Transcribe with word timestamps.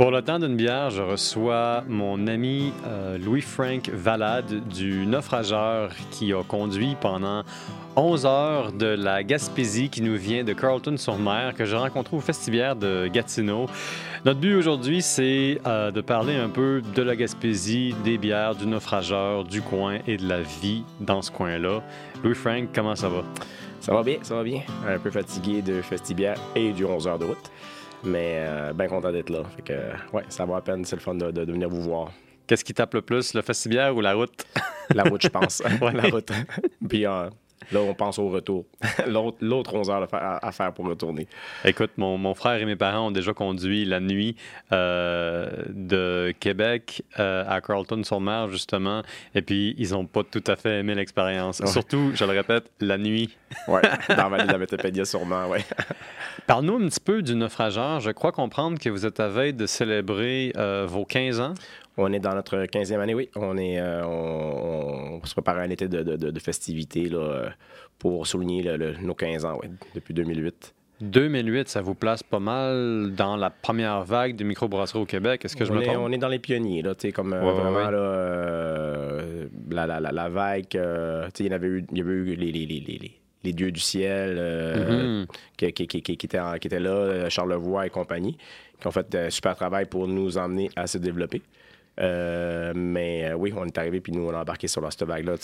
Pour 0.00 0.10
le 0.10 0.22
temps 0.22 0.38
d'une 0.38 0.56
bière, 0.56 0.88
je 0.88 1.02
reçois 1.02 1.84
mon 1.86 2.26
ami 2.26 2.72
euh, 2.86 3.18
Louis-Frank 3.18 3.90
Valade 3.90 4.66
du 4.66 5.04
Naufrageur 5.04 5.90
qui 6.10 6.32
a 6.32 6.42
conduit 6.42 6.96
pendant 6.98 7.42
11 7.96 8.24
heures 8.24 8.72
de 8.72 8.86
la 8.86 9.22
Gaspésie 9.22 9.90
qui 9.90 10.00
nous 10.00 10.16
vient 10.16 10.42
de 10.42 10.54
Carlton-sur-Mer 10.54 11.52
que 11.52 11.66
j'ai 11.66 11.76
rencontré 11.76 12.16
au 12.16 12.20
Festivière 12.20 12.76
de 12.76 13.08
Gatineau. 13.08 13.66
Notre 14.24 14.40
but 14.40 14.54
aujourd'hui, 14.54 15.02
c'est 15.02 15.60
euh, 15.66 15.90
de 15.90 16.00
parler 16.00 16.34
un 16.34 16.48
peu 16.48 16.80
de 16.94 17.02
la 17.02 17.14
Gaspésie, 17.14 17.94
des 18.02 18.16
bières, 18.16 18.54
du 18.54 18.66
naufrageur, 18.66 19.44
du 19.44 19.60
coin 19.60 19.98
et 20.06 20.16
de 20.16 20.26
la 20.26 20.40
vie 20.40 20.82
dans 21.00 21.20
ce 21.20 21.30
coin-là. 21.30 21.82
Louis-Frank, 22.24 22.70
comment 22.74 22.96
ça 22.96 23.10
va? 23.10 23.22
Ça 23.80 23.92
va 23.92 24.02
bien, 24.02 24.16
ça 24.22 24.34
va 24.34 24.44
bien. 24.44 24.62
Un 24.88 24.98
peu 24.98 25.10
fatigué 25.10 25.60
de 25.60 25.82
Festivière 25.82 26.38
et 26.56 26.72
du 26.72 26.86
11 26.86 27.06
heures 27.06 27.18
de 27.18 27.26
route. 27.26 27.50
Mais 28.04 28.36
euh, 28.38 28.72
bien 28.72 28.88
content 28.88 29.12
d'être 29.12 29.30
là. 29.30 29.42
Fait 29.56 29.62
que, 29.62 30.16
ouais, 30.16 30.22
ça 30.28 30.44
vaut 30.44 30.54
la 30.54 30.62
peine, 30.62 30.84
c'est 30.84 30.96
le 30.96 31.02
fun 31.02 31.14
de, 31.14 31.30
de 31.30 31.52
venir 31.52 31.68
vous 31.68 31.82
voir. 31.82 32.12
Qu'est-ce 32.46 32.64
qui 32.64 32.74
tape 32.74 32.94
le 32.94 33.02
plus, 33.02 33.34
le 33.34 33.42
Festivière 33.42 33.94
ou 33.94 34.00
la 34.00 34.14
route? 34.14 34.44
La 34.92 35.04
route, 35.04 35.22
je 35.22 35.28
pense. 35.28 35.62
La 35.80 36.02
route. 36.10 36.32
Puis 36.88 37.06
euh, 37.06 37.28
là, 37.72 37.80
on 37.80 37.94
pense 37.94 38.18
au 38.18 38.28
retour. 38.28 38.64
L'autre 39.06 39.38
l'autre 39.40 39.74
11 39.74 39.90
heures 39.90 40.08
à 40.12 40.52
faire, 40.52 40.72
pour 40.72 40.86
retourner. 40.86 41.26
Écoute, 41.64 41.90
mon, 41.96 42.18
mon 42.18 42.34
frère 42.34 42.60
et 42.60 42.64
mes 42.64 42.76
parents 42.76 43.08
ont 43.08 43.10
déjà 43.10 43.32
conduit 43.32 43.84
la 43.84 44.00
nuit 44.00 44.36
euh, 44.72 45.48
de 45.68 46.34
Québec 46.38 47.02
euh, 47.18 47.44
à 47.48 47.60
Carlton-sur-Mer, 47.60 48.48
justement, 48.48 49.02
et 49.34 49.42
puis 49.42 49.74
ils 49.78 49.92
n'ont 49.92 50.06
pas 50.06 50.22
tout 50.24 50.44
à 50.46 50.56
fait 50.56 50.80
aimé 50.80 50.94
l'expérience. 50.94 51.60
Ouais. 51.60 51.66
Surtout, 51.66 52.12
je 52.14 52.24
le 52.24 52.32
répète, 52.32 52.70
la 52.80 52.98
nuit. 52.98 53.36
Ouais, 53.66 53.82
dans 54.08 54.16
la 54.16 54.28
vallée 54.28 54.46
de 54.46 54.98
la 54.98 55.04
sûrement, 55.04 55.48
ouais. 55.48 55.64
Parle-nous 56.46 56.76
un 56.76 56.88
petit 56.88 57.00
peu 57.00 57.20
du 57.20 57.34
naufrageur. 57.34 58.00
Je 58.00 58.10
crois 58.10 58.32
comprendre 58.32 58.78
que 58.78 58.88
vous 58.88 59.06
êtes 59.06 59.20
à 59.20 59.28
veille 59.28 59.52
de 59.52 59.66
célébrer 59.66 60.52
euh, 60.56 60.86
vos 60.88 61.04
15 61.04 61.40
ans. 61.40 61.54
On 61.96 62.12
est 62.12 62.20
dans 62.20 62.34
notre 62.34 62.56
15e 62.66 63.00
année, 63.00 63.14
oui. 63.14 63.28
On, 63.36 63.56
est, 63.58 63.78
euh, 63.80 64.04
on, 64.06 65.20
on 65.22 65.26
se 65.26 65.32
prépare 65.34 65.58
à 65.58 65.60
un 65.62 65.70
été 65.70 65.88
de, 65.88 66.02
de, 66.02 66.38
festivités 66.38 67.08
là, 67.08 67.50
pour 67.98 68.26
souligner 68.26 68.62
le- 68.62 68.76
le- 68.76 68.96
nos 69.02 69.14
15 69.14 69.44
ans, 69.44 69.58
ouais, 69.58 69.70
depuis 69.94 70.14
2008. 70.14 70.74
2008, 71.02 71.68
ça 71.68 71.80
vous 71.80 71.94
place 71.94 72.22
pas 72.22 72.40
mal 72.40 73.12
dans 73.16 73.36
la 73.36 73.48
première 73.50 74.02
vague 74.04 74.36
de 74.36 74.44
microbrasserie 74.44 74.98
au 75.00 75.06
Québec. 75.06 75.44
Est-ce 75.44 75.56
que 75.56 75.64
je 75.64 75.72
on 75.72 75.76
me 75.76 75.80
est, 75.82 75.86
trompe? 75.86 75.96
on 76.00 76.12
est 76.12 76.18
dans 76.18 76.28
les 76.28 76.38
pionniers, 76.38 76.82
là, 76.82 76.94
comme 77.14 77.32
euh, 77.32 77.42
Ouais, 77.42 77.52
vraiment 77.54 77.76
ouais. 77.86 77.90
là, 77.90 77.98
euh, 77.98 79.46
la, 79.70 79.86
la, 79.86 80.00
la, 80.00 80.12
la 80.12 80.28
vague, 80.28 80.66
euh, 80.76 81.28
il 81.38 81.46
y 81.46 81.52
avait 81.54 81.68
eu, 81.68 81.84
il 81.90 81.98
y 81.98 82.00
avait 82.00 82.10
eu 82.12 82.24
les, 82.36 82.52
les, 82.52 82.66
les, 82.66 82.80
les, 82.80 83.12
les 83.44 83.52
dieux 83.52 83.72
du 83.72 83.80
ciel 83.80 84.36
euh, 84.38 85.20
Mhm. 85.20 85.26
qui, 85.56 85.72
qui, 85.72 85.86
qui, 85.86 86.02
qui, 86.02 86.26
étaient, 86.26 86.38
en- 86.38 86.58
qui 86.58 86.66
étaient 86.68 86.80
là, 86.80 86.90
euh, 86.90 87.30
Charlevoix 87.30 87.86
et 87.86 87.90
compagnie, 87.90 88.36
qui 88.80 88.86
ont 88.86 88.90
fait 88.90 89.14
un 89.14 89.30
super 89.30 89.56
travail 89.56 89.86
pour 89.86 90.06
nous 90.06 90.36
emmener 90.38 90.70
à 90.76 90.86
se 90.86 90.98
développer. 90.98 91.42
Euh, 92.00 92.72
mais 92.74 93.30
euh, 93.30 93.34
oui, 93.34 93.52
on 93.56 93.66
est 93.66 93.76
arrivé 93.76 94.00
puis 94.00 94.12
nous, 94.12 94.26
on 94.26 94.30
a 94.34 94.40
embarqué 94.40 94.68
sur 94.68 94.90
cette 94.90 95.02
vague-là. 95.02 95.34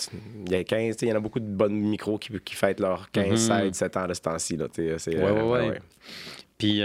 Il 0.45 0.51
y 0.51 0.55
a 0.55 0.63
15, 0.63 0.95
tu 0.95 0.99
sais, 1.01 1.05
il 1.05 1.09
y 1.09 1.13
en 1.13 1.17
a 1.17 1.19
beaucoup 1.19 1.39
de 1.39 1.45
bonnes 1.45 1.75
micros 1.79 2.17
qui, 2.17 2.31
qui 2.43 2.55
fêtent 2.55 2.79
leurs 2.79 3.11
15, 3.11 3.29
Mhm. 3.29 3.37
16, 3.37 3.71
17 3.71 3.97
ans 3.97 4.07
de 4.07 4.13
ce 4.13 4.21
temps-ci. 4.21 4.57
C'est, 4.97 5.15
Ouais, 5.15 5.69
euh. 5.69 5.79
Puis, 6.57 6.81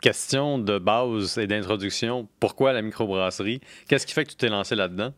question 0.00 0.58
de 0.58 0.78
base 0.78 1.38
et 1.38 1.46
d'introduction, 1.46 2.28
pourquoi 2.40 2.72
la 2.72 2.82
microbrasserie? 2.82 3.60
Qu'est-ce 3.88 4.06
qui 4.06 4.12
fait 4.14 4.24
que 4.24 4.30
tu 4.30 4.36
t'es 4.36 4.48
lancé 4.48 4.74
là-dedans? 4.74 5.12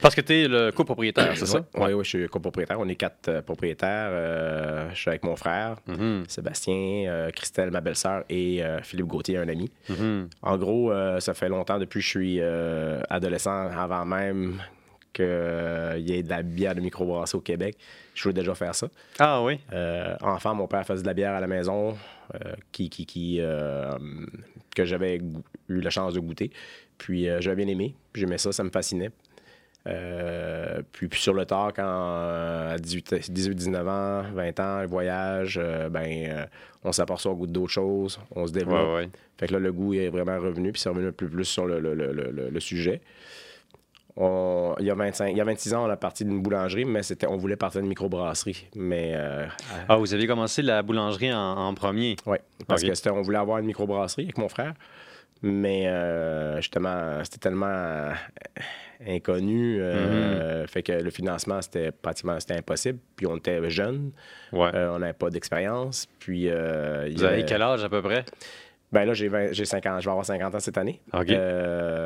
Parce 0.00 0.14
que 0.14 0.20
tu 0.20 0.32
es 0.34 0.48
le 0.48 0.70
copropriétaire, 0.72 1.36
c'est 1.36 1.46
ça? 1.46 1.64
Oui, 1.74 1.92
oui, 1.92 2.04
je 2.04 2.08
suis 2.08 2.28
copropriétaire. 2.28 2.78
On 2.78 2.88
est 2.88 2.96
quatre 2.96 3.28
euh, 3.28 3.42
propriétaires. 3.42 4.08
Euh, 4.10 4.90
je 4.92 4.96
suis 5.00 5.08
avec 5.10 5.22
mon 5.24 5.36
frère, 5.36 5.76
Mhm, 5.86 6.24
Sébastien, 6.28 7.04
euh, 7.08 7.30
Christelle, 7.30 7.70
ma 7.70 7.80
belle-sœur, 7.80 8.24
et 8.28 8.62
Philippe 8.82 9.06
Gauthier, 9.06 9.38
un 9.38 9.48
ami. 9.48 9.70
mhm. 9.88 10.28
En 10.42 10.56
gros, 10.58 10.92
ça 11.20 11.34
fait 11.34 11.48
longtemps 11.48 11.78
depuis 11.78 12.00
que 12.00 12.04
je 12.04 12.10
suis 12.10 12.40
adolescent, 13.10 13.68
avant 13.68 14.04
même 14.04 14.60
qu'il 15.12 15.24
y 15.24 16.12
ait 16.12 16.22
de 16.22 16.28
la 16.28 16.42
bière 16.42 16.74
de 16.74 16.80
microbrasserie 16.80 17.38
au 17.38 17.40
Québec. 17.40 17.76
Je 18.14 18.22
voulais 18.22 18.34
déjà 18.34 18.54
faire 18.54 18.74
ça. 18.74 18.88
Ah 19.18 19.42
oui? 19.42 19.58
Euh, 19.72 20.14
enfant, 20.20 20.54
mon 20.54 20.66
père 20.66 20.84
faisait 20.86 21.02
de 21.02 21.06
la 21.06 21.14
bière 21.14 21.32
à 21.34 21.40
la 21.40 21.46
maison 21.46 21.96
euh, 22.34 22.52
qui, 22.72 22.90
qui, 22.90 23.06
qui, 23.06 23.40
que 24.74 24.84
j'avais 24.84 25.16
eu 25.68 25.80
la 25.80 25.90
chance 25.90 26.12
de 26.14 26.20
goûter. 26.20 26.50
Puis 26.98 27.26
j'avais 27.40 27.56
bien 27.64 27.68
aimé. 27.68 27.94
Puis 28.12 28.20
J'aimais 28.20 28.38
ça, 28.38 28.52
ça 28.52 28.62
me 28.64 28.70
fascinait. 28.70 29.10
Euh, 29.86 30.82
puis, 30.92 31.06
puis 31.08 31.20
sur 31.20 31.32
le 31.32 31.44
tard, 31.46 31.72
quand 31.74 31.82
euh, 31.86 32.74
à 32.74 32.78
18, 32.78 33.30
18, 33.30 33.54
19 33.54 33.86
ans, 33.88 34.22
20 34.34 34.60
ans, 34.60 34.80
le 34.80 34.86
voyage, 34.88 35.60
euh, 35.62 35.88
ben, 35.88 36.06
euh, 36.28 36.44
on 36.82 36.90
s'aperçoit 36.92 37.30
au 37.32 37.36
goût 37.36 37.46
d'autres 37.46 37.72
choses, 37.72 38.18
on 38.34 38.46
se 38.46 38.52
développe. 38.52 38.88
Ouais, 38.88 38.94
ouais. 39.04 39.08
Fait 39.38 39.46
que 39.46 39.52
là, 39.52 39.58
le 39.60 39.72
goût 39.72 39.94
est 39.94 40.08
vraiment 40.08 40.38
revenu, 40.38 40.72
puis 40.72 40.80
c'est 40.80 40.88
revenu 40.88 41.06
un 41.08 41.12
peu 41.12 41.28
plus 41.28 41.44
sur 41.44 41.66
le, 41.66 41.78
le- 41.78 41.94
le- 41.94 42.60
sujet. 42.60 43.00
On- 44.16 44.74
il, 44.78 44.86
y 44.86 44.90
a 44.90 44.94
25, 44.94 45.28
il 45.28 45.36
y 45.36 45.40
a 45.40 45.44
26 45.44 45.74
ans, 45.74 45.86
on 45.86 45.90
a 45.90 45.96
parti 45.96 46.24
d'une 46.24 46.40
boulangerie, 46.40 46.86
mais 46.86 47.02
c'était, 47.02 47.26
on 47.26 47.36
voulait 47.36 47.56
partir 47.56 47.80
d'une 47.82 47.88
microbrasserie. 47.90 48.66
Mais, 48.74 49.12
euh, 49.14 49.46
Ah, 49.88 49.96
vous 49.96 50.14
aviez 50.14 50.26
commencé 50.26 50.62
la 50.62 50.82
boulangerie 50.82 51.32
en, 51.34 51.38
en 51.38 51.74
premier? 51.74 52.16
ouais, 52.24 52.40
parce 52.66 52.82
Ok. 52.82 52.88
que 52.88 52.94
c'était, 52.94 53.10
on 53.10 53.20
voulait 53.20 53.36
avoir 53.38 53.58
une 53.58 53.66
microbrasserie 53.66 54.24
avec 54.24 54.38
mon 54.38 54.48
frère. 54.48 54.72
Mais 55.42 55.86
euh, 55.86 56.56
justement, 56.56 57.22
c'était 57.24 57.36
tellement 57.38 58.08
inconnu. 59.06 59.78
euh, 59.80 60.66
Fait 60.66 60.82
que 60.82 60.92
le 60.92 61.10
financement, 61.10 61.60
c'était 61.62 61.90
pratiquement 61.92 62.38
c'était 62.40 62.54
impossible. 62.54 62.98
Puis 63.16 63.26
on 63.26 63.36
était 63.36 63.68
jeunes, 63.70 64.12
Ouais. 64.52 64.70
euh, 64.74 64.92
on 64.94 64.98
n'avait 65.00 65.12
pas 65.12 65.30
d'expérience. 65.30 66.06
Puis. 66.18 66.48
euh, 66.48 67.10
vous 67.14 67.24
avez 67.24 67.44
quel 67.44 67.62
âge 67.62 67.82
à 67.84 67.88
peu 67.88 68.02
près? 68.02 68.24
Ben 68.92 69.04
là, 69.04 69.14
j'ai 69.14 69.26
20 69.26 69.52
j'ai 69.52 69.64
50, 69.64 70.00
je 70.00 70.04
vais 70.06 70.10
avoir 70.10 70.24
50 70.24 70.54
ans 70.54 70.60
cette 70.60 70.78
année. 70.78 71.00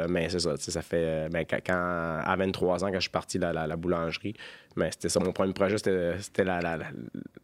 Mais 0.09 0.29
c'est 0.31 0.39
ça, 0.41 0.57
ça 0.57 0.83
fait. 0.83 1.29
Ben, 1.31 1.45
quand, 1.45 1.75
à 2.25 2.35
23 2.39 2.85
ans, 2.85 2.89
quand 2.89 2.95
je 2.95 3.01
suis 3.01 3.11
parti 3.11 3.39
de 3.39 3.43
la, 3.45 3.53
la- 3.53 3.67
la 3.67 3.77
boulangerie, 3.77 4.35
ben, 4.77 4.89
c'était 4.91 5.11
ça. 5.11 5.21
Mon 5.21 5.33
premier 5.33 5.53
projet, 5.53 5.77
c'était 5.77 6.15
c'était 6.21 6.45
la, 6.45 6.61
la, 6.61 6.79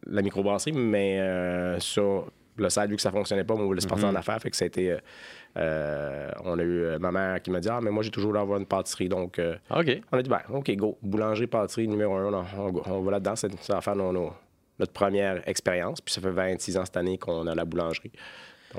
la, 0.07 0.21
microbrasserie. 0.23 0.73
Mais 0.73 1.21
sur 1.79 2.31
le 2.57 2.69
site, 2.69 2.87
vu 2.89 2.95
que 2.95 3.01
ça 3.01 3.11
fonctionnait 3.11 3.43
pas, 3.43 3.53
on 3.53 3.65
voulait 3.65 3.81
se 3.81 3.87
partir 3.87 4.07
Mhm. 4.07 4.15
en 4.15 4.19
affaires. 4.19 4.39
Fait 4.41 4.49
que 4.49 4.55
ça 4.57 4.65
a 4.65 4.67
été. 4.67 4.91
euh, 4.91 4.97
euh, 5.57 6.29
on 6.43 6.57
a 6.59 6.61
eu 6.63 6.83
euh, 6.83 6.99
ma 6.99 7.11
mère 7.11 7.41
qui 7.41 7.49
m'a 7.51 7.59
dit 7.59 7.69
Ah, 7.69 7.79
mais 7.81 7.89
moi, 7.91 8.03
j'ai 8.03 8.11
toujours 8.11 8.29
voulu 8.29 8.39
avoir 8.41 8.59
une 8.59 8.65
pâtisserie. 8.65 9.09
Donc, 9.09 9.39
euh, 9.39 9.55
OK. 9.69 10.01
on 10.11 10.17
a 10.17 10.21
dit 10.21 10.29
Ben, 10.29 10.41
OK, 10.53 10.71
go. 10.75 10.97
Boulangerie, 11.01 11.47
pâtisserie, 11.47 11.87
numéro 11.87 12.15
un, 12.15 12.31
on, 12.33 12.45
on- 12.57 12.81
on 12.91 13.01
va 13.01 13.11
là-dedans. 13.11 13.35
Ça 13.35 13.47
va 13.69 13.81
faire 13.81 13.95
notre 13.95 14.93
première 14.93 15.47
expérience. 15.49 16.01
Puis 16.01 16.13
ça 16.13 16.21
fait 16.21 16.29
26 16.29 16.77
ans 16.77 16.85
cette 16.85 16.97
année 16.97 17.17
qu'on 17.17 17.47
a 17.47 17.55
la 17.55 17.65
boulangerie. 17.65 18.11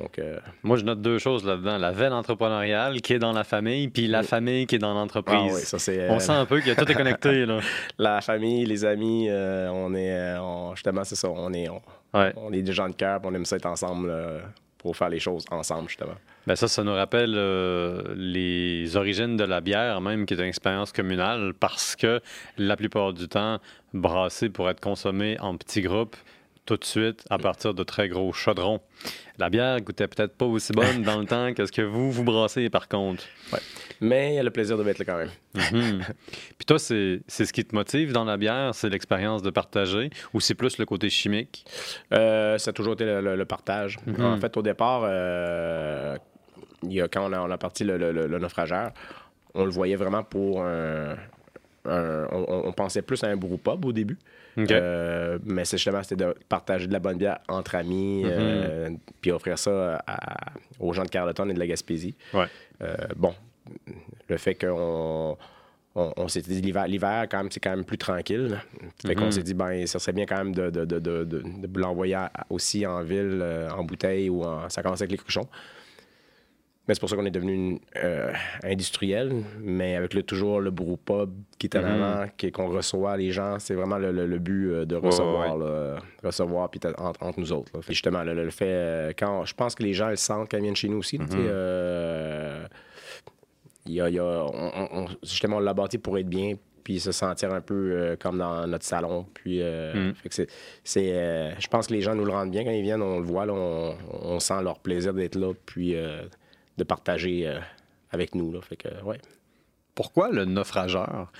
Donc, 0.00 0.18
euh, 0.18 0.38
Moi, 0.62 0.76
je 0.76 0.84
note 0.84 1.00
deux 1.02 1.18
choses 1.18 1.44
là-dedans. 1.44 1.78
La 1.78 1.90
veine 1.90 2.12
entrepreneuriale 2.12 3.00
qui 3.00 3.14
est 3.14 3.18
dans 3.18 3.32
la 3.32 3.44
famille, 3.44 3.88
puis 3.88 4.06
la 4.06 4.22
famille 4.22 4.66
qui 4.66 4.76
est 4.76 4.78
dans 4.78 4.94
l'entreprise. 4.94 5.36
ah 5.52 5.54
oui, 5.54 5.60
ça 5.62 5.78
c'est. 5.78 6.08
On 6.10 6.16
euh, 6.16 6.18
sent 6.18 6.32
un 6.32 6.46
peu 6.46 6.60
que 6.60 6.70
tout 6.74 6.90
est 6.90 6.94
connecté, 6.94 7.46
là. 7.46 7.60
la 7.98 8.20
famille, 8.20 8.64
les 8.66 8.84
amis, 8.84 9.26
euh, 9.28 9.68
on 9.72 9.94
est, 9.94 10.12
euh, 10.12 10.40
on- 10.40 10.74
justement, 10.74 11.04
c'est 11.04 11.16
ça, 11.16 11.28
on 11.30 11.52
est, 11.52 11.68
on, 11.68 11.80
Ouais. 12.14 12.32
on 12.36 12.52
est 12.52 12.62
des 12.62 12.72
gens 12.72 12.88
de 12.88 12.94
cœur, 12.94 13.20
on 13.24 13.34
aime 13.34 13.44
ça 13.44 13.56
être 13.56 13.66
ensemble 13.66 14.08
euh, 14.10 14.40
pour 14.78 14.96
faire 14.96 15.08
les 15.10 15.18
choses 15.20 15.44
ensemble, 15.50 15.88
justement. 15.88 16.14
Ben 16.46 16.56
ça, 16.56 16.66
ça 16.68 16.82
nous 16.82 16.94
rappelle 16.94 17.34
euh, 17.36 18.02
les 18.16 18.96
origines 18.96 19.36
de 19.36 19.44
la 19.44 19.60
bière, 19.60 20.00
même, 20.00 20.24
qui 20.24 20.32
est 20.32 20.38
une 20.38 20.44
expérience 20.44 20.92
communale, 20.92 21.52
parce 21.58 21.94
que 21.96 22.20
la 22.56 22.76
plupart 22.76 23.12
du 23.12 23.28
temps, 23.28 23.58
brasser 23.92 24.48
pour 24.48 24.70
être 24.70 24.80
consommé 24.80 25.36
en 25.40 25.56
petits 25.58 25.82
groupes, 25.82 26.16
tout 26.68 26.76
de 26.76 26.84
suite, 26.84 27.24
à 27.30 27.38
partir 27.38 27.72
de 27.72 27.82
très 27.82 28.08
gros 28.10 28.30
chaudrons. 28.34 28.80
La 29.38 29.48
bière 29.48 29.80
goûtait 29.80 30.06
peut-être 30.06 30.36
pas 30.36 30.44
aussi 30.44 30.72
bonne 30.74 31.02
dans 31.02 31.18
le 31.18 31.24
temps 31.34 31.54
que 31.54 31.64
ce 31.64 31.72
que 31.72 31.80
vous, 31.80 32.12
vous 32.12 32.24
brassez, 32.24 32.68
par 32.68 32.88
contre. 32.88 33.24
Mais 34.02 34.32
il 34.32 34.34
y 34.34 34.38
a 34.38 34.42
le 34.42 34.50
plaisir 34.50 34.76
de 34.76 34.86
être 34.86 34.98
là 34.98 35.04
quand 35.06 35.16
même. 35.16 35.30
Mhm. 35.54 36.02
Puis 36.58 36.66
toi, 36.66 36.78
c'est 36.78 37.22
c'est 37.26 37.46
ce 37.46 37.52
qui 37.54 37.64
te 37.64 37.74
motive 37.74 38.12
dans 38.12 38.24
la 38.24 38.36
bière, 38.36 38.74
c'est 38.74 38.90
l'expérience 38.90 39.40
de 39.42 39.48
partager, 39.50 40.10
ou 40.34 40.40
c'est 40.40 40.54
plus 40.54 40.76
le 40.78 40.84
côté 40.84 41.08
chimique? 41.08 41.64
Euh, 42.12 42.58
ça 42.58 42.68
a 42.70 42.72
toujours 42.74 42.92
été 42.92 43.04
le, 43.06 43.20
le- 43.22 43.36
le 43.36 43.44
partage. 43.46 43.96
Mhm. 44.06 44.24
En 44.24 44.36
fait, 44.36 44.54
au 44.58 44.62
départ, 44.62 45.02
euh, 45.04 46.16
il 46.82 46.92
y 46.92 47.00
a, 47.00 47.08
quand 47.08 47.28
on 47.28 47.32
a, 47.32 47.40
on 47.40 47.50
a 47.50 47.56
parti 47.58 47.84
le, 47.84 47.96
le- 47.96 48.12
le- 48.12 48.26
le 48.26 48.38
naufrageur, 48.38 48.90
on 49.54 49.64
le 49.64 49.70
voyait 49.70 49.96
vraiment 49.96 50.22
pour 50.22 50.62
un. 50.62 51.16
Un- 51.88 52.28
on, 52.32 52.72
pensait 52.72 53.02
plus 53.02 53.22
à 53.24 53.28
un 53.28 53.36
brewpub 53.36 53.84
au 53.84 53.92
début. 53.92 54.18
Euh, 54.58 55.38
mais 55.44 55.64
c'est 55.64 55.76
justement 55.78 56.02
c'était 56.02 56.24
de 56.24 56.34
partager 56.48 56.86
de 56.88 56.92
la 56.92 56.98
bonne 56.98 57.16
bière 57.18 57.38
entre 57.48 57.76
amis, 57.76 58.22
euh, 58.26 58.90
puis 59.20 59.30
offrir 59.30 59.56
ça 59.58 60.02
à- 60.06 60.52
aux 60.80 60.92
gens 60.92 61.04
de 61.04 61.08
Carleton 61.10 61.48
et 61.48 61.54
de 61.54 61.58
la 61.58 61.66
Gaspésie. 61.66 62.16
Ouais. 62.34 62.46
Euh, 62.82 62.96
bon, 63.16 63.34
le 64.28 64.36
fait 64.36 64.54
qu'on 64.56 65.36
on, 65.94 66.12
on 66.16 66.28
s'était 66.28 66.50
dit 66.52 66.60
l'hiver, 66.60 66.86
l'hiver 66.88 67.26
quand 67.30 67.38
même, 67.38 67.50
c'est 67.50 67.60
quand 67.60 67.70
même 67.70 67.84
plus 67.84 67.98
tranquille. 67.98 68.60
Fait 69.04 69.14
qu'on 69.14 69.26
Mhm. 69.26 69.32
s'est 69.32 69.42
dit, 69.42 69.54
ben, 69.54 69.86
ça 69.86 69.98
serait 69.98 70.12
bien 70.12 70.26
quand 70.26 70.38
même 70.38 70.54
de, 70.54 70.70
de, 70.70 70.84
de, 70.84 70.98
de, 71.24 71.42
l'envoyer 71.80 72.16
aussi 72.50 72.86
en 72.86 73.02
ville, 73.02 73.40
euh, 73.42 73.70
en 73.70 73.84
bouteille 73.84 74.28
ou 74.28 74.44
en. 74.44 74.68
Ça 74.68 74.82
commençait 74.82 75.02
avec 75.04 75.12
les 75.12 75.18
cruchons. 75.18 75.48
Mais 76.88 76.94
c'est 76.94 77.00
pour 77.00 77.10
ça 77.10 77.16
qu'on 77.16 77.26
est 77.26 77.30
devenu 77.30 77.78
euh, 78.02 78.32
industriel, 78.64 79.30
mais 79.60 79.94
avec 79.94 80.14
le, 80.14 80.22
toujours 80.22 80.58
le 80.60 80.70
brewpub 80.70 81.30
qui 81.58 81.66
est 81.66 81.76
en 81.76 81.82
Mhm. 81.82 81.86
avant, 82.02 82.26
qui- 82.36 82.50
qu'on 82.50 82.68
reçoit 82.68 83.16
les 83.18 83.30
gens. 83.30 83.58
C'est 83.58 83.74
vraiment 83.74 83.98
le, 83.98 84.10
le- 84.10 84.26
le 84.26 84.38
but 84.38 84.70
euh, 84.70 84.84
de 84.86 84.96
ouais, 84.96 85.06
recevoir, 85.06 85.56
là, 85.58 85.98
recevoir 86.24 86.70
puis 86.70 86.80
entre, 86.96 87.22
entre 87.22 87.38
nous 87.38 87.52
autres. 87.52 87.70
là. 87.74 87.82
Fait 87.82 87.92
justement, 87.92 88.22
le, 88.24 88.32
le 88.32 88.50
fait, 88.50 88.64
euh, 88.66 89.12
quand 89.18 89.44
je 89.44 89.54
pense 89.54 89.74
que 89.74 89.82
les 89.82 89.92
gens 89.92 90.08
le 90.08 90.16
sentent 90.16 90.50
quand 90.50 90.56
ils 90.56 90.62
viennent 90.62 90.76
chez 90.76 90.88
nous 90.88 90.98
aussi. 90.98 91.18
Mhm. 91.18 91.28
euh, 91.32 92.66
il 93.86 93.92
y 93.94 94.00
a, 94.00 94.08
y 94.10 94.18
a- 94.18 94.44
on- 94.44 94.88
on- 95.04 95.06
justement, 95.22 95.56
on 95.56 95.60
l'a 95.60 95.74
bâti 95.74 95.98
pour 95.98 96.18
être 96.18 96.28
bien, 96.28 96.54
puis 96.84 97.00
se 97.00 97.12
sentir 97.12 97.52
un 97.52 97.60
peu 97.60 97.74
euh, 97.92 98.16
comme 98.16 98.38
dans 98.38 98.66
notre 98.66 98.84
salon. 98.84 99.26
Puis, 99.34 99.60
euh, 99.62 100.10
Mm. 100.10 100.14
fait 100.14 100.28
que 100.28 100.34
c'est, 100.34 100.46
c'est, 100.84 101.12
euh, 101.12 101.50
je 101.58 101.68
pense 101.68 101.86
que 101.86 101.92
les 101.94 102.00
gens 102.00 102.14
nous 102.14 102.24
le 102.24 102.32
rendent 102.32 102.50
bien 102.50 102.64
quand 102.64 102.70
ils 102.70 102.82
viennent, 102.82 103.02
on 103.02 103.18
le 103.18 103.24
voit, 103.26 103.44
là, 103.46 103.52
on, 103.54 103.94
on 104.22 104.40
sent 104.40 104.62
leur 104.62 104.78
plaisir 104.78 105.12
d'être 105.14 105.36
là, 105.36 105.52
puis 105.66 105.94
de 106.78 106.84
partager 106.84 107.46
euh, 107.46 107.58
avec 108.10 108.34
nous. 108.34 108.52
Là. 108.52 108.60
Fait 108.62 108.76
que, 108.76 108.88
ouais. 109.04 109.18
Pourquoi 109.94 110.30
le 110.30 110.44
naufrageur? 110.44 111.30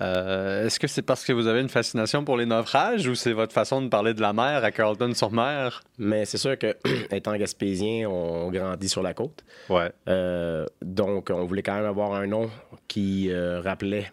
Euh, 0.00 0.66
Est-ce 0.66 0.78
que 0.78 0.86
c'est 0.86 1.02
parce 1.02 1.24
que 1.24 1.32
vous 1.32 1.46
avez 1.46 1.60
une 1.60 1.68
fascination 1.68 2.24
pour 2.24 2.36
les 2.36 2.46
naufrages 2.46 3.06
ou 3.08 3.14
c'est 3.14 3.32
votre 3.32 3.52
façon 3.52 3.82
de 3.82 3.88
parler 3.88 4.14
de 4.14 4.20
la 4.20 4.32
mer 4.32 4.62
à 4.62 4.70
Carlton-sur-Mer? 4.70 5.82
Mais 5.98 6.24
c'est 6.24 6.38
sûr 6.38 6.56
que, 6.58 6.76
étant 7.10 7.36
gaspésien, 7.36 8.08
on 8.08 8.50
grandit 8.50 8.88
sur 8.88 9.02
la 9.02 9.14
côte. 9.14 9.44
Ouais. 9.68 9.90
Euh, 10.08 10.66
donc, 10.82 11.30
on 11.30 11.44
voulait 11.46 11.62
quand 11.62 11.74
même 11.74 11.86
avoir 11.86 12.14
un 12.14 12.26
nom 12.26 12.50
qui 12.86 13.30
euh, 13.30 13.60
rappelait 13.60 14.12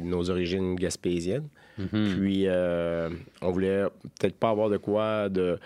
nos 0.00 0.30
origines 0.30 0.76
gaspésiennes. 0.76 1.48
Mhm. 1.76 2.14
Puis, 2.16 2.46
on 3.42 3.50
voulait 3.50 3.84
peut-être 4.18 4.36
pas 4.36 4.50
avoir 4.50 4.70
de 4.70 4.76
quoi 4.76 5.28
de 5.28 5.58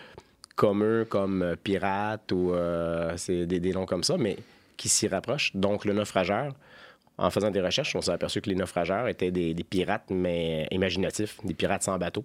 commun 0.58 1.04
comme 1.04 1.42
euh, 1.42 1.56
pirate 1.56 2.32
ou 2.32 2.52
euh, 2.52 3.12
c'est 3.16 3.46
des, 3.46 3.60
des 3.60 3.72
noms 3.72 3.86
comme 3.86 4.02
ça, 4.02 4.16
mais 4.18 4.36
qui 4.76 4.88
s'y 4.88 5.06
rapprochent. 5.06 5.54
Donc, 5.54 5.84
le 5.84 5.92
naufrageur, 5.92 6.52
en 7.16 7.30
faisant 7.30 7.50
des 7.50 7.60
recherches, 7.60 7.94
on 7.94 8.00
s'est 8.00 8.10
aperçu 8.10 8.40
que 8.40 8.50
les 8.50 8.56
naufrageurs 8.56 9.06
étaient 9.06 9.30
des, 9.30 9.54
des 9.54 9.64
pirates, 9.64 10.10
mais 10.10 10.66
imaginatifs, 10.72 11.38
des 11.44 11.54
pirates 11.54 11.84
sans 11.84 11.96
bateau. 11.96 12.24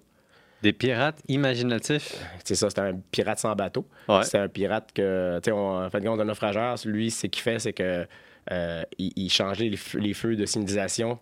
Des 0.62 0.72
pirates 0.72 1.20
imaginatifs? 1.28 2.16
C'est 2.44 2.56
ça, 2.56 2.68
c'était 2.70 2.80
un 2.80 2.98
pirate 3.12 3.38
sans 3.38 3.54
bateau. 3.54 3.86
Ouais. 4.08 4.24
C'était 4.24 4.38
un 4.38 4.48
pirate 4.48 4.90
que, 4.92 5.38
tu 5.42 5.50
sais, 5.50 5.56
en 5.56 5.88
fait, 5.90 6.04
un 6.04 6.24
naufrageur, 6.24 6.74
lui, 6.86 7.10
ce 7.12 7.28
qu'il 7.28 7.42
fait, 7.42 7.60
c'est 7.60 7.72
que 7.72 8.06
euh, 8.50 8.82
il, 8.98 9.12
il 9.14 9.30
changeait 9.30 9.68
les 9.68 9.76
feux, 9.76 10.00
les 10.00 10.14
feux 10.14 10.34
de 10.34 10.44
signalisation 10.44 11.18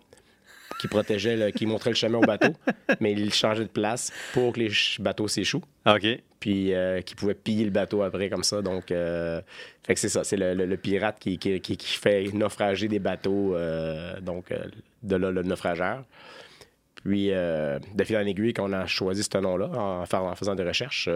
qui 0.83 0.89
protégeaient, 0.89 1.37
le- 1.37 1.51
qui 1.51 1.65
montraient 1.65 1.91
le 1.91 1.95
chemin 1.95 2.17
au 2.17 2.21
bateau, 2.25 2.53
mais 2.99 3.13
il 3.13 3.33
changeait 3.33 3.63
de 3.63 3.69
place 3.69 4.11
pour 4.33 4.51
que 4.51 4.59
les 4.59 4.69
bateaux 4.99 5.29
s'échouent, 5.29 5.63
OK. 5.85 6.05
puis 6.41 6.73
euh, 6.73 6.99
qui 7.01 7.15
pouvait 7.15 7.33
piller 7.35 7.63
le 7.63 7.71
bateau 7.71 8.03
après 8.03 8.29
comme 8.29 8.43
ça. 8.43 8.61
Donc, 8.61 8.91
euh, 8.91 9.41
fait 9.87 9.93
que 9.93 9.99
c'est 10.01 10.09
ça, 10.09 10.25
c'est 10.25 10.35
le, 10.35 10.53
le- 10.53 10.65
le 10.65 10.75
pirate 10.77 11.17
qui, 11.19 11.37
qui- 11.37 11.61
qui- 11.61 11.77
qui 11.77 11.95
fait 11.97 12.25
naufrager 12.33 12.89
des 12.89 12.99
bateaux, 12.99 13.55
euh, 13.55 14.19
donc 14.19 14.51
euh, 14.51 14.65
de 15.03 15.15
là 15.15 15.31
le 15.31 15.41
naufrageur. 15.43 16.03
Puis, 17.05 17.27
de 17.29 18.03
fil 18.03 18.17
en 18.17 18.25
aiguille, 18.25 18.53
quand 18.53 18.69
on 18.69 18.73
a 18.73 18.85
choisi 18.85 19.23
ce 19.23 19.37
nom-là, 19.37 19.67
en, 19.73 20.05
fa- 20.05 20.21
en 20.21 20.35
faisant 20.35 20.55
des 20.55 20.63
recherches, 20.63 21.09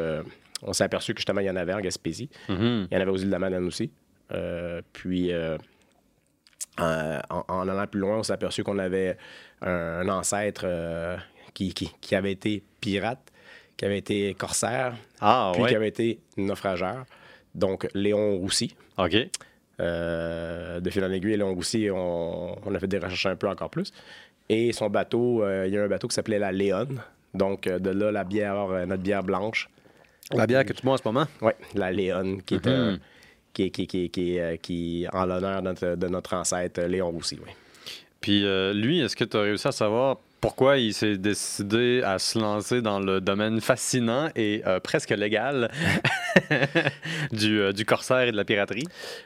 on 0.62 0.74
s'est 0.74 0.84
aperçu 0.86 1.14
que 1.14 1.20
justement, 1.20 1.40
il 1.42 1.48
y 1.48 1.50
en 1.50 1.56
avait 1.56 1.74
en 1.74 1.80
Gaspésie. 1.82 2.30
Mhm. 2.50 2.88
Il 2.90 2.94
y 2.94 2.98
en 2.98 3.02
avait 3.02 3.12
aux 3.12 3.18
îles 3.18 3.28
de 3.28 3.32
la 3.32 3.40
Madeleine 3.40 3.66
aussi. 3.68 3.90
Puis, 4.94 5.32
euh, 6.80 7.20
en, 7.30 7.44
en 7.48 7.68
allant 7.68 7.88
plus 7.88 8.00
loin, 8.00 8.18
on 8.20 8.24
s'est 8.24 8.34
aperçu 8.34 8.64
qu'on 8.64 8.78
avait 8.80 9.18
un, 9.62 9.70
un 9.70 10.10
ancêtre 10.10 10.62
euh, 10.66 11.18
qui, 11.54 11.74
qui- 11.74 11.92
qui 12.02 12.16
avait 12.16 12.32
été 12.34 12.64
pirate, 12.82 13.20
qui 13.76 13.86
avait 13.86 13.98
été 13.98 14.34
corsaire, 14.36 14.94
Ah, 15.22 15.52
puis 15.54 15.64
ouais. 15.64 15.70
qui 15.70 15.76
avait 15.76 15.88
été 15.90 16.20
naufrageur. 16.38 17.06
Donc, 17.56 17.88
Léon 17.94 18.38
Roussy. 18.38 18.76
OK. 18.98 19.16
Euh, 19.80 20.80
de 20.80 20.90
fil 20.90 21.04
en 21.04 21.12
aiguille, 21.12 21.38
Léon 21.38 21.54
Roussy, 21.54 21.90
on, 21.92 22.56
on 22.68 22.76
a 22.76 22.80
fait 22.80 22.88
des 22.88 22.98
recherches 22.98 23.26
un 23.28 23.36
peu 23.36 23.48
encore 23.48 23.70
plus. 23.70 23.92
Et 24.50 24.72
son 24.72 24.90
bateau, 24.90 25.44
il 25.66 25.72
y 25.74 25.78
a 25.78 25.84
un 25.84 25.88
bateau 25.88 26.08
qui 26.08 26.16
s'appelait 26.16 26.40
la 26.40 26.52
Léon. 26.52 26.88
Donc, 27.34 27.68
de 27.68 27.90
là, 27.90 28.12
la 28.12 28.24
bière, 28.24 28.68
notre 28.88 29.04
bière 29.04 29.24
blanche. 29.24 29.70
La 30.34 30.48
bière 30.48 30.66
que 30.66 30.74
tu 30.74 30.82
bois 30.84 30.94
en 30.94 30.98
ce 30.98 31.04
moment? 31.06 31.26
Oui, 31.42 31.52
la 31.76 31.92
Léon, 31.92 32.38
qui 32.46 32.56
est, 32.56 32.66
Mhm. 32.66 32.72
euh, 32.74 32.98
qui, 33.58 33.72
qui, 33.72 33.88
qui, 33.88 34.10
qui, 34.10 34.40
euh, 34.40 34.56
qui 34.58 35.08
en 35.12 35.26
l'honneur 35.26 35.62
de 35.62 35.68
notre, 35.68 35.96
de 35.96 36.08
notre 36.08 36.36
ancêtre 36.36 36.82
Léon 36.82 37.10
Roussy. 37.10 37.40
Oui. 37.44 37.52
Puis 38.22 38.46
euh, 38.46 38.74
lui, 38.74 39.00
est-ce 39.00 39.16
que 39.16 39.24
tu 39.24 39.36
as 39.38 39.42
réussi 39.42 39.68
à 39.68 39.72
savoir 39.72 40.18
pourquoi 40.42 40.78
il 40.78 40.94
s'est 40.94 41.18
décidé 41.18 42.02
à 42.06 42.20
se 42.20 42.38
lancer 42.38 42.82
dans 42.82 43.00
le 43.00 43.20
domaine 43.20 43.60
fascinant 43.60 44.30
et 44.36 44.62
euh, 44.68 44.80
presque 44.80 45.10
légal 45.10 45.72
du, 47.32 47.60
euh, 47.60 47.74
du 47.74 47.86
corsaire 47.86 48.28
et 48.28 48.32
de 48.32 48.38
la 48.38 48.46
piraterie? 48.46 48.86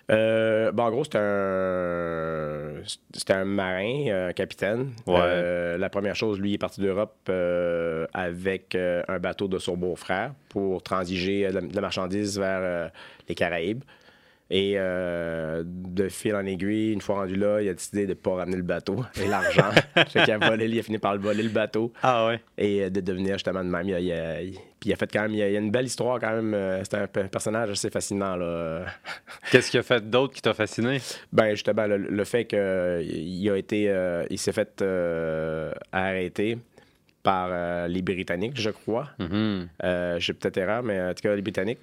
Euh, 0.10 0.72
ben, 0.72 0.84
en 0.84 0.92
gros, 0.92 1.04
c'était 1.04 1.18
un, 1.18 2.72
c'était 3.14 3.34
un 3.34 3.44
marin, 3.44 4.30
un 4.30 4.34
capitaine. 4.34 4.92
Ouais. 5.06 5.78
La 5.78 5.90
première 5.90 6.16
chose, 6.16 6.40
lui, 6.40 6.52
il 6.52 6.54
est 6.56 6.58
parti 6.58 6.80
d'Europe 6.80 7.30
avec 8.14 8.76
un 8.76 9.20
bateau 9.20 9.48
de 9.48 9.60
son 9.60 9.76
beau-frère 9.76 10.34
pour 10.50 10.82
transiger 10.82 11.50
de 11.52 11.76
la, 11.76 11.82
marchandise 11.82 12.40
vers 12.40 12.92
les 13.28 13.36
Caraïbes. 13.36 13.84
Et 14.54 14.74
euh, 14.76 15.64
de 15.66 16.10
fil 16.10 16.36
en 16.36 16.46
aiguille, 16.46 16.92
une 16.92 17.00
fois 17.00 17.16
rendu 17.22 17.38
là, 17.38 17.62
il 17.62 17.70
a 17.70 17.74
décidé 17.74 18.04
de 18.04 18.10
ne 18.10 18.14
pas 18.16 18.36
ramener 18.36 18.58
le 18.58 18.64
bateau 18.64 18.98
et 19.24 19.26
l'argent. 19.26 19.72
fait 19.96 20.06
qu'il 20.24 20.30
a 20.32 20.38
volé, 20.38 20.66
il 20.66 20.78
a 20.78 20.84
fini 20.84 20.98
par 20.98 21.14
le 21.14 21.22
voler 21.22 21.42
le 21.44 21.50
bateau 21.50 21.94
Ah 22.04 22.28
ouais. 22.28 22.42
et 22.58 22.84
euh, 22.84 22.90
de 22.90 23.00
devenir 23.00 23.36
justement 23.36 23.64
de 23.64 23.70
même. 23.70 23.88
Il 23.88 23.94
a, 23.96 24.00
il 24.02 24.12
a- 24.12 24.42
il- 24.42 24.52
puis 24.82 24.90
il 24.90 24.94
a 24.94 24.98
fait 24.98 25.10
quand 25.10 25.22
même, 25.22 25.32
il 25.32 25.38
y 25.38 25.42
a, 25.44 25.50
il 25.50 25.56
a 25.56 25.60
une 25.60 25.72
belle 25.72 25.86
histoire 25.86 26.20
quand 26.20 26.32
même. 26.36 26.54
euh, 26.54 26.82
C'est 26.84 26.96
un 26.98 27.08
pe- 27.08 27.28
personnage 27.30 27.70
assez 27.70 27.90
fascinant 27.90 28.36
là. 28.36 28.84
Qu'est-ce 29.52 29.72
qu'il 29.72 29.80
a 29.80 29.84
fait 29.84 30.10
d'autre 30.10 30.34
qui 30.34 30.42
t'a 30.42 30.54
fasciné? 30.54 30.98
Ben 31.32 31.52
justement, 31.52 31.88
le, 31.88 31.96
le 31.98 32.24
fait 32.26 32.44
qu'il 32.44 33.50
a 33.50 33.56
été, 33.58 33.90
euh, 33.90 34.26
il 34.30 34.38
s'est 34.38 34.52
fait 34.52 34.82
euh, 34.82 35.72
arrêter 35.94 36.58
par 37.24 37.88
les 37.88 38.02
Britanniques, 38.02 38.60
je 38.60 38.72
crois. 38.72 39.08
J'ai 39.20 40.34
peut-être 40.34 40.58
erreur, 40.58 40.84
mais 40.84 41.00
en 41.00 41.14
tout 41.14 41.22
cas 41.22 41.36
les 41.36 41.42
Britanniques. 41.42 41.80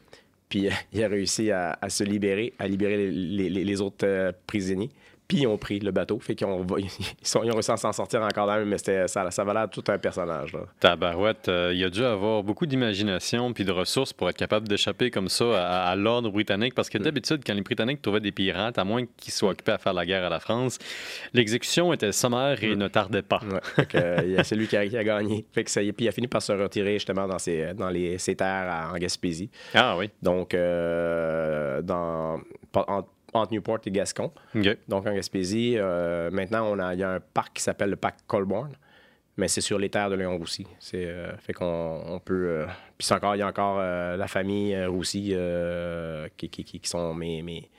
Puis 0.49 0.69
euh, 0.69 0.73
il 0.93 1.03
a 1.03 1.09
réussi 1.09 1.51
à, 1.51 1.77
se 1.89 2.05
libérer, 2.05 2.55
à 2.59 2.69
libérer 2.69 3.11
les 3.11 3.81
autres 3.81 4.07
euh, 4.07 4.33
prisonniers. 4.47 4.91
Puis 5.29 5.41
ils 5.41 5.47
ont 5.47 5.59
pris 5.59 5.79
le 5.79 5.91
bateau, 5.91 6.19
fait 6.21 6.35
qu'ils 6.35 6.47
ont, 6.47 6.65
ils, 6.79 6.89
sont- 7.23 7.43
ils 7.45 7.51
ont 7.51 7.55
réussi 7.55 7.71
à 7.71 7.77
s'en 7.77 7.93
sortir 7.93 8.23
encore 8.23 8.47
là, 8.47 8.65
mais 8.65 8.79
ça, 8.79 9.31
ça 9.31 9.45
valait 9.45 9.69
tout 9.71 9.85
un 9.89 9.99
personnage. 9.99 10.55
Là. 10.55 10.61
Tabarouette, 10.81 11.49
euh, 11.51 11.73
il 11.75 11.85
a 11.85 11.91
dû 11.91 12.03
avoir 12.03 12.43
beaucoup 12.43 12.65
d'imagination 12.65 13.53
puis 13.53 13.65
de 13.65 13.71
ressources 13.73 14.15
pour 14.15 14.31
être 14.31 14.39
capable 14.39 14.67
d'échapper 14.67 15.11
comme 15.11 15.29
ça 15.29 15.45
à, 15.85 15.91
à 15.91 15.97
l'ordre 15.97 16.31
britannique. 16.31 16.75
Parce 16.75 16.89
que 16.89 16.97
d'habitude, 16.97 17.43
quand 17.47 17.53
les 17.53 17.61
Britanniques 17.61 18.01
trouvaient 18.01 18.21
des 18.21 18.33
pirates, 18.33 18.79
à 18.79 18.85
moins 18.85 19.05
qu'ils 19.19 19.33
soient 19.35 19.51
occupés 19.51 19.73
à 19.73 19.79
faire 19.79 19.93
la 19.93 20.07
guerre 20.07 20.25
à 20.25 20.31
la 20.31 20.41
France, 20.41 20.79
l'exécution 21.35 21.93
était 21.93 22.13
sommaire 22.13 22.65
et 22.65 22.75
ne 22.75 22.89
tardait 22.89 23.21
pas. 23.21 23.41
Ouais, 23.45 23.87
euh, 23.97 24.41
c'est 24.45 24.57
lui 24.57 24.67
qui 24.67 24.79
a, 24.79 24.87
qui 24.89 24.97
a 24.97 25.05
gagné. 25.05 25.45
Fait 25.53 25.63
que 25.65 25.71
ça, 25.71 25.81
puis 25.83 25.93
il 26.07 26.09
a 26.09 26.13
fini 26.13 26.27
par 26.29 26.41
se 26.41 26.53
retirer 26.53 26.95
justement 26.95 27.27
dans 27.29 27.39
ses, 27.39 27.75
dans 27.75 27.91
les, 27.91 28.17
ses 28.17 28.35
terres 28.35 28.67
à- 28.71 28.93
en 28.95 28.97
Gaspésie. 28.97 29.51
Ah 29.75 29.95
oui. 29.99 30.09
Donc, 30.23 30.55
euh, 30.55 31.83
dans, 31.83 32.41
entre, 33.35 33.53
Newport 33.53 33.79
et 33.87 33.91
Gascon. 33.91 34.31
Donc, 34.89 35.07
en 35.07 35.13
Gaspésie, 35.15 35.75
euh, 35.77 36.31
maintenant, 36.31 36.67
on 36.73 36.79
a, 36.79 36.95
il 36.95 37.01
y 37.01 37.03
a 37.03 37.11
un 37.13 37.21
parc 37.21 37.55
qui 37.57 37.63
s'appelle 37.63 37.91
le 37.91 37.97
parc 37.97 38.17
Colborne, 38.27 38.73
mais 39.37 39.49
c'est 39.49 39.61
sur 39.61 39.79
les 39.79 39.89
terres 39.89 40.11
de 40.11 40.17
Léon 40.17 40.37
Roussy. 40.37 40.67
C'est, 40.81 41.07
euh, 41.07 41.37
fait 41.39 41.53
qu'on 41.53 42.03
on 42.07 42.19
peut. 42.19 42.49
euh, 42.49 42.67
puis 42.97 43.07
encore, 43.13 43.37
il 43.37 43.39
y 43.39 43.43
a 43.43 43.47
encore 43.47 43.79
euh, 43.81 44.17
la 44.17 44.27
famille 44.29 44.77
Roussy 44.87 45.35
qui, 46.37 46.49
qui, 46.49 46.65
qui- 46.65 46.81
qui 46.81 46.89
sont 46.89 47.15
mes, 47.15 47.43
mes, 47.43 47.71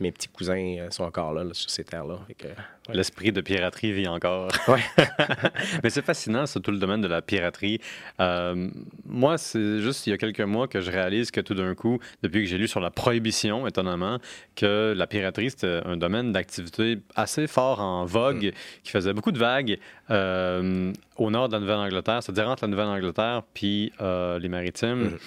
mes 0.00 0.12
petits 0.12 0.28
cousins 0.28 0.76
euh, 0.78 0.90
sont 0.90 1.04
encore 1.04 1.32
là, 1.32 1.44
là, 1.44 1.54
sur 1.54 1.70
ces 1.70 1.84
terres-là. 1.84 2.18
Ouais. 2.28 2.94
L'esprit 2.94 3.30
de 3.30 3.40
piraterie 3.40 3.92
vit 3.92 4.08
encore. 4.08 4.50
Ouais. 4.68 4.80
Mais 5.82 5.90
c'est 5.90 6.04
fascinant, 6.04 6.46
ça, 6.46 6.58
tout 6.60 6.72
le 6.72 6.78
domaine 6.78 7.00
de 7.00 7.06
la 7.06 7.22
piraterie. 7.22 7.80
Euh, 8.20 8.68
moi, 9.06 9.38
c'est 9.38 9.78
juste 9.78 10.06
il 10.06 10.10
y 10.10 10.12
a 10.12 10.18
quelques 10.18 10.40
mois 10.40 10.66
que 10.66 10.80
je 10.80 10.90
réalise 10.90 11.30
que 11.30 11.40
tout 11.40 11.54
d'un 11.54 11.74
coup, 11.74 12.00
depuis 12.22 12.42
que 12.42 12.48
j'ai 12.48 12.58
lu 12.58 12.66
sur 12.66 12.80
la 12.80 12.90
prohibition, 12.90 13.66
étonnamment, 13.66 14.18
que 14.56 14.94
la 14.96 15.06
piraterie, 15.06 15.50
c'était 15.50 15.80
un 15.84 15.96
domaine 15.96 16.32
d'activité 16.32 16.98
assez 17.14 17.46
fort 17.46 17.80
en 17.80 18.04
vogue, 18.04 18.52
qui 18.82 18.90
faisait 18.90 19.12
beaucoup 19.12 19.32
de 19.32 19.38
vagues 19.38 19.78
euh, 20.10 20.92
au 21.16 21.30
nord 21.30 21.48
de 21.48 21.54
la 21.54 21.60
Nouvelle-Angleterre, 21.60 22.22
c'est-à-dire 22.22 22.48
entre 22.48 22.64
la 22.64 22.68
Nouvelle-Angleterre 22.68 23.42
puis 23.54 23.92
euh, 24.00 24.38
les 24.38 24.48
maritimes. 24.48 25.18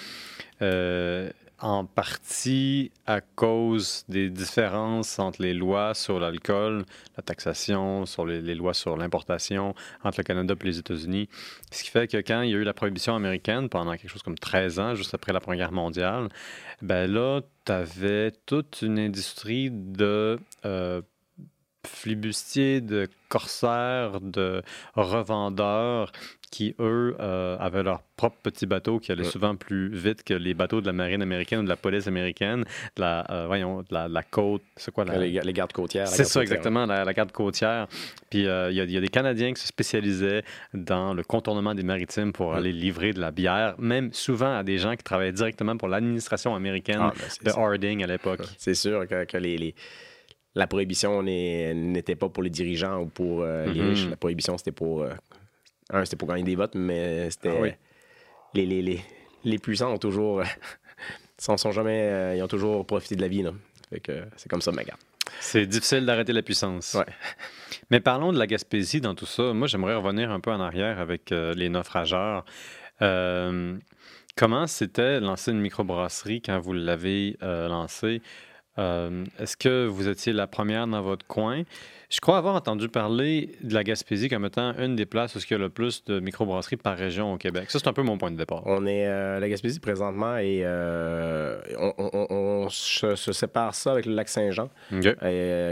Mhm. 0.60 1.30
En 1.58 1.86
partie 1.86 2.92
à 3.06 3.22
cause 3.22 4.04
des 4.08 4.28
différences 4.28 5.18
entre 5.18 5.40
les 5.40 5.54
lois 5.54 5.94
sur 5.94 6.20
l'alcool, 6.20 6.84
la 7.16 7.22
taxation, 7.22 8.04
sur 8.04 8.26
les, 8.26 8.42
les 8.42 8.54
lois 8.54 8.74
sur 8.74 8.96
l'importation 8.96 9.74
entre 10.04 10.20
le 10.20 10.24
Canada 10.24 10.54
et 10.60 10.64
les 10.64 10.78
États-Unis. 10.78 11.30
Ce 11.70 11.82
qui 11.82 11.90
fait 11.90 12.08
que 12.08 12.18
quand 12.18 12.42
il 12.42 12.50
y 12.50 12.54
a 12.54 12.58
eu 12.58 12.64
la 12.64 12.74
prohibition 12.74 13.14
américaine 13.16 13.70
pendant 13.70 13.92
quelque 13.92 14.10
chose 14.10 14.22
comme 14.22 14.38
13 14.38 14.80
ans, 14.80 14.94
juste 14.94 15.14
après 15.14 15.32
la 15.32 15.40
Première 15.40 15.68
Guerre 15.68 15.72
mondiale, 15.72 16.28
ben 16.82 17.10
là, 17.10 17.40
tu 17.64 17.72
avais 17.72 18.32
toute 18.44 18.82
une 18.82 18.98
industrie 18.98 19.70
de 19.70 20.38
euh, 20.66 21.00
flibustiers, 21.86 22.80
de 22.80 23.08
corsaires, 23.28 24.20
de 24.20 24.62
revendeurs 24.94 26.12
qui, 26.52 26.74
eux, 26.78 27.16
euh, 27.18 27.56
avaient 27.58 27.82
leur 27.82 28.02
propre 28.16 28.36
petit 28.42 28.66
bateau 28.66 29.00
qui 29.00 29.10
allait 29.10 29.24
Ouais. 29.24 29.30
souvent 29.30 29.56
plus 29.56 29.88
vite 29.94 30.22
que 30.22 30.32
les 30.32 30.54
bateaux 30.54 30.80
de 30.80 30.86
la 30.86 30.92
marine 30.92 31.20
américaine 31.20 31.58
ou 31.58 31.64
de 31.64 31.68
la 31.68 31.76
police 31.76 32.06
américaine, 32.06 32.60
de 32.94 33.00
la, 33.02 33.26
euh, 33.30 33.46
voyons, 33.46 33.80
de 33.80 33.86
la, 33.90 34.08
de 34.08 34.14
la 34.14 34.22
côte, 34.22 34.62
c'est 34.76 34.92
quoi 34.92 35.04
la... 35.04 35.18
Les, 35.18 35.32
ga- 35.32 35.42
les 35.42 35.52
gardes 35.52 35.72
côtières. 35.72 36.06
C'est 36.06 36.18
garde 36.18 36.28
ça, 36.30 36.40
côtière. 36.40 36.56
exactement, 36.58 36.86
la, 36.86 37.04
la 37.04 37.12
garde 37.12 37.32
côtière. 37.32 37.88
Puis 38.30 38.46
euh, 38.46 38.70
il 38.70 38.76
y, 38.76 38.80
a- 38.80 38.84
il 38.84 38.90
y 38.92 38.96
a 38.96 39.00
des 39.00 39.08
Canadiens 39.08 39.52
qui 39.52 39.60
se 39.60 39.66
spécialisaient 39.66 40.44
dans 40.72 41.12
le 41.14 41.24
contournement 41.24 41.74
des 41.74 41.82
maritimes 41.82 42.32
pour 42.32 42.50
Ouais. 42.50 42.58
aller 42.58 42.72
livrer 42.72 43.12
de 43.12 43.20
la 43.20 43.32
bière, 43.32 43.74
même 43.78 44.12
souvent 44.12 44.56
à 44.56 44.62
des 44.62 44.78
gens 44.78 44.94
qui 44.94 45.02
travaillaient 45.02 45.32
directement 45.32 45.76
pour 45.76 45.88
l'administration 45.88 46.54
américaine 46.54 46.98
Ah, 47.00 47.12
ben, 47.18 47.26
de 47.44 47.50
ça. 47.50 47.60
Harding 47.60 48.04
à 48.04 48.06
l'époque. 48.06 48.42
C'est 48.56 48.74
sûr 48.74 49.06
que, 49.08 49.24
que 49.24 49.36
les, 49.36 49.58
les, 49.58 49.74
la 50.56 50.66
prohibition 50.66 51.22
n'était 51.22 52.16
pas 52.16 52.28
pour 52.28 52.42
les 52.42 52.50
dirigeants 52.50 53.02
ou 53.02 53.06
pour 53.06 53.42
euh, 53.42 53.66
les 53.66 53.80
Mhm. 53.80 53.88
riches. 53.90 54.08
La 54.08 54.16
prohibition, 54.16 54.56
c'était 54.58 54.72
pour. 54.72 55.02
euh, 55.02 55.12
un, 55.90 56.04
c'était 56.04 56.16
pour 56.16 56.26
gagner 56.28 56.42
des 56.42 56.56
votes, 56.56 56.74
mais 56.74 57.30
c'était. 57.30 57.54
Ah 57.56 57.60
oui. 57.60 57.70
les, 58.54 58.66
les, 58.66 58.82
les, 58.82 59.00
les 59.44 59.58
puissants 59.58 59.92
ont 59.92 59.98
toujours. 59.98 60.42
sont, 61.38 61.56
sont 61.58 61.70
jamais, 61.72 62.00
euh, 62.10 62.34
ils 62.36 62.42
ont 62.42 62.48
toujours 62.48 62.84
profité 62.86 63.14
de 63.14 63.20
la 63.20 63.28
vie. 63.28 63.42
Là. 63.42 63.52
Fait 63.90 64.00
que 64.00 64.24
c'est 64.36 64.48
comme 64.48 64.62
ça, 64.62 64.72
ma 64.72 64.82
garde. 64.82 64.98
C'est 65.40 65.66
difficile 65.66 66.06
d'arrêter 66.06 66.32
la 66.32 66.42
puissance. 66.42 66.94
Ouais. 66.94 67.04
Mais 67.90 68.00
parlons 68.00 68.32
de 68.32 68.38
la 68.38 68.46
Gaspésie 68.46 69.00
dans 69.00 69.14
tout 69.14 69.26
ça. 69.26 69.52
Moi, 69.52 69.66
j'aimerais 69.68 69.94
revenir 69.94 70.30
un 70.30 70.40
peu 70.40 70.50
en 70.50 70.60
arrière 70.60 70.98
avec 70.98 71.30
les 71.30 71.68
naufrageurs. 71.68 72.44
Comment 74.36 74.66
c'était 74.66 75.20
lancer 75.20 75.50
une 75.50 75.60
microbrasserie 75.60 76.42
quand 76.42 76.58
vous 76.60 76.72
l'avez 76.72 77.36
lancée? 77.42 78.22
Euh, 78.78 79.24
Est-ce 79.38 79.56
que 79.56 79.86
vous 79.86 80.08
étiez 80.08 80.32
la 80.32 80.46
première 80.46 80.86
dans 80.86 81.02
votre 81.02 81.26
coin? 81.26 81.62
Je 82.08 82.20
crois 82.20 82.38
avoir 82.38 82.54
entendu 82.54 82.88
parler 82.88 83.50
de 83.64 83.74
la 83.74 83.82
Gaspésie 83.82 84.28
comme 84.28 84.44
étant 84.44 84.72
une 84.78 84.94
des 84.94 85.06
places 85.06 85.34
où 85.34 85.38
il 85.40 85.50
y 85.50 85.54
a 85.54 85.58
le 85.58 85.70
plus 85.70 86.04
de 86.04 86.20
microbrasseries 86.20 86.76
par 86.76 86.96
région 86.96 87.32
au 87.32 87.36
Québec. 87.36 87.68
Ça, 87.68 87.80
c'est 87.80 87.88
un 87.88 87.92
peu 87.92 88.02
mon 88.04 88.16
point 88.16 88.30
de 88.30 88.36
départ. 88.36 88.62
On 88.66 88.86
est. 88.86 89.08
euh, 89.08 89.40
la 89.40 89.48
Gaspésie, 89.48 89.80
présentement, 89.80 90.36
et 90.36 90.60
euh, 90.64 91.58
on, 91.78 91.92
on- 91.98 92.10
on- 92.12 92.26
on 92.30 92.68
se, 92.68 93.16
se 93.16 93.32
sépare 93.32 93.74
ça 93.74 93.90
avec 93.92 94.06
le 94.06 94.14
lac 94.14 94.28
Saint-Jean 94.28 94.68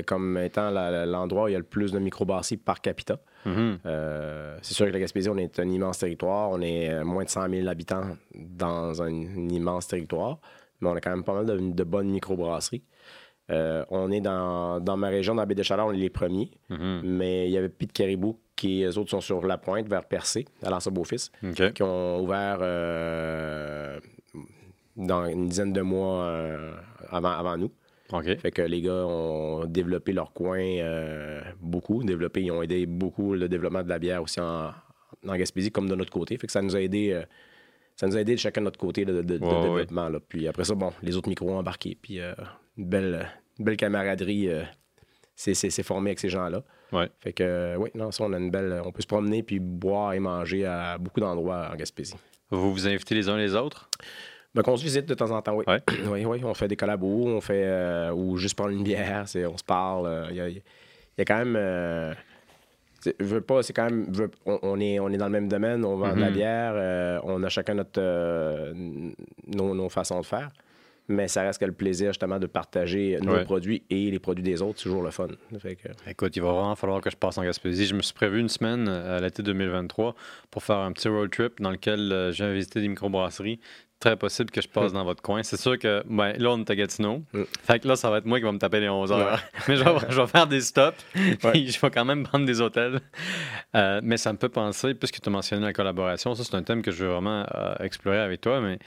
comme 0.06 0.38
étant 0.38 0.70
l'endroit 0.70 1.44
où 1.44 1.48
il 1.48 1.52
y 1.52 1.56
a 1.56 1.58
le 1.58 1.64
plus 1.64 1.92
de 1.92 1.98
microbrasseries 2.00 2.56
par 2.56 2.80
capita. 2.80 3.18
Mhm. 3.46 3.78
Euh, 3.86 4.56
c'est 4.62 4.74
sûr 4.74 4.86
que 4.86 4.90
la 4.90 4.98
Gaspésie, 5.00 5.28
on 5.28 5.36
est 5.36 5.60
un 5.60 5.68
immense 5.68 5.98
territoire. 5.98 6.50
On 6.50 6.60
est 6.62 7.04
moins 7.04 7.24
de 7.24 7.28
100 7.28 7.48
000 7.48 7.68
habitants 7.68 8.16
dans 8.34 9.02
un, 9.02 9.06
un 9.08 9.48
immense 9.50 9.86
territoire, 9.86 10.38
mais 10.80 10.88
on 10.88 10.94
a 10.96 11.00
quand 11.00 11.10
même 11.10 11.24
pas 11.24 11.34
mal 11.34 11.46
de, 11.46 11.58
de 11.72 11.84
bonnes 11.84 12.08
microbrasseries. 12.08 12.82
Euh, 13.50 13.84
on 13.90 14.10
est 14.10 14.20
dans, 14.22 14.80
dans 14.80 14.96
ma 14.96 15.08
région, 15.08 15.34
dans 15.34 15.42
la 15.42 15.46
baie 15.46 15.54
de 15.54 15.62
Chaleur, 15.62 15.86
on 15.86 15.92
est 15.92 15.96
les 15.98 16.10
premiers, 16.10 16.50
Mhm. 16.70 17.02
mais 17.04 17.46
il 17.46 17.52
y 17.52 17.58
avait 17.58 17.68
Pete 17.68 17.92
Caribou, 17.92 18.38
qui 18.56 18.82
eux 18.84 18.96
autres 18.98 19.10
sont 19.10 19.20
sur 19.20 19.44
la 19.46 19.58
pointe, 19.58 19.86
vers 19.88 20.04
Percé, 20.06 20.46
à 20.62 20.70
l'Anse 20.70 20.88
Beaufils, 20.88 21.30
qui 21.74 21.82
ont 21.82 22.20
ouvert 22.22 22.58
euh, 22.62 24.00
dans 24.96 25.26
une 25.26 25.48
dizaine 25.48 25.72
de 25.72 25.80
mois 25.82 26.24
euh, 26.24 26.72
avant, 27.10 27.30
avant 27.32 27.56
nous. 27.56 27.70
Fait 28.38 28.50
que 28.52 28.62
les 28.62 28.80
gars 28.80 29.04
ont 29.06 29.64
développé 29.66 30.12
leur 30.12 30.32
coin 30.32 30.62
beaucoup, 31.60 32.04
développé, 32.04 32.42
ils 32.42 32.50
ont 32.52 32.62
aidé 32.62 32.86
beaucoup 32.86 33.34
le 33.34 33.48
développement 33.48 33.82
de 33.82 33.88
la 33.88 33.98
bière 33.98 34.22
aussi 34.22 34.40
en, 34.40 34.68
en 35.26 35.36
Gaspésie 35.36 35.72
comme 35.72 35.88
de 35.88 35.94
notre 35.96 36.12
côté. 36.12 36.36
Fait 36.38 36.46
que 36.46 36.52
ça 36.52 36.62
nous 36.62 36.76
a 36.76 36.80
aidé, 36.80 37.20
ça 37.96 38.06
nous 38.06 38.16
a 38.16 38.20
aidé 38.20 38.34
de 38.34 38.38
chacun 38.40 38.60
de 38.60 38.66
notre 38.66 38.78
côté 38.78 39.04
de, 39.04 39.20
de- 39.20 39.38
de 39.38 39.44
Ouais, 39.44 39.52
ouais. 39.52 39.62
développement. 39.62 40.08
là. 40.10 40.20
Puis 40.28 40.46
après 40.46 40.64
ça, 40.64 40.74
bon, 40.76 40.92
les 41.02 41.16
autres 41.16 41.28
micros 41.28 41.50
ont 41.50 41.58
embarqué. 41.58 41.96
Puis 42.00 42.20
euh, 42.20 42.34
une 42.76 42.86
belle, 42.86 43.26
une 43.58 43.64
belle 43.64 43.76
camaraderie 43.76 44.48
euh, 44.48 44.62
s'est 45.34 45.54
s'est- 45.54 45.70
s'est 45.70 45.82
formée 45.82 46.10
avec 46.10 46.20
ces 46.20 46.28
gens-là. 46.28 46.62
Ouais. 46.92 47.08
Fait 47.20 47.32
que 47.32 47.42
euh, 47.42 47.76
oui, 47.76 47.90
non, 47.94 48.10
ça 48.12 48.24
on 48.24 48.32
a 48.32 48.38
une 48.38 48.50
belle. 48.50 48.80
On 48.84 48.92
peut 48.92 49.02
se 49.02 49.06
promener 49.06 49.42
puis 49.42 49.58
boire 49.58 50.12
et 50.12 50.20
manger 50.20 50.64
à 50.66 50.96
beaucoup 50.98 51.20
d'endroits 51.20 51.70
en 51.72 51.76
Gaspésie. 51.76 52.14
Vous 52.50 52.72
vous 52.72 52.86
invitez 52.86 53.14
les 53.14 53.28
uns 53.28 53.36
les 53.36 53.54
autres? 53.54 53.88
Ben, 54.54 54.62
qu'on 54.62 54.76
se 54.76 54.84
visite 54.84 55.06
de 55.06 55.14
temps 55.14 55.32
en 55.32 55.42
temps, 55.42 55.56
oui. 55.56 55.64
Ouais. 55.66 55.82
oui, 56.08 56.24
oui, 56.24 56.40
on 56.44 56.54
fait 56.54 56.68
des 56.68 56.76
collabos, 56.76 57.26
on 57.26 57.40
fait. 57.40 57.64
euh, 57.64 58.12
ou 58.12 58.36
juste 58.36 58.54
prendre 58.56 58.70
une 58.70 58.84
bière, 58.84 59.26
c'est- 59.26 59.46
on 59.46 59.56
se 59.56 59.64
parle. 59.64 60.06
euh, 60.06 60.26
Il 60.30 60.36
y, 60.36 60.62
y 61.18 61.20
a 61.20 61.24
quand 61.24 61.38
même. 61.38 61.56
euh, 61.56 62.14
c'est- 63.00 63.20
veux 63.20 63.40
pas, 63.40 63.64
c'est 63.64 63.72
quand 63.72 63.86
même. 63.86 64.06
veux- 64.12 64.30
on, 64.46 64.58
on 64.62 64.78
est, 64.80 65.00
on 65.00 65.08
est 65.08 65.16
dans 65.16 65.26
le 65.26 65.32
même 65.32 65.48
domaine, 65.48 65.84
on 65.84 65.96
vend 65.96 66.14
de 66.14 66.20
la 66.20 66.28
Mhm. 66.28 66.34
bière, 66.36 66.72
euh, 66.76 67.18
on 67.24 67.42
a 67.42 67.48
chacun 67.48 67.74
notre, 67.74 68.00
euh, 68.00 68.72
nos, 69.48 69.74
nos 69.74 69.88
façons 69.88 70.20
de 70.20 70.26
faire. 70.26 70.50
Mais 71.08 71.28
ça 71.28 71.42
reste 71.42 71.60
que 71.60 71.66
le 71.66 71.72
plaisir, 71.72 72.08
justement, 72.10 72.38
de 72.38 72.46
partager 72.46 73.18
nos 73.22 73.32
Ouais. 73.34 73.44
produits 73.44 73.82
et 73.90 74.10
les 74.10 74.18
produits 74.18 74.42
des 74.42 74.62
autres, 74.62 74.78
c'est 74.78 74.84
toujours 74.84 75.02
le 75.02 75.10
fun. 75.10 75.28
Fait 75.60 75.76
que, 75.76 75.88
Écoute, 76.10 76.34
il 76.36 76.42
va 76.42 76.52
vraiment 76.52 76.74
falloir 76.76 77.00
que 77.02 77.10
je 77.10 77.16
passe 77.16 77.36
en 77.36 77.44
Gaspésie. 77.44 77.84
Je 77.86 77.94
me 77.94 78.00
suis 78.02 78.14
prévu 78.14 78.40
une 78.40 78.48
semaine 78.48 78.88
à 78.88 79.20
l'été 79.20 79.42
2023 79.42 80.14
pour 80.50 80.62
faire 80.62 80.78
un 80.78 80.92
petit 80.92 81.08
road 81.08 81.30
trip 81.30 81.60
dans 81.60 81.70
lequel 81.70 82.10
euh, 82.10 82.32
je 82.32 82.42
viens 82.44 82.52
visiter 82.54 82.80
des 82.80 82.88
microbrasseries. 82.88 83.60
Très 84.00 84.16
possible 84.16 84.50
que 84.50 84.60
je 84.60 84.68
passe 84.68 84.92
dans 84.92 85.04
votre 85.04 85.22
coin. 85.22 85.42
C'est 85.42 85.58
sûr 85.58 85.78
que 85.78 86.02
ben, 86.08 86.32
là, 86.36 86.50
on 86.50 86.58
est 86.58 86.70
à 86.70 86.74
Gatineau. 86.76 87.22
Mm. 87.32 87.42
Fait 87.62 87.78
que 87.78 87.88
là, 87.88 87.96
ça 87.96 88.10
va 88.10 88.18
être 88.18 88.26
moi 88.26 88.38
qui 88.38 88.44
va 88.44 88.52
me 88.52 88.58
taper 88.58 88.80
les 88.80 88.88
11 88.88 89.12
heures. 89.12 89.40
Mais 89.68 89.76
je 89.76 89.84
vais, 89.84 89.90
je 90.10 90.20
vais 90.20 90.26
faire 90.26 90.46
des 90.46 90.60
stops. 90.60 90.96
puis 91.14 91.68
je 91.70 91.80
vais 91.80 91.90
quand 91.90 92.04
même 92.04 92.24
prendre 92.24 92.44
des 92.44 92.60
hôtels. 92.60 93.00
Euh, 93.76 94.00
mais 94.02 94.16
ça 94.18 94.32
me 94.32 94.38
fait 94.38 94.48
penser, 94.48 94.94
puisque 94.94 95.20
tu 95.20 95.28
as 95.28 95.32
mentionné 95.32 95.62
la 95.62 95.72
collaboration, 95.72 96.34
ça, 96.34 96.44
c'est 96.44 96.54
un 96.54 96.62
thème 96.62 96.82
que 96.82 96.90
je 96.90 97.04
veux 97.04 97.12
vraiment 97.12 97.44
euh, 97.54 97.74
explorer 97.80 98.18
avec 98.20 98.40
toi. 98.40 98.60
Mais 98.60 98.78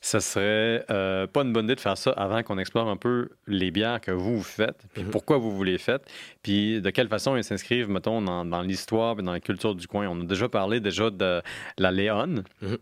ça 0.00 0.20
serait 0.20 0.84
euh, 0.90 1.26
pas 1.26 1.42
une 1.42 1.52
bonne 1.52 1.64
idée 1.64 1.74
de 1.74 1.80
faire 1.80 1.98
ça 1.98 2.10
avant 2.12 2.42
qu'on 2.42 2.58
explore 2.58 2.88
un 2.88 2.96
peu 2.96 3.28
les 3.46 3.70
bières 3.70 4.00
que 4.00 4.10
vous, 4.10 4.36
vous 4.38 4.42
faites, 4.42 4.84
puis 4.94 5.02
Mhm. 5.04 5.10
pourquoi 5.10 5.38
vous 5.38 5.50
vous 5.50 5.64
les 5.64 5.78
faites, 5.78 6.02
puis 6.42 6.80
de 6.80 6.90
quelle 6.90 7.08
façon 7.08 7.36
ils 7.36 7.44
s'inscrivent, 7.44 7.88
mettons, 7.90 8.22
dans, 8.22 8.44
dans 8.44 8.62
l'histoire 8.62 9.18
et 9.18 9.22
dans 9.22 9.32
la 9.32 9.40
culture 9.40 9.74
du 9.74 9.86
coin. 9.86 10.06
On 10.08 10.20
a 10.20 10.24
déjà 10.24 10.48
parlé 10.48 10.80
déjà 10.80 11.10
de 11.10 11.42
la 11.78 11.90
Léon, 11.90 12.44
Mhm. 12.62 12.78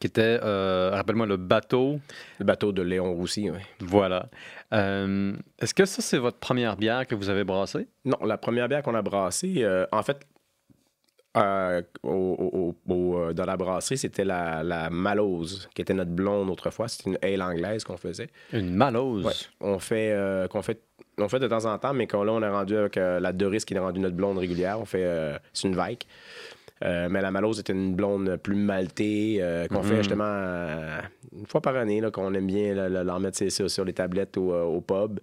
qui 0.00 0.06
était, 0.06 0.40
euh, 0.42 0.90
rappelle-moi, 0.94 1.26
le 1.26 1.36
bateau. 1.36 2.00
le 2.38 2.44
bateau 2.44 2.72
de 2.72 2.80
Léon 2.82 3.12
Roussy, 3.14 3.50
oui. 3.50 3.58
Voilà. 3.80 4.26
Euh, 4.72 5.34
Est-ce 5.60 5.74
que 5.74 5.84
ça, 5.84 6.00
c'est 6.02 6.18
votre 6.18 6.38
première 6.38 6.76
bière 6.76 7.06
que 7.06 7.14
vous 7.14 7.28
avez 7.28 7.44
brassée? 7.44 7.86
Non, 8.04 8.16
la 8.24 8.38
première 8.38 8.68
bière 8.68 8.82
qu'on 8.82 8.94
a 8.94 9.02
brassée, 9.02 9.56
euh, 9.58 9.86
en 9.92 10.02
fait, 10.02 10.26
euh, 11.36 11.82
au- 12.02 12.08
au- 12.10 12.58
au- 12.88 12.92
au- 12.94 13.18
euh, 13.18 13.32
dans 13.32 13.44
la 13.44 13.56
brasserie, 13.56 13.98
c'était 13.98 14.24
la, 14.24 14.62
la 14.62 14.88
Malose, 14.90 15.68
qui 15.74 15.82
était 15.82 15.94
notre 15.94 16.10
blonde 16.12 16.48
autrefois. 16.50 16.88
C'était 16.88 17.10
une 17.10 17.18
ale 17.22 17.42
anglaise 17.42 17.84
qu'on 17.84 17.96
faisait. 17.96 18.28
Une 18.52 18.74
malose? 18.74 19.24
Ouais. 19.26 19.32
On 19.60 19.78
fait, 19.78 20.12
euh, 20.12 20.46
qu'on 20.48 20.62
fait, 20.62 20.80
on 21.18 21.28
fait 21.28 21.38
de 21.40 21.48
temps 21.48 21.64
en 21.64 21.78
temps, 21.78 21.92
mais 21.94 22.06
qu'on, 22.06 22.22
là, 22.24 22.32
on 22.32 22.42
est 22.42 22.48
rendu 22.48 22.76
avec 22.76 22.96
euh, 22.96 23.18
la 23.20 23.32
Doris 23.32 23.64
qui 23.64 23.74
est 23.74 23.78
rendue 23.78 24.00
notre 24.00 24.16
blonde 24.16 24.38
régulière. 24.38 24.78
On 24.80 24.84
fait, 24.84 25.04
c'est 25.52 25.68
une 25.68 25.74
Vike. 25.76 26.06
Mais 26.82 27.22
la 27.22 27.30
Malose 27.30 27.60
était 27.60 27.72
une 27.72 27.94
blonde 27.94 28.36
plus 28.42 28.56
maltée 28.56 29.40
qu'on 29.70 29.78
Mhm. 29.82 29.84
fait 29.88 29.96
justement 29.98 30.24
euh, 30.26 30.98
une 31.34 31.46
fois 31.46 31.62
par 31.62 31.76
année, 31.76 32.00
là, 32.02 32.10
qu'on 32.10 32.34
aime 32.34 32.46
bien 32.46 32.74
leur 32.88 33.20
mettre 33.20 33.42
sur, 33.48 33.84
les 33.86 33.92
tablettes 33.94 34.36
euh, 34.36 34.64
au 34.64 34.82
pub. 34.82 35.18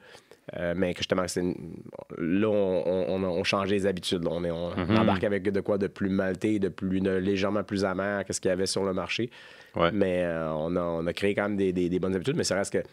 Euh, 0.57 0.73
mais 0.75 0.93
que 0.93 0.99
justement, 0.99 1.23
une- 1.37 1.55
là, 2.17 2.47
on, 2.49 3.05
on, 3.09 3.23
on 3.23 3.43
change 3.45 3.69
les 3.69 3.85
habitudes. 3.85 4.23
là. 4.25 4.31
On, 4.33 4.43
est, 4.43 4.51
on 4.51 4.75
Mhm. 4.75 4.97
embarque 4.97 5.23
avec 5.23 5.43
de 5.43 5.61
quoi 5.61 5.77
de 5.77 5.87
plus 5.87 6.09
maltais, 6.09 6.59
de 6.59 6.67
plus 6.67 6.99
de 6.99 7.11
légèrement 7.11 7.63
plus 7.63 7.85
amer 7.85 8.25
que 8.25 8.33
ce 8.33 8.41
qu'il 8.41 8.49
y 8.49 8.51
avait 8.51 8.65
sur 8.65 8.83
le 8.83 8.93
marché. 8.93 9.29
Ouais. 9.77 9.91
Mais 9.93 10.23
euh, 10.25 10.51
on, 10.51 10.75
a, 10.75 10.81
on 10.81 11.07
a 11.07 11.13
créé 11.13 11.33
quand 11.35 11.43
même 11.43 11.55
des, 11.57 11.71
des- 11.71 11.87
des 11.87 11.99
bonnes 11.99 12.15
habitudes, 12.15 12.35
mais 12.35 12.43
ça 12.43 12.55
reste 12.55 12.73
que, 12.73 12.83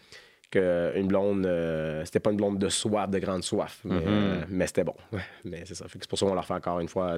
que 0.51 0.93
une 0.97 1.07
blonde, 1.07 1.45
euh, 1.45 2.03
c'était 2.05 2.21
pas 2.21 2.31
une 2.31 2.37
blonde 2.37 2.57
de 2.59 2.69
soif, 2.69 3.09
de 3.09 3.19
grande 3.19 3.43
soif, 3.43 3.81
mais, 3.83 3.95
Mhm. 3.99 4.45
mais 4.49 4.65
c'était 4.67 4.85
bon. 4.85 4.95
Mais 5.43 5.63
c'est 5.65 5.75
ça. 5.75 5.85
C'est 5.91 6.07
pour 6.07 6.17
ça 6.17 6.25
qu'on 6.25 6.33
leur 6.35 6.45
fait 6.45 6.53
encore 6.53 6.79
une 6.79 6.87
fois, 6.87 7.17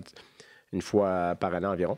une 0.73 0.81
fois 0.81 1.35
par 1.39 1.53
année 1.53 1.67
environ. 1.67 1.97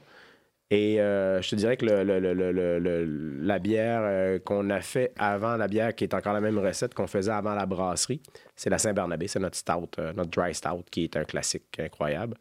Et 0.75 1.00
euh, 1.00 1.39
je 1.39 1.51
te 1.51 1.56
dirais 1.56 1.77
que 1.77 1.86
la 1.86 3.60
bière 3.60 4.01
euh, 4.01 4.39
qu'on 4.39 4.72
a 4.72 4.82
fait 4.82 5.13
avant 5.20 5.56
la 5.56 5.68
bière, 5.68 5.94
qui 5.94 6.03
est 6.03 6.15
encore 6.15 6.34
la 6.34 6.42
même 6.42 6.58
recette 6.58 6.96
qu'on 6.96 7.06
faisait 7.06 7.32
avant 7.32 7.53
la 7.53 7.68
brasserie, 7.68 8.20
c'est 8.56 8.72
la 8.72 8.80
Saint-Bernabé. 8.80 9.27
C'est 9.27 9.38
notre 9.38 9.56
stout, 9.56 9.92
euh, 10.00 10.13
notre 10.13 10.32
dry 10.32 10.51
stout, 10.56 10.84
qui 10.89 11.03
est 11.03 11.15
un 11.15 11.25
classique 11.25 11.80
incroyable. 11.80 12.38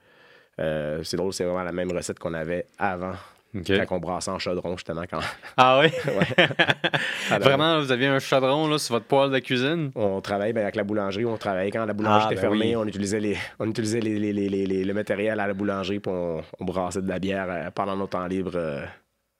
C'est 0.56 1.16
drôle, 1.16 1.34
c'est 1.34 1.44
vraiment 1.44 1.62
la 1.62 1.72
même 1.72 1.92
recette 1.92 2.18
qu'on 2.18 2.32
avait 2.32 2.64
avant, 2.78 3.12
OK. 3.54 3.70
quand 3.86 3.96
on 3.96 3.98
brassait 4.00 4.30
en 4.30 4.38
chaudron, 4.38 4.76
justement. 4.76 5.02
Quand 5.10 5.20
Ah 5.56 5.80
oui? 5.82 5.88
Alors, 7.30 7.48
Vraiment, 7.48 7.80
vous 7.80 7.92
aviez 7.92 8.06
un 8.08 8.18
chaudron 8.18 8.66
là, 8.68 8.78
sur 8.78 8.94
votre 8.94 9.06
poêle 9.06 9.30
de 9.30 9.38
cuisine? 9.38 9.90
On 9.94 10.20
travaillait 10.20 10.52
ben, 10.52 10.62
avec 10.62 10.76
la 10.76 10.84
boulangerie, 10.84 11.24
on 11.26 11.36
travaillait 11.36 11.70
quand 11.70 11.84
la 11.84 11.92
boulangerie 11.92 12.22
Ah, 12.24 12.32
était 12.32 12.36
ben 12.36 12.40
fermée, 12.48 12.74
oui. 12.74 12.76
on 12.76 12.86
utilisait, 12.86 13.20
les, 13.20 13.36
on 13.58 13.68
utilisait 13.68 14.00
les, 14.00 14.18
les- 14.18 14.32
les- 14.32 14.48
les- 14.48 14.66
les- 14.66 14.84
le 14.84 14.94
matériel 14.94 15.38
à 15.40 15.46
la 15.46 15.54
boulangerie, 15.54 16.00
puis 16.00 16.12
on, 16.12 16.42
on 16.60 16.64
brassait 16.64 17.02
de 17.02 17.08
la 17.08 17.18
bière 17.18 17.46
euh, 17.48 17.70
pendant 17.74 17.96
nos 17.96 18.06
temps 18.06 18.26
libres 18.26 18.52
euh, 18.56 18.84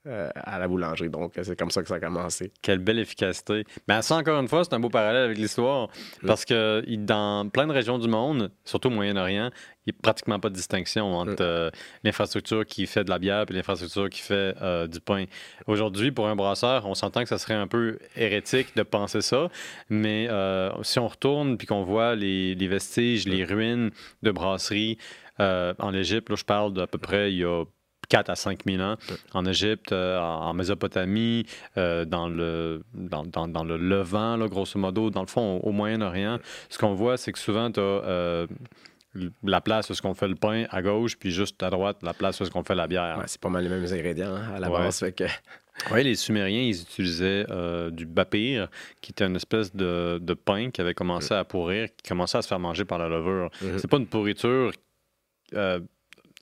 euh, 0.05 0.29
à 0.35 0.59
la 0.59 0.67
boulangerie. 0.67 1.09
Donc, 1.09 1.37
euh, 1.37 1.43
c'est 1.43 1.57
comme 1.57 1.71
ça 1.71 1.81
que 1.81 1.87
ça 1.87 1.95
a 1.95 1.99
commencé. 2.01 2.51
Quelle 2.61 2.79
belle 2.79 2.99
efficacité. 2.99 3.63
Mais 3.87 4.01
ça, 4.01 4.17
encore 4.17 4.37
une 4.37 4.49
fois, 4.49 4.65
c'est 4.65 4.73
un 4.73 4.79
beau 4.81 4.89
parallèle 4.89 5.23
avec 5.23 5.37
l'histoire. 5.37 5.87
Parce 6.27 6.43
que 6.43 6.83
dans 6.97 7.47
plein 7.47 7.67
de 7.67 7.71
régions 7.71 7.97
du 7.97 8.09
monde, 8.09 8.51
surtout 8.65 8.89
au 8.89 8.91
Moyen-Orient, 8.91 9.49
il 9.85 9.93
n'y 9.93 9.97
a 9.97 10.01
pratiquement 10.01 10.41
pas 10.41 10.49
de 10.49 10.55
distinction 10.55 11.13
entre 11.13 11.41
euh, 11.41 11.69
l'infrastructure 12.03 12.65
qui 12.65 12.85
fait 12.85 13.05
de 13.05 13.09
la 13.09 13.17
bière 13.17 13.45
et 13.49 13.53
l'infrastructure 13.53 14.09
qui 14.09 14.19
fait 14.19 14.53
euh, 14.61 14.87
du 14.87 14.99
pain. 14.99 15.23
Aujourd'hui, 15.67 16.11
pour 16.11 16.27
un 16.27 16.35
brasseur, 16.35 16.85
on 16.85 16.95
s'entend 16.95 17.23
que 17.23 17.29
ça 17.29 17.37
serait 17.37 17.53
un 17.53 17.67
peu 17.67 17.97
hérétique 18.17 18.75
de 18.75 18.83
penser 18.83 19.21
ça. 19.21 19.47
Mais 19.89 20.27
si 20.81 20.99
on 20.99 21.07
retourne 21.07 21.57
puis 21.57 21.65
qu'on 21.65 21.83
voit 21.83 22.15
les, 22.15 22.55
les 22.55 22.67
vestiges, 22.67 23.25
les 23.25 23.45
ruines 23.45 23.91
de 24.21 24.31
brasseries 24.31 24.97
en 25.39 25.93
Égypte, 25.93 26.29
là, 26.29 26.35
je 26.35 26.43
parle 26.43 26.73
d'à 26.73 26.87
peu 26.87 26.97
près 26.97 27.31
il 27.31 27.37
y 27.37 27.45
a 27.45 27.63
4 28.13 28.29
à 28.29 28.35
5 28.35 28.59
000 28.65 28.79
ans. 28.83 28.95
En 29.33 29.43
Égypte, 29.47 29.91
euh, 29.91 30.19
en 30.19 30.53
Mésopotamie, 30.53 31.47
euh, 31.77 32.05
dans, 32.05 32.29
le, 32.29 32.83
dans, 32.93 33.23
dans- 33.25 33.47
dans 33.47 33.63
le 33.63 33.75
Levant, 33.77 34.37
là, 34.37 34.47
grosso 34.47 34.77
modo, 34.77 35.09
dans 35.09 35.21
le 35.21 35.27
fond, 35.27 35.57
au, 35.63 35.69
au 35.69 35.71
Moyen-Orient, 35.71 36.37
ce 36.69 36.77
qu'on 36.77 36.93
voit, 36.93 37.17
c'est 37.17 37.31
que 37.31 37.39
souvent, 37.39 37.71
tu 37.71 37.79
as 37.79 38.45
la 39.43 39.61
place 39.61 39.89
où 39.89 39.93
est-ce 39.93 40.01
qu'on 40.03 40.13
fait 40.13 40.27
le 40.27 40.35
pain 40.35 40.65
à 40.69 40.81
gauche, 40.83 41.17
puis 41.17 41.31
juste 41.31 41.61
à 41.63 41.71
droite, 41.71 41.97
la 42.03 42.13
place 42.13 42.39
où 42.39 42.43
est-ce 42.43 42.51
qu'on 42.51 42.63
fait 42.63 42.75
la 42.75 42.85
bière. 42.87 43.17
Ouais, 43.17 43.23
c'est 43.27 43.41
pas 43.41 43.49
mal 43.49 43.63
les 43.63 43.69
mêmes 43.69 43.85
ingrédients 43.85 44.35
hein, 44.35 44.53
à 44.55 44.59
la 44.59 44.69
Ouais. 44.71 44.77
base. 44.79 44.99
Fait 44.99 45.11
que, 45.11 45.23
Oui, 45.91 46.03
les 46.03 46.13
Sumériens, 46.15 46.61
ils 46.61 46.79
utilisaient 46.81 47.45
euh, 47.49 47.89
du 47.89 48.05
bapir, 48.05 48.67
qui 49.01 49.11
était 49.11 49.25
une 49.25 49.35
espèce 49.37 49.75
de, 49.75 50.19
de 50.21 50.33
pain 50.35 50.69
qui 50.69 50.81
avait 50.81 50.93
commencé 50.93 51.33
à 51.33 51.43
pourrir, 51.43 51.89
qui 51.97 52.09
commençait 52.09 52.37
à 52.37 52.43
se 52.43 52.47
faire 52.47 52.59
manger 52.59 52.85
par 52.85 52.99
la 52.99 53.07
levure. 53.09 53.49
Mhm. 53.61 53.79
C'est 53.79 53.87
pas 53.89 53.97
une 53.97 54.05
pourriture, 54.07 54.71
euh, 55.55 55.79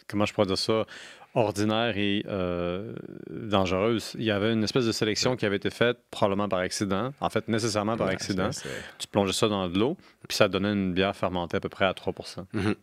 comment 0.08 0.25
je 0.25 0.34
pourrais 0.34 0.48
dire 0.48 0.58
ça, 0.58 0.86
ordinaire 1.33 1.97
et 1.97 2.23
euh, 2.27 2.93
dangereuse. 3.29 4.15
Il 4.17 4.23
y 4.23 4.31
avait 4.31 4.53
une 4.53 4.63
espèce 4.63 4.85
de 4.85 4.91
sélection 4.91 5.35
qui 5.35 5.45
avait 5.45 5.55
été 5.55 5.69
faite, 5.69 5.97
probablement 6.11 6.50
par 6.50 6.59
accident, 6.59 7.13
en 7.19 7.29
fait 7.29 7.47
nécessairement 7.47 7.97
par 7.97 8.07
Ouais, 8.07 8.13
accident. 8.13 8.50
Tu 9.00 9.07
plongeais 9.07 9.33
ça 9.33 9.47
dans 9.47 9.67
de 9.69 9.77
l'eau, 9.77 9.97
puis 10.27 10.35
ça 10.35 10.47
donnait 10.47 10.73
une 10.73 10.93
bière 10.93 11.15
fermentée 11.15 11.57
à 11.57 11.59
peu 11.59 11.69
près 11.69 11.85
à 11.85 11.93
3 11.93 12.13
Mhm. 12.53 12.75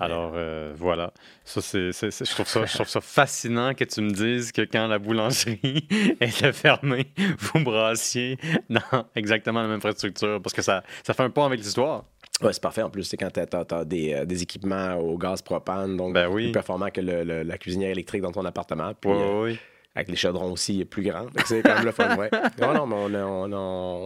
Alors 0.00 0.34
euh, 0.36 0.72
voilà, 0.76 1.12
ça 1.44 1.60
c'est, 1.60 1.90
je, 1.90 2.30
trouve 2.30 2.46
ça, 2.46 2.64
je 2.66 2.72
trouve 2.72 2.86
ça 2.86 3.00
fascinant 3.00 3.74
que 3.74 3.82
tu 3.82 4.00
me 4.00 4.10
dises 4.12 4.52
que 4.52 4.62
quand 4.62 4.86
la 4.86 5.00
boulangerie 5.00 5.88
était 6.20 6.52
fermée, 6.52 7.08
vous 7.38 7.64
brassiez 7.64 8.38
dans 8.70 9.06
exactement 9.16 9.60
la 9.60 9.66
même 9.66 9.78
infrastructure, 9.78 10.40
parce 10.40 10.54
que 10.54 10.62
ça, 10.62 10.84
ça 11.02 11.14
fait 11.14 11.22
un 11.24 11.30
pont 11.30 11.44
avec 11.46 11.58
l'histoire. 11.58 12.04
Ouais, 12.42 12.52
c'est 12.52 12.62
parfait. 12.62 12.82
En 12.82 12.90
plus, 12.90 13.04
c'est 13.04 13.16
quand 13.16 13.30
tu 13.32 13.40
as, 13.40 13.84
des, 13.84 14.14
euh, 14.14 14.24
des 14.24 14.42
équipements 14.42 14.94
au 14.96 15.18
gaz 15.18 15.42
propane, 15.42 15.96
donc 15.96 16.14
Ben 16.14 16.28
oui. 16.28 16.44
plus 16.44 16.52
performant 16.52 16.88
que 16.90 17.00
le- 17.00 17.24
le- 17.24 17.42
la 17.42 17.58
cuisinière 17.58 17.90
électrique 17.90 18.22
dans 18.22 18.32
ton 18.32 18.44
appartement. 18.44 18.92
Puis, 18.94 19.10
Oui, 19.10 19.16
euh, 19.20 19.42
oui, 19.44 19.58
avec 19.94 20.08
les 20.08 20.16
chaudrons 20.16 20.52
aussi 20.52 20.84
plus 20.84 21.02
grands. 21.02 21.26
C'est 21.46 21.62
quand 21.62 21.74
même 21.74 21.84
le 21.86 21.90
fun, 21.92 22.16
ouais. 22.16 22.30
Non, 22.60 22.74
non, 22.74 22.86
mais 22.86 22.94
on 22.96 23.14
a, 23.14 23.24
on 23.24 23.52
a- 23.52 23.56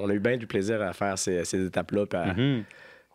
on 0.04 0.08
a 0.08 0.12
eu 0.14 0.18
bien 0.20 0.36
du 0.38 0.46
plaisir 0.46 0.80
à 0.80 0.92
faire 0.94 1.18
ces, 1.18 1.44
ces 1.44 1.66
étapes-là. 1.66 2.06
Mhm. 2.34 2.64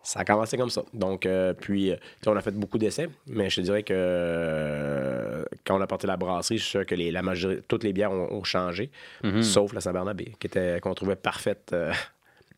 Ça 0.04 0.20
a 0.22 0.24
commencé 0.26 0.56
comme 0.56 0.70
ça. 0.70 0.84
Donc, 0.94 1.26
euh, 1.26 1.54
puis, 1.54 1.92
on 2.28 2.36
a 2.38 2.42
fait 2.42 2.52
beaucoup 2.52 2.78
d'essais, 2.78 3.10
mais 3.26 3.50
je 3.50 3.58
te 3.58 3.62
dirais 3.62 3.84
que 3.84 5.46
quand 5.66 5.78
on 5.78 5.82
a 5.82 5.88
porté 5.88 6.08
la 6.08 6.16
brasserie, 6.18 6.58
je 6.58 6.64
suis 6.64 6.72
sûr 6.72 6.86
que 6.86 6.96
les, 6.96 7.12
la 7.12 7.22
majorité, 7.22 7.62
toutes 7.68 7.84
les 7.84 7.94
bières 7.94 8.12
ont, 8.12 8.32
ont 8.32 8.44
changé, 8.44 8.90
Mhm. 9.24 9.42
sauf 9.42 9.74
la 9.74 9.82
Saint-Bernabé, 9.82 10.34
qui 10.40 10.48
était, 10.48 10.80
qu'on 10.82 10.94
trouvait 10.94 11.16
parfaite 11.16 11.76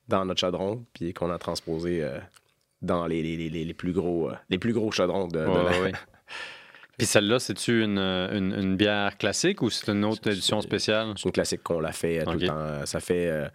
dans 0.08 0.26
notre 0.26 0.40
chaudron, 0.42 0.84
puis 0.94 1.14
qu'on 1.14 1.32
a 1.32 1.38
transposé 1.38 2.04
euh, 2.04 2.18
dans 2.82 3.06
les, 3.08 3.22
les, 3.22 3.50
les- 3.50 3.66
les 3.66 3.74
plus 3.74 3.92
gros, 3.94 4.30
euh, 4.30 4.36
les 4.50 4.58
plus 4.58 4.74
gros 4.74 4.92
chaudrons 4.92 5.28
de, 5.28 5.40
la- 5.40 5.82
ouais. 5.82 5.92
Puis 6.98 7.08
celle-là, 7.08 7.40
c'est-tu 7.40 7.84
une, 7.84 7.98
une- 7.98 8.54
une 8.54 8.76
bière 8.76 9.18
classique 9.18 9.62
ou 9.62 9.70
c'est 9.70 9.90
une 9.92 10.04
autre 10.06 10.30
édition 10.30 10.60
spéciale? 10.62 11.14
C'est 11.16 11.26
une 11.26 11.32
classique 11.32 11.64
qu'on 11.64 11.80
l'a 11.80 11.92
fait 11.94 12.20
euh, 12.20 12.26
tout 12.26 12.32
le 12.40 12.48
temps. 12.48 12.58
Euh, 12.58 12.86
Ça 12.86 13.00
fait. 13.00 13.28
euh, 13.30 13.48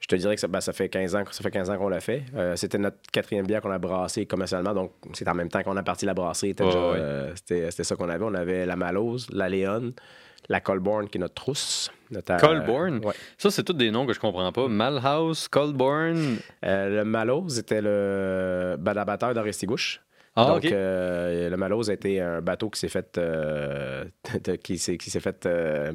je 0.00 0.06
te 0.06 0.14
dirais 0.16 0.36
que 0.36 0.40
ça, 0.40 0.46
ben, 0.48 0.60
ça 0.60 0.72
fait 0.72 0.88
15 0.88 1.16
ans, 1.16 1.24
ça 1.30 1.42
fait 1.42 1.50
15 1.50 1.70
ans 1.70 1.76
qu'on 1.76 1.88
l'a 1.88 2.00
fait. 2.00 2.22
Euh, 2.34 2.54
c'était 2.56 2.78
notre 2.78 2.98
quatrième 3.12 3.46
bière 3.46 3.60
qu'on 3.60 3.70
a 3.72 3.78
brassée 3.78 4.26
commercialement. 4.26 4.72
Donc, 4.72 4.92
c'est 5.12 5.28
en 5.28 5.34
même 5.34 5.48
temps 5.48 5.62
qu'on 5.62 5.76
a 5.76 5.82
parti 5.82 6.06
la 6.06 6.14
brasserie. 6.14 6.50
C'était 6.50 6.64
euh, 6.64 7.70
ça 7.70 7.96
qu'on 7.96 8.08
avait. 8.08 8.24
On 8.24 8.34
avait 8.34 8.64
la 8.64 8.76
Malose, 8.76 9.26
la 9.32 9.48
Léon, 9.48 9.92
la 10.48 10.60
Colborn, 10.60 11.08
qui 11.08 11.18
est 11.18 11.20
notre 11.20 11.34
trousse. 11.34 11.90
Notre, 12.10 12.32
euh, 12.32 12.38
Colborn? 12.38 13.04
ouais. 13.04 13.14
Ça, 13.36 13.50
c'est 13.50 13.62
tous 13.64 13.74
des 13.74 13.90
noms 13.90 14.06
que 14.06 14.12
je 14.12 14.20
comprends 14.20 14.50
pas. 14.50 14.68
Malhouse, 14.68 15.48
Colborn. 15.48 16.38
Euh, 16.64 16.88
le 16.98 17.04
Malose 17.04 17.58
était 17.58 17.82
le 17.82 18.76
badabatteur 18.78 19.34
d'Arestigouche. 19.34 20.00
Ah, 20.40 20.46
Donc, 20.46 20.66
euh, 20.66 21.50
le 21.50 21.56
Malose 21.56 21.90
a 21.90 21.94
été 21.94 22.20
un 22.20 22.40
bateau 22.40 22.70
qui 22.70 22.78
s'est 22.78 22.88
fait, 22.88 23.18
euh, 23.18 24.04
qui 24.62 24.78
s'est, 24.78 24.96
qui 24.96 25.10
s'est 25.10 25.18
fait 25.18 25.46
euh, 25.46 25.92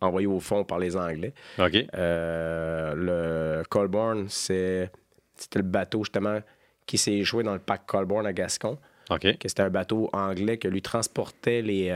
envoyer 0.00 0.26
au 0.26 0.40
fond 0.40 0.64
par 0.64 0.78
les 0.78 0.96
Anglais. 0.96 1.34
OK. 1.58 1.84
Le 1.92 3.62
Colborn, 3.68 4.26
c'est, 4.28 4.90
c'était 5.36 5.58
le 5.58 5.66
bateau 5.66 6.02
justement 6.02 6.40
qui 6.86 6.96
s'est 6.96 7.12
échoué 7.12 7.44
dans 7.44 7.52
le 7.52 7.58
parc 7.58 7.86
Colborn 7.86 8.26
à 8.26 8.32
Gascon. 8.32 8.78
OK. 9.10 9.38
Que 9.38 9.48
c'était 9.48 9.62
un 9.62 9.70
bateau 9.70 10.08
anglais 10.14 10.56
que 10.56 10.66
lui 10.68 10.80
transportait 10.80 11.60
les, 11.60 11.90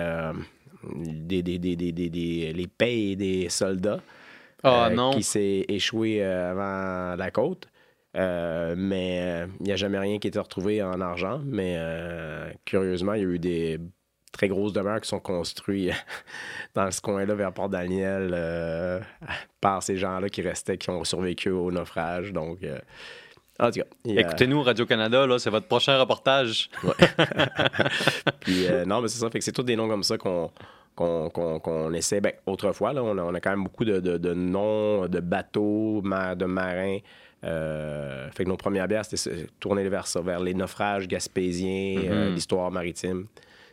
des, 0.84 1.42
des, 1.42 1.58
des, 1.58 1.76
des, 1.76 2.52
les 2.52 2.66
payes 2.66 3.16
des 3.16 3.48
soldats. 3.48 4.00
Ah 4.62 4.86
euh, 4.86 4.94
non. 4.94 5.10
Qui 5.10 5.22
s'est 5.22 5.64
échoué 5.68 6.22
euh, 6.22 6.50
avant 6.50 7.16
la 7.16 7.30
côte. 7.30 7.68
Euh, 8.16 8.74
mais 8.76 9.46
il 9.60 9.66
n'y 9.66 9.72
a 9.72 9.76
jamais 9.76 9.98
rien 9.98 10.18
qui 10.18 10.26
a 10.26 10.30
été 10.30 10.38
retrouvé 10.38 10.82
en 10.82 11.00
argent. 11.00 11.40
Mais 11.44 11.78
curieusement, 12.64 13.14
il 13.14 13.20
y 13.20 13.24
a 13.24 13.28
eu 13.28 13.38
des 13.38 13.78
très 14.32 14.48
grosses 14.48 14.72
demeures 14.72 15.00
qui 15.00 15.08
sont 15.08 15.20
construites 15.20 15.92
dans 16.74 16.90
ce 16.90 17.00
coin-là 17.00 17.34
vers 17.34 17.52
Port-Daniel 17.52 18.30
euh, 18.32 19.00
par 19.60 19.82
ces 19.82 19.96
gens-là 19.96 20.28
qui 20.28 20.42
restaient, 20.42 20.78
qui 20.78 20.90
ont 20.90 21.04
survécu 21.04 21.50
au 21.50 21.70
naufrage. 21.70 22.32
Donc, 22.32 22.60
en 23.60 23.70
tout 23.70 23.80
cas, 23.80 23.86
il 24.04 24.14
y 24.14 24.18
a- 24.18 24.20
Écoutez-nous, 24.22 24.62
Radio-Canada, 24.62 25.26
là, 25.26 25.38
c'est 25.38 25.50
votre 25.50 25.66
prochain 25.66 25.98
reportage. 25.98 26.70
Puis, 28.40 28.66
euh, 28.66 28.84
non, 28.84 29.00
mais 29.00 29.08
c'est 29.08 29.18
ça. 29.18 29.30
Fait 29.30 29.38
que 29.38 29.44
c'est 29.44 29.52
tous 29.52 29.62
des 29.62 29.76
noms 29.76 29.88
comme 29.88 30.02
ça 30.02 30.16
qu'on 30.18 30.50
qu'on 30.94 31.30
qu'on- 31.30 31.60
qu'on 31.60 31.92
essaie. 31.92 32.20
Ben, 32.20 32.32
autrefois, 32.46 32.92
là, 32.92 33.02
on, 33.04 33.16
a, 33.18 33.22
on 33.22 33.34
a 33.34 33.40
quand 33.40 33.50
même 33.50 33.62
beaucoup 33.64 33.84
de, 33.84 34.00
de- 34.00 34.18
de 34.18 34.34
noms 34.34 35.06
de 35.06 35.20
bateaux, 35.20 36.00
de 36.02 36.44
marins. 36.44 36.98
Euh, 37.44 38.28
fait 38.32 38.42
que 38.44 38.48
nos 38.48 38.56
premières 38.56 38.88
bières, 38.88 39.04
c'était 39.04 39.46
tourné 39.60 39.88
vers 39.88 40.08
ça, 40.08 40.20
vers 40.20 40.40
les 40.40 40.54
naufrages 40.54 41.06
gaspésiens, 41.06 42.00
euh, 42.04 42.28
Mhm. 42.30 42.34
l'histoire 42.34 42.70
maritime. 42.72 43.26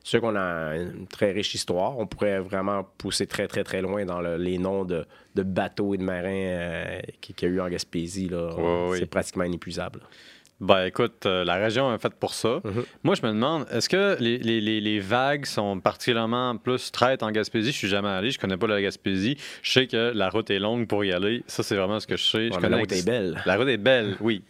C'est 0.05 0.11
sûr 0.11 0.21
qu'on 0.21 0.35
a 0.35 0.75
une 0.77 1.07
très 1.07 1.31
riche 1.31 1.55
histoire. 1.55 1.97
On 1.97 2.05
pourrait 2.05 2.37
vraiment 2.39 2.85
pousser 2.99 3.25
très, 3.25 3.47
très, 3.47 3.63
très 3.63 3.81
loin 3.81 4.05
dans 4.05 4.21
le- 4.21 4.37
les 4.37 4.59
noms 4.59 4.85
de, 4.85 5.03
de 5.33 5.41
bateaux 5.41 5.95
et 5.95 5.97
de 5.97 6.03
marins 6.03 6.29
euh, 6.29 6.99
qui- 7.21 7.33
qu'il 7.33 7.49
y 7.49 7.51
a 7.51 7.55
eu 7.55 7.59
en 7.59 7.67
Gaspésie. 7.69 8.29
là. 8.29 8.53
Ouais. 8.55 8.99
C'est 8.99 9.07
pratiquement 9.07 9.45
inépuisable. 9.45 10.01
Ben 10.61 10.85
écoute, 10.85 11.25
euh, 11.25 11.43
la 11.43 11.55
région 11.55 11.93
est 11.93 11.97
faite 11.97 12.13
pour 12.17 12.33
ça. 12.33 12.61
Mhm. 12.63 12.83
Moi, 13.03 13.15
je 13.15 13.21
me 13.27 13.33
demande, 13.33 13.65
est-ce 13.71 13.89
que 13.89 14.15
les, 14.21 14.37
les- 14.37 14.61
les- 14.61 14.79
les 14.79 14.99
vagues 14.99 15.45
sont 15.45 15.81
particulièrement 15.81 16.55
plus 16.55 16.93
traites 16.93 17.23
en 17.23 17.31
Gaspésie? 17.31 17.73
Je 17.73 17.77
suis 17.77 17.87
jamais 17.89 18.07
allé, 18.07 18.31
je 18.31 18.39
connais 18.39 18.55
pas 18.55 18.65
la 18.67 18.81
Gaspésie. 18.81 19.35
Je 19.61 19.71
sais 19.73 19.87
que 19.87 20.13
la 20.15 20.29
route 20.29 20.49
est 20.49 20.59
longue 20.59 20.87
pour 20.87 21.03
y 21.03 21.11
aller. 21.11 21.43
Ça, 21.47 21.61
c'est 21.61 21.75
vraiment 21.75 21.99
ce 21.99 22.07
que 22.07 22.15
je 22.15 22.23
sais. 22.23 22.49
Ouais, 22.55 22.69
la 22.69 22.77
route 22.77 22.91
est 22.93 23.05
belle. 23.05 23.41
La 23.45 23.57
route 23.57 23.67
est 23.67 23.75
belle, 23.77 24.15
oui. 24.21 24.43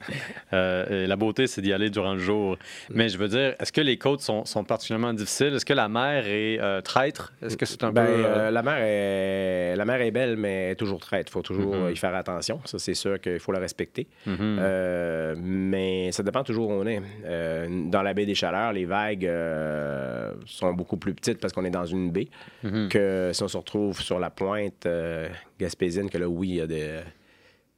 Euh, 0.53 1.05
et 1.05 1.07
la 1.07 1.15
beauté, 1.15 1.47
c'est 1.47 1.61
d'y 1.61 1.73
aller 1.73 1.89
durant 1.89 2.13
le 2.13 2.19
jour. 2.19 2.55
Mais 2.91 3.09
je 3.09 3.17
veux 3.17 3.27
dire, 3.27 3.55
est-ce 3.59 3.71
que 3.71 3.81
les 3.81 3.97
côtes 3.97 4.21
sont, 4.21 4.45
sont 4.45 4.63
particulièrement 4.63 5.11
difficiles? 5.13 5.55
Est-ce 5.55 5.65
que 5.65 5.73
la 5.73 5.89
mer 5.89 6.27
est 6.27 6.59
euh, 6.61 6.81
traître? 6.81 7.33
Est-ce 7.41 7.57
que 7.57 7.65
c'est 7.65 7.83
un 7.83 7.91
Ben, 7.91 8.05
peu... 8.05 8.51
la, 8.51 8.61
mer 8.61 8.77
est, 8.77 9.75
la 9.75 9.85
mer 9.85 10.01
est 10.01 10.11
belle, 10.11 10.37
mais 10.37 10.75
toujours 10.75 10.99
traite. 10.99 11.29
Il 11.29 11.31
faut 11.31 11.41
toujours 11.41 11.75
Mhm. 11.75 11.85
euh, 11.85 11.91
y 11.91 11.97
faire 11.97 12.13
attention. 12.13 12.61
Ça, 12.65 12.77
c'est 12.77 12.93
sûr 12.93 13.19
qu'il 13.19 13.39
faut 13.39 13.51
la 13.51 13.59
respecter. 13.59 14.05
mhm. 14.27 14.37
Euh, 14.59 15.35
mais 15.39 15.94
ça 16.11 16.23
dépend 16.23 16.43
toujours 16.43 16.69
où 16.69 16.73
on 16.73 16.85
est. 16.87 17.01
Euh, 17.25 17.67
dans 17.89 18.01
la 18.01 18.13
baie 18.13 18.25
des 18.25 18.35
Chaleurs, 18.35 18.73
les 18.73 18.85
vagues 18.85 19.25
euh, 19.25 20.33
sont 20.45 20.73
beaucoup 20.73 20.97
plus 20.97 21.13
petites 21.13 21.39
parce 21.39 21.53
qu'on 21.53 21.65
est 21.65 21.69
dans 21.71 21.85
une 21.85 22.11
baie 22.11 22.27
Mhm. 22.63 22.89
que 22.89 23.31
si 23.33 23.43
on 23.43 23.47
se 23.47 23.57
retrouve 23.57 23.99
sur 24.01 24.19
la 24.19 24.29
pointe 24.29 24.85
euh, 24.85 25.27
gaspésienne, 25.59 26.09
que 26.09 26.17
là, 26.17 26.27
oui, 26.27 26.49
il 26.49 26.55
y 26.55 26.61
a 26.61 26.67
des... 26.67 26.99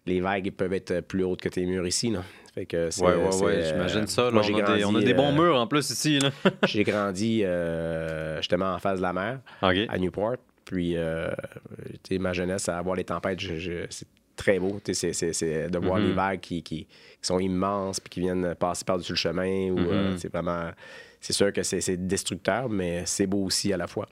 les 0.05 0.21
vagues 0.21 0.51
peuvent 0.51 0.73
être 0.73 1.01
plus 1.01 1.23
hautes 1.23 1.41
que 1.41 1.49
tes 1.49 1.65
murs 1.65 1.85
ici. 1.87 2.09
Là. 2.11 2.23
Fait 2.55 2.65
que 2.65 2.89
Ouais, 3.01 3.15
ouais, 3.15 3.43
ouais, 3.43 3.53
euh, 3.55 3.69
j'imagine 3.73 4.07
ça. 4.07 4.23
là. 4.25 4.31
moi, 4.31 4.41
on, 4.49 4.55
a 4.57 4.77
des, 4.77 4.85
on 4.85 4.95
a 4.95 5.01
des 5.01 5.13
bons 5.13 5.31
murs 5.31 5.55
en 5.55 5.67
plus 5.67 5.89
ici. 5.89 6.19
J'ai 6.65 6.83
grandi 6.83 7.43
justement 8.37 8.73
en 8.73 8.79
face 8.79 8.97
de 8.97 9.03
la 9.03 9.13
mer 9.13 9.39
à 9.61 9.97
Newport. 9.97 10.37
Puis, 10.65 10.97
euh, 10.97 11.29
ma 12.19 12.33
jeunesse, 12.33 12.67
à 12.67 12.81
voir 12.81 12.95
les 12.95 13.05
tempêtes, 13.05 13.39
je- 13.39 13.85
très 14.37 14.59
beau. 14.59 14.79
C'est, 14.85 14.93
c'est- 15.13 15.33
c'est 15.33 15.69
de 15.69 15.77
voir 15.77 15.99
Mhm. 15.99 16.07
les 16.07 16.13
vagues 16.13 16.39
qui, 16.39 16.63
qui- 16.63 16.85
qui 16.85 17.27
sont 17.27 17.39
immenses 17.39 17.99
puis 17.99 18.09
qui 18.09 18.19
viennent 18.21 18.55
passer 18.55 18.85
par-dessus 18.85 19.11
le 19.13 19.17
chemin. 19.17 19.71
Ou, 19.71 19.79
euh, 19.79 20.11
Mhm. 20.11 20.17
c'est 20.17 20.31
vraiment... 20.31 20.69
C'est 21.19 21.33
sûr 21.33 21.51
que 21.51 21.63
c'est, 21.63 21.97
destructeur, 22.07 22.69
mais 22.69 23.03
c'est 23.05 23.27
beau 23.27 23.43
aussi 23.43 23.73
à 23.73 23.77
la 23.77 23.87
fois. 23.87 24.07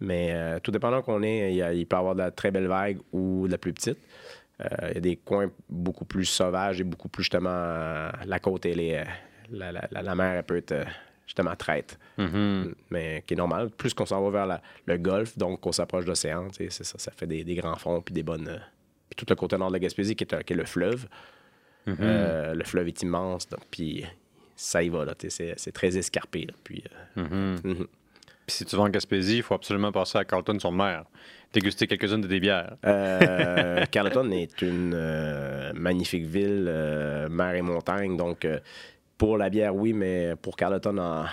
Mais 0.00 0.30
euh, 0.32 0.58
tout 0.60 0.70
dépendant 0.70 1.02
qu'on 1.02 1.22
est, 1.22 1.50
il, 1.52 1.56
y 1.56 1.62
a- 1.62 1.72
il 1.72 1.86
peut 1.86 1.96
y 1.96 1.98
avoir 1.98 2.14
de 2.14 2.20
la 2.20 2.30
très 2.30 2.50
belle 2.50 2.68
vague 2.68 2.98
ou 3.12 3.46
de 3.46 3.52
la 3.52 3.58
plus 3.58 3.72
petite. 3.72 3.98
Euh, 4.60 4.66
il 4.90 4.94
y 4.94 4.98
a 4.98 5.00
des 5.00 5.16
coins 5.16 5.50
beaucoup 5.68 6.04
plus 6.06 6.24
sauvages 6.24 6.80
et 6.80 6.84
beaucoup 6.84 7.08
plus 7.08 7.24
justement... 7.24 7.48
la 8.24 8.38
côte, 8.40 8.64
elle 8.66 8.80
est... 8.80 9.04
La, 9.50 9.70
la- 9.72 9.86
la- 9.90 10.02
la 10.02 10.14
mer, 10.14 10.32
elle 10.38 10.42
peut 10.44 10.56
être 10.56 10.74
justement 11.26 11.54
traite 11.56 11.98
Mhm. 12.18 12.74
mais 12.90 13.22
qui 13.26 13.34
est 13.34 13.36
normal. 13.36 13.70
Plus 13.70 13.92
qu'on 13.94 14.06
s'en 14.06 14.22
va 14.22 14.30
vers 14.30 14.46
la- 14.46 14.62
le 14.86 14.96
golfe, 14.98 15.36
donc 15.36 15.60
qu'on 15.60 15.72
s'approche 15.72 16.04
de 16.04 16.10
l'océan, 16.10 16.48
ça, 16.70 16.84
ça 16.84 17.12
fait 17.16 17.26
des, 17.26 17.42
des 17.44 17.54
grands 17.56 17.76
fonds 17.76 18.00
puis 18.00 18.14
des 18.14 18.22
bonnes. 18.22 18.60
Tout 19.16 19.26
le 19.28 19.34
côté 19.34 19.56
nord 19.56 19.68
de 19.68 19.72
la 19.74 19.78
Gaspésie 19.80 20.14
qui 20.14 20.24
est, 20.24 20.34
un- 20.34 20.42
qui 20.42 20.52
est 20.52 20.56
le 20.56 20.64
fleuve. 20.64 21.06
Mhm. 21.86 21.96
Euh, 22.00 22.54
le 22.54 22.64
fleuve 22.64 22.88
est 22.88 23.02
immense, 23.02 23.48
donc, 23.48 23.60
puis 23.70 24.04
ça 24.56 24.82
y 24.82 24.88
va, 24.88 25.04
là, 25.04 25.14
c'est, 25.28 25.72
très 25.72 25.96
escarpé. 25.96 26.46
là, 26.46 26.52
puis, 26.64 26.82
euh, 27.18 27.22
Mhm. 27.22 27.60
mhm. 27.64 27.86
Puis 28.46 28.56
si 28.58 28.64
tu 28.64 28.76
vas 28.76 28.82
en 28.84 28.88
Gaspésie, 28.88 29.38
il 29.38 29.42
faut 29.42 29.54
absolument 29.54 29.90
passer 29.90 30.18
à 30.18 30.24
Carlton-sur-Mer. 30.24 31.04
Déguster 31.52 31.86
quelques-unes 31.88 32.20
de 32.20 32.28
tes 32.28 32.38
bières. 32.38 32.76
Euh, 32.84 33.84
Carleton 33.90 34.30
est 34.30 34.62
une 34.62 34.92
euh, 34.94 35.72
magnifique 35.74 36.24
ville, 36.24 36.66
euh, 36.68 37.28
mer 37.28 37.54
et 37.54 37.62
montagne. 37.62 38.16
Donc, 38.16 38.46
pour 39.18 39.36
la 39.38 39.48
bière, 39.50 39.74
oui, 39.74 39.92
mais 39.92 40.34
pour 40.40 40.56
Carleton 40.56 40.96
en- 40.98 41.24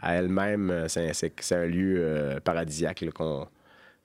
à 0.00 0.14
elle-même, 0.14 0.84
c'est, 0.86 1.12
un 1.52 1.66
lieu 1.66 2.38
paradisiaque 2.44 3.04
qu'on- 3.14 3.48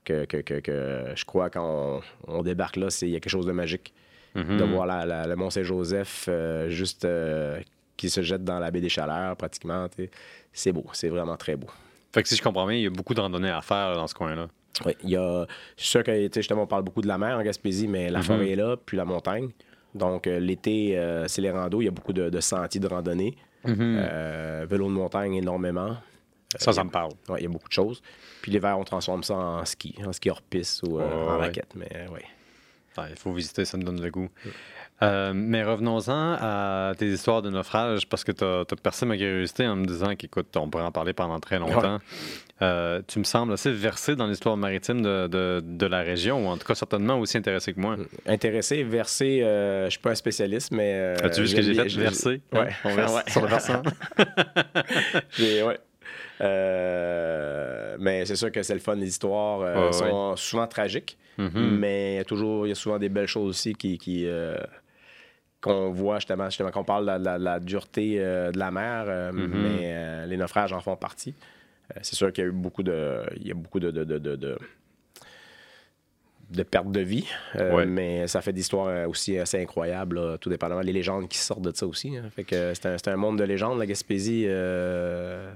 que, 0.04 0.26
que- 0.26 0.38
que- 0.42 0.60
que 0.60 1.04
je 1.16 1.26
crois 1.26 1.50
quand 1.50 2.02
on, 2.28 2.38
on 2.40 2.44
débarque 2.44 2.76
là, 2.78 2.90
c'est- 2.90 3.08
il 3.08 3.12
y 3.12 3.16
a 3.16 3.20
quelque 3.20 3.32
chose 3.32 3.46
de 3.46 3.52
magique. 3.52 3.94
Mhm. 4.36 4.58
De 4.58 4.64
voir 4.64 4.86
la- 4.88 5.06
la- 5.06 5.28
le 5.28 5.36
Mont-Saint-Joseph 5.36 6.26
euh, 6.28 6.68
juste 6.70 7.06
euh, 7.06 7.60
qui 7.98 8.10
se 8.10 8.22
jette 8.24 8.44
dans 8.44 8.58
la 8.60 8.72
baie 8.72 8.82
des 8.82 8.90
Chaleurs, 8.90 9.36
pratiquement. 9.38 9.86
C'est 10.52 10.72
beau, 10.72 10.86
c'est 10.94 11.10
vraiment 11.10 11.38
très 11.38 11.56
beau. 11.56 11.68
Fait 12.14 12.24
que 12.24 12.30
si 12.30 12.36
je 12.36 12.42
comprends 12.42 12.66
bien, 12.66 12.76
il 12.78 12.82
y 12.84 12.88
a 12.88 12.90
beaucoup 12.90 13.14
de 13.14 13.22
randonnées 13.22 13.52
à 13.52 13.62
faire 13.62 13.90
là, 13.92 13.96
dans 13.96 14.08
ce 14.08 14.16
coin-là. 14.16 14.48
Oui, 14.88 14.94
il 15.04 15.12
y 15.12 15.16
a. 15.18 15.46
Je 15.78 15.82
suis 15.84 15.90
sûr 15.92 16.04
que, 16.04 16.30
justement, 16.34 16.64
on 16.64 16.68
parle 16.68 16.82
beaucoup 16.82 17.02
de 17.02 17.08
la 17.08 17.20
mer 17.20 17.38
en 17.38 17.44
Gaspésie, 17.44 17.88
mais 17.88 18.10
la 18.10 18.20
Mhm. 18.20 18.26
forêt 18.26 18.50
est 18.50 18.56
là, 18.56 18.76
puis 18.84 18.98
la 18.98 19.06
montagne. 19.06 19.50
Donc, 19.94 20.26
euh, 20.26 20.40
l'été, 20.40 20.98
euh, 20.98 21.28
c'est 21.28 21.42
les 21.44 21.52
randos. 21.52 21.82
Il 21.82 21.86
y 21.86 21.88
a 21.88 21.92
beaucoup 21.92 22.14
de, 22.14 22.30
de 22.32 22.40
sentiers 22.40 22.82
de 22.82 22.88
randonnée. 22.88 23.36
Euh, 23.68 24.66
vélo 24.68 24.88
de 24.88 24.92
montagne, 24.94 25.36
énormément. 25.36 25.96
Ça, 26.60 26.74
ça 26.74 26.84
me 26.84 26.90
parle. 26.90 27.12
Ouais, 27.30 27.40
il 27.40 27.44
y 27.44 27.46
a 27.46 27.50
beaucoup 27.50 27.68
de 27.70 27.74
choses. 27.74 28.02
Puis 28.42 28.52
l'hiver, 28.52 28.78
on 28.78 28.84
transforme 28.84 29.24
ça 29.24 29.36
en 29.36 29.66
ski, 29.66 29.96
en 30.06 30.12
ski 30.14 30.30
hors 30.30 30.42
piste 30.42 30.84
ou 30.84 31.00
euh, 31.00 31.04
en 31.04 31.36
ouais. 31.36 31.48
raquette. 31.48 31.74
Mais 31.76 31.90
euh, 31.96 32.08
ouais. 32.10 32.24
Ouais, 32.98 33.06
il 33.10 33.16
faut 33.18 33.34
visiter, 33.34 33.66
ça 33.66 33.76
me 33.78 33.84
donne 33.84 34.00
le 34.02 34.12
goût. 34.12 34.30
Euh, 35.02 35.34
mais 35.34 35.64
revenons-en 35.64 36.38
à 36.40 36.94
tes 36.96 37.08
histoires 37.08 37.42
de 37.42 37.50
naufrage, 37.50 38.08
parce 38.08 38.24
que 38.24 38.32
tu 38.32 38.44
as, 38.44 38.64
percé 38.82 39.08
ma 39.08 39.18
curiosité 39.18 39.68
en 39.68 39.76
me 39.76 39.86
disant 39.86 40.16
qu'écoute, 40.16 40.56
on 40.56 40.70
pourrait 40.70 40.84
en 40.84 40.92
parler 40.92 41.12
pendant 41.14 41.40
très 41.40 41.58
longtemps. 41.58 41.98
Euh, 42.62 43.02
tu 43.08 43.18
me 43.18 43.24
sembles 43.24 43.52
assez 43.54 43.72
versé 43.72 44.16
dans 44.16 44.28
l'histoire 44.28 44.56
maritime 44.58 45.02
de, 45.02 45.26
de- 45.28 45.62
de 45.66 45.86
la 45.88 46.02
région, 46.04 46.46
ou 46.46 46.50
en 46.50 46.58
tout 46.58 46.68
cas 46.68 46.76
certainement 46.76 47.18
aussi 47.20 47.36
intéressé 47.36 47.74
que 47.74 47.80
moi. 47.80 47.98
Intéressé, 48.28 48.84
versé, 48.84 49.42
euh, 49.42 49.86
je 49.86 49.90
suis 49.90 50.00
pas 50.00 50.12
un 50.12 50.16
spécialiste, 50.16 50.72
mais. 50.72 51.16
As-tu 51.24 51.42
vu 51.42 51.48
ce 51.48 51.56
que 51.56 51.62
j'ai 51.64 51.74
fait? 51.74 52.42
Ouais. 52.54 52.70
hein? 52.70 52.76
On 52.86 52.94
verse 52.96 53.14
Ouais. 53.16 53.24
sur 53.32 53.42
le 53.42 53.48
versant? 53.48 53.82
J'ai- 55.32 55.64
ouais. 55.64 55.80
Euh, 56.44 57.96
mais 58.00 58.26
c'est 58.26 58.36
sûr 58.36 58.52
que 58.52 58.62
c'est 58.64 58.74
le 58.74 58.80
fun, 58.80 58.96
les 58.96 59.08
histoires 59.08 59.62
euh, 59.62 59.76
Ouais, 59.76 59.86
ouais. 59.88 59.94
sont 59.94 60.36
souvent 60.36 60.68
tragiques, 60.68 61.18
Mhm. 61.38 61.78
mais 61.80 62.14
il 62.14 62.18
y 62.18 62.20
a 62.20 62.24
toujours, 62.26 62.66
il 62.66 62.70
y 62.70 62.72
a 62.72 62.76
souvent 62.76 63.00
des 63.00 63.10
belles 63.10 63.28
choses 63.28 63.50
aussi 63.50 63.74
qui, 63.74 63.98
qui, 63.98 64.26
euh, 64.28 64.58
qu'on 65.62 65.92
voit 65.92 66.18
justement, 66.20 66.46
justement, 66.50 66.72
qu'on 66.72 66.84
parle 66.84 67.04
de 67.04 67.08
la, 67.08 67.20
de 67.20 67.24
la- 67.26 67.40
de 67.40 67.44
la 67.46 67.60
dureté 67.60 68.18
de 68.20 68.58
la 68.60 68.72
mer, 68.72 69.32
Mhm. 69.34 69.48
mais 69.48 70.28
les 70.28 70.38
naufrages 70.38 70.74
en 70.74 70.82
font 70.82 70.96
partie. 70.98 71.34
C'est 72.02 72.16
sûr 72.16 72.32
qu'il 72.34 72.44
y 72.44 72.48
a 72.48 72.50
eu 72.50 72.54
beaucoup 72.54 72.84
de, 72.84 73.22
il 73.38 73.48
y 73.48 73.52
a 73.52 73.54
beaucoup 73.54 73.80
de, 73.80 73.92
de, 73.92 74.04
de, 74.04 74.18
de- 74.18 74.36
de- 74.36 74.58
de 76.50 76.64
pertes 76.64 76.92
de 76.92 77.00
vie, 77.00 77.26
euh, 77.56 77.74
Ouais. 77.78 77.86
mais 77.86 78.28
ça 78.28 78.42
fait 78.42 78.54
des 78.54 78.62
histoires 78.62 78.88
euh, 78.88 79.08
aussi 79.08 79.40
assez 79.40 79.60
incroyables, 79.62 80.16
là, 80.20 80.38
tout 80.38 80.50
dépendamment 80.50 80.82
les 80.82 80.94
légendes 80.94 81.28
qui 81.28 81.38
sortent 81.38 81.62
de 81.64 81.76
ça 81.76 81.88
aussi. 81.88 82.16
hein. 82.18 82.30
Fait 82.36 82.44
que 82.44 82.74
c'est 82.76 83.08
un, 83.08 83.16
monde 83.16 83.40
de 83.40 83.44
légendes, 83.44 83.80
la 83.80 83.86
Gaspésie. 83.86 84.44
euh, 84.48 85.52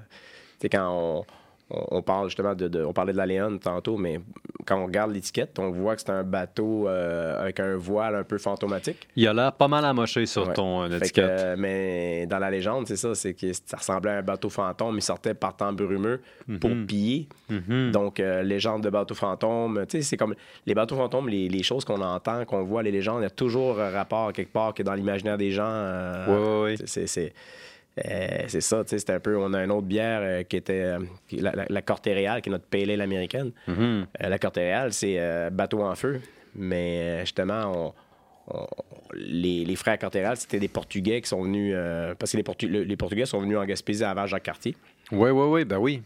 sais, 0.60 0.70
quand 0.70 1.26
on, 1.70 2.02
parle 2.02 2.30
justement 2.30 2.56
de, 2.56 2.70
de- 2.70 2.86
On 2.86 2.93
parlait 2.93 3.12
de 3.12 3.17
la 3.17 3.26
Léone 3.26 3.60
tantôt, 3.60 3.98
mais 3.98 4.22
quand 4.65 4.78
on 4.82 4.86
regarde 4.86 5.12
l'étiquette, 5.12 5.60
on 5.60 5.70
voit 5.70 5.96
que 5.98 6.02
c'est 6.02 6.10
un 6.12 6.24
bateau 6.24 6.88
euh, 6.88 7.41
avec 7.41 7.60
un 7.60 7.76
voile 7.76 8.15
un 8.15 8.24
peu 8.24 8.38
fantomatique. 8.38 9.06
Il 9.17 9.28
a 9.28 9.34
l'air 9.34 9.52
pas 9.52 9.67
mal 9.67 9.84
amoché 9.84 10.26
sur 10.28 10.48
Ouais. 10.48 10.54
ton 10.54 10.84
euh, 10.84 10.88
que, 10.88 10.96
étiquette. 11.04 11.26
euh, 11.26 11.56
mais 11.58 12.26
dans 12.26 12.39
la 12.39 12.50
légende, 12.50 12.88
c'est 12.88 12.96
ça, 12.96 13.13
c'est 13.15 13.34
que 13.34 13.52
ça 13.52 13.76
ressemblait 13.78 14.12
à 14.12 14.17
un 14.20 14.22
bateau 14.22 14.50
fantôme. 14.50 14.96
Il 14.96 15.02
sortait 15.02 15.34
par 15.34 15.58
temps 15.58 15.74
brumeux 15.74 16.22
pour 16.62 16.70
Mhm. 16.70 16.86
piller. 16.86 17.28
Mhm. 17.50 17.91
Donc, 17.91 18.22
euh, 18.22 18.43
légende 18.43 18.84
de 18.84 18.89
bateau 18.89 19.13
fantôme. 19.15 19.86
Tu 19.89 19.98
sais, 19.98 20.04
c'est 20.04 20.17
comme 20.17 20.36
les 20.65 20.74
bateaux 20.74 20.96
fantômes, 20.96 21.28
les, 21.28 21.50
les 21.50 21.63
choses 21.63 21.84
qu'on 21.84 22.02
entend, 22.02 22.46
qu'on 22.46 22.63
voit, 22.63 22.82
les 22.82 22.91
légendes, 22.91 23.20
il 23.20 23.24
y 23.24 23.26
a 23.26 23.30
toujours 23.30 23.78
un 23.82 23.89
rapport 23.89 24.32
quelque 24.32 24.54
part 24.54 24.74
que 24.74 24.84
dans 24.84 24.93
l'imaginaire 24.93 25.38
des 25.38 25.52
gens. 25.52 25.65
ouais. 26.63 26.76
c'est- 26.86 27.08
C'est 27.08 27.34
euh, 28.05 28.43
c'est 28.47 28.62
ça, 28.62 28.83
tu 28.83 28.89
sais, 28.89 28.99
c'est 28.99 29.12
un 29.12 29.19
peu. 29.19 29.38
On 29.38 29.53
a 29.53 29.63
une 29.63 29.71
autre 29.71 29.88
bière 29.88 30.19
euh, 30.23 30.43
qui 30.43 30.57
était 30.57 30.81
euh, 30.83 30.99
qui- 31.27 31.38
la, 31.38 31.51
la, 31.53 31.65
la 31.69 31.81
Cortéréale, 31.81 32.41
qui 32.41 32.49
est 32.49 32.51
notre 32.51 32.65
pale 32.65 32.89
ale 32.91 33.01
américaine. 33.01 33.51
Mhm. 33.67 34.07
Euh, 34.23 34.29
la 34.29 34.39
Cortéréale, 34.39 34.93
c'est 34.93 35.49
bateau 35.51 35.81
en 35.83 35.95
feu. 35.95 36.21
Mais 36.55 37.21
justement, 37.21 37.93
on- 38.49 38.55
on- 38.57 38.67
les, 39.13 39.63
les 39.65 39.75
frères 39.75 39.97
Cortéréal, 39.99 40.38
c'était 40.38 40.60
des 40.60 40.67
Portugais 40.67 41.21
qui 41.21 41.29
sont 41.29 41.41
venus. 41.43 41.75
parce 42.19 42.31
que 42.31 42.38
les, 42.38 42.43
Portu- 42.43 42.67
le- 42.69 42.83
les 42.83 42.97
Portugais 42.97 43.25
sont 43.25 43.39
venus 43.39 43.57
en 43.57 43.65
Gaspésie 43.65 44.03
avant 44.03 44.25
Jacques 44.27 44.43
Cartier. 44.43 44.75
Ouais, 45.12 45.31
ouais, 45.31 45.47
ouais, 45.47 45.65
ben 45.65 45.77
oui. 45.77 46.01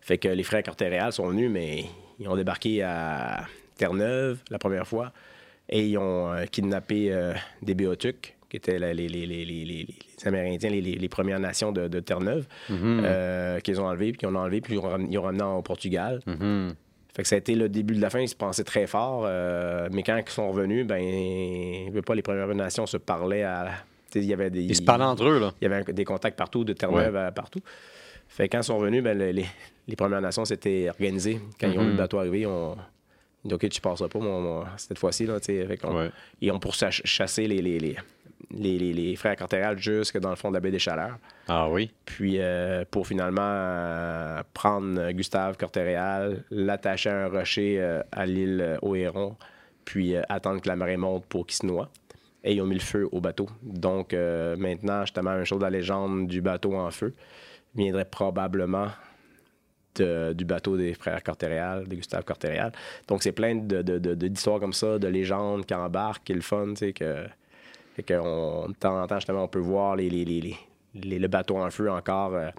Fait 0.00 0.18
que 0.18 0.28
les 0.28 0.42
frères 0.44 0.62
Cortéréal 0.62 1.12
sont 1.12 1.26
venus, 1.28 1.50
mais 1.50 1.84
ils 2.20 2.28
ont 2.28 2.36
débarqué 2.36 2.82
à 2.82 3.44
Terre-Neuve 3.76 4.38
la 4.50 4.58
première 4.58 4.86
fois 4.86 5.12
et 5.68 5.84
ils 5.86 5.98
ont 5.98 6.32
kidnappé 6.50 7.12
des 7.62 7.74
Béotucs, 7.74 8.35
qui 8.48 8.56
étaient 8.56 8.78
les, 8.78 8.94
les- 8.94 9.08
les- 9.08 9.26
les- 9.26 9.44
les- 9.44 9.64
les 9.64 9.86
Amérindiens, 10.24 10.70
les, 10.70 10.80
Premières 11.08 11.40
Nations 11.40 11.72
de, 11.72 11.88
de 11.88 12.00
Terre-Neuve, 12.00 12.46
Mhm. 12.70 13.02
euh, 13.04 13.60
qu'ils 13.60 13.80
ont 13.80 13.86
enlevés, 13.86 14.12
puis 14.12 14.18
qu'ils 14.18 14.28
ont 14.28 14.36
enlevé, 14.36 14.60
puis 14.60 14.74
ils 14.74 14.78
ont, 14.78 15.22
ramené 15.22 15.42
au 15.44 15.62
Portugal. 15.62 16.20
Mhm. 16.26 16.74
Fait 17.14 17.22
que 17.22 17.28
ça 17.28 17.34
a 17.36 17.38
été 17.38 17.54
le 17.54 17.68
début 17.70 17.94
de 17.94 18.00
la 18.02 18.10
fin, 18.10 18.20
ils 18.20 18.28
se 18.28 18.34
pensaient 18.36 18.62
très 18.64 18.86
fort, 18.86 19.24
euh, 19.26 19.88
mais 19.90 20.02
quand 20.02 20.16
ils 20.16 20.28
sont 20.30 20.48
revenus, 20.50 20.86
ben, 20.86 22.02
pas, 22.04 22.14
les 22.14 22.22
Premières 22.22 22.54
Nations 22.54 22.86
se 22.86 22.98
parlaient 22.98 23.42
à. 23.42 23.70
Il 24.14 24.24
y 24.24 24.32
avait 24.32 24.50
des. 24.50 24.62
Ils 24.62 24.76
se 24.76 24.82
parlaient 24.82 25.04
entre 25.04 25.24
eux, 25.28 25.40
là. 25.40 25.52
Il 25.60 25.68
y 25.68 25.72
avait 25.72 25.92
des 25.92 26.04
contacts 26.04 26.38
partout, 26.38 26.64
de 26.64 26.72
Terre-Neuve 26.72 27.16
à 27.16 27.32
partout. 27.32 27.60
Fait 28.28 28.48
que 28.48 28.52
quand 28.56 28.60
ils 28.62 28.64
sont 28.64 28.78
venus, 28.78 29.02
ben, 29.02 29.16
le- 29.18 29.30
les, 29.30 29.44
les 29.88 29.96
Premières 29.96 30.20
Nations 30.20 30.44
s'étaient 30.44 30.88
organisées. 30.88 31.40
Quand 31.60 31.68
ils 31.70 31.78
ont 31.78 31.82
vu 31.82 31.86
Mhm. 31.88 31.92
le 31.92 31.98
bateau 31.98 32.18
arriver, 32.18 32.46
on... 32.46 32.72
ont 32.72 32.76
dit 33.44 33.54
OK, 33.54 33.68
tu 33.68 33.80
passeras 33.80 34.08
pas 34.08 34.18
mon- 34.18 34.40
mon- 34.40 34.64
cette 34.76 34.98
fois-ci. 34.98 35.26
Là. 35.26 35.38
Fait 35.40 35.84
Ouais. 35.84 36.10
Ils 36.40 36.50
ont 36.50 36.58
pour 36.58 36.74
chasser 36.74 37.46
les, 37.46 37.60
les, 37.62 37.78
les, 37.78 37.96
les, 38.50 38.78
les- 38.78 38.92
les 38.92 39.16
frères 39.16 39.36
Cortéral 39.36 39.78
jusque 39.78 40.18
dans 40.18 40.30
le 40.30 40.36
fond 40.36 40.50
de 40.50 40.54
la 40.54 40.60
baie 40.60 40.70
des 40.70 40.78
Chaleurs. 40.78 41.18
Ah 41.48 41.68
oui. 41.68 41.90
Puis 42.04 42.36
euh, 42.38 42.84
pour 42.90 43.06
finalement 43.06 43.40
euh, 43.42 44.42
prendre 44.54 45.10
Gustave 45.12 45.56
Cortéréal, 45.56 46.44
l'attacher 46.50 47.10
à 47.10 47.24
un 47.24 47.28
rocher 47.28 47.76
euh, 47.80 48.02
à 48.12 48.24
l'île 48.26 48.78
au 48.82 48.94
Héron, 48.94 49.36
puis 49.84 50.16
attendre 50.28 50.60
que 50.60 50.68
la 50.68 50.76
marée 50.76 50.96
monte 50.96 51.24
pour 51.26 51.46
qu'il 51.46 51.56
se 51.56 51.66
noie. 51.66 51.90
Et 52.44 52.54
ils 52.54 52.60
ont 52.62 52.66
mis 52.66 52.74
le 52.74 52.80
feu 52.80 53.08
au 53.10 53.20
bateau. 53.20 53.48
Donc 53.62 54.12
maintenant, 54.12 55.00
justement, 55.00 55.30
un 55.30 55.42
chose 55.44 55.58
de 55.58 55.64
la 55.64 55.70
légende 55.70 56.28
du 56.28 56.40
bateau 56.40 56.74
en 56.76 56.90
feu 56.92 57.12
viendrait 57.74 58.04
probablement 58.04 58.88
de- 59.96 60.32
du 60.32 60.44
bateau 60.44 60.76
des 60.76 60.94
frères 60.94 61.22
Cortéréal, 61.24 61.88
de 61.88 61.94
Gustave 61.96 62.22
Cortéréal. 62.24 62.70
Donc 63.08 63.22
c'est 63.24 63.32
plein 63.32 63.56
de, 63.56 63.82
de- 63.82 64.14
d'histoires 64.14 64.60
comme 64.60 64.72
ça, 64.72 64.98
de 64.98 65.08
légendes 65.08 65.66
qui 65.66 65.74
embarquent, 65.74 66.22
qui 66.24 66.32
est 66.32 66.36
le 66.36 66.40
fun, 66.42 66.68
tu 66.70 66.76
sais, 66.76 66.92
que... 66.92 67.26
Fait 67.96 68.02
qu'on, 68.02 68.68
de 68.68 68.74
temps 68.74 69.02
en 69.02 69.06
temps, 69.06 69.16
justement, 69.16 69.44
on 69.44 69.48
peut 69.48 69.58
voir 69.58 69.96
les, 69.96 70.08
les, 70.10 70.24
les, 70.24 71.18
le 71.18 71.28
bateau 71.28 71.56
en 71.58 71.70
feu 71.70 71.90
encore 71.90 72.34
euh, 72.34 72.50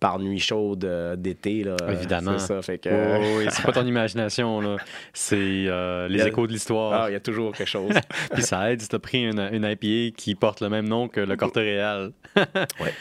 par 0.00 0.18
nuit 0.18 0.40
chaude 0.40 0.84
euh, 0.84 1.14
d'été. 1.14 1.62
Là, 1.62 1.76
Évidemment. 1.88 2.38
C'est 2.38 2.46
ça. 2.46 2.62
Fait 2.62 2.78
que. 2.78 2.88
Ouais, 2.88 3.36
ouais, 3.38 3.46
c'est 3.50 3.64
pas 3.64 3.70
ton 3.72 3.86
imagination, 3.86 4.60
là. 4.60 4.76
C'est 5.12 5.36
euh, 5.68 6.08
les 6.08 6.22
a- 6.22 6.28
échos 6.28 6.46
de 6.46 6.50
Ah, 6.50 6.54
l'histoire. 6.54 7.08
il 7.08 7.12
y 7.12 7.16
a 7.16 7.20
toujours 7.20 7.52
quelque 7.52 7.68
chose. 7.68 7.92
Puis 8.32 8.42
ça 8.42 8.72
aide 8.72 8.80
si 8.82 8.88
t'as 8.88 8.98
pris 8.98 9.22
une, 9.22 9.38
une 9.52 9.64
IPA 9.64 10.16
qui 10.16 10.34
porte 10.34 10.60
le 10.60 10.68
même 10.68 10.88
nom 10.88 11.06
que 11.08 11.20
le 11.20 11.36
Cortéréal. 11.36 12.12
Ouais. 12.36 12.44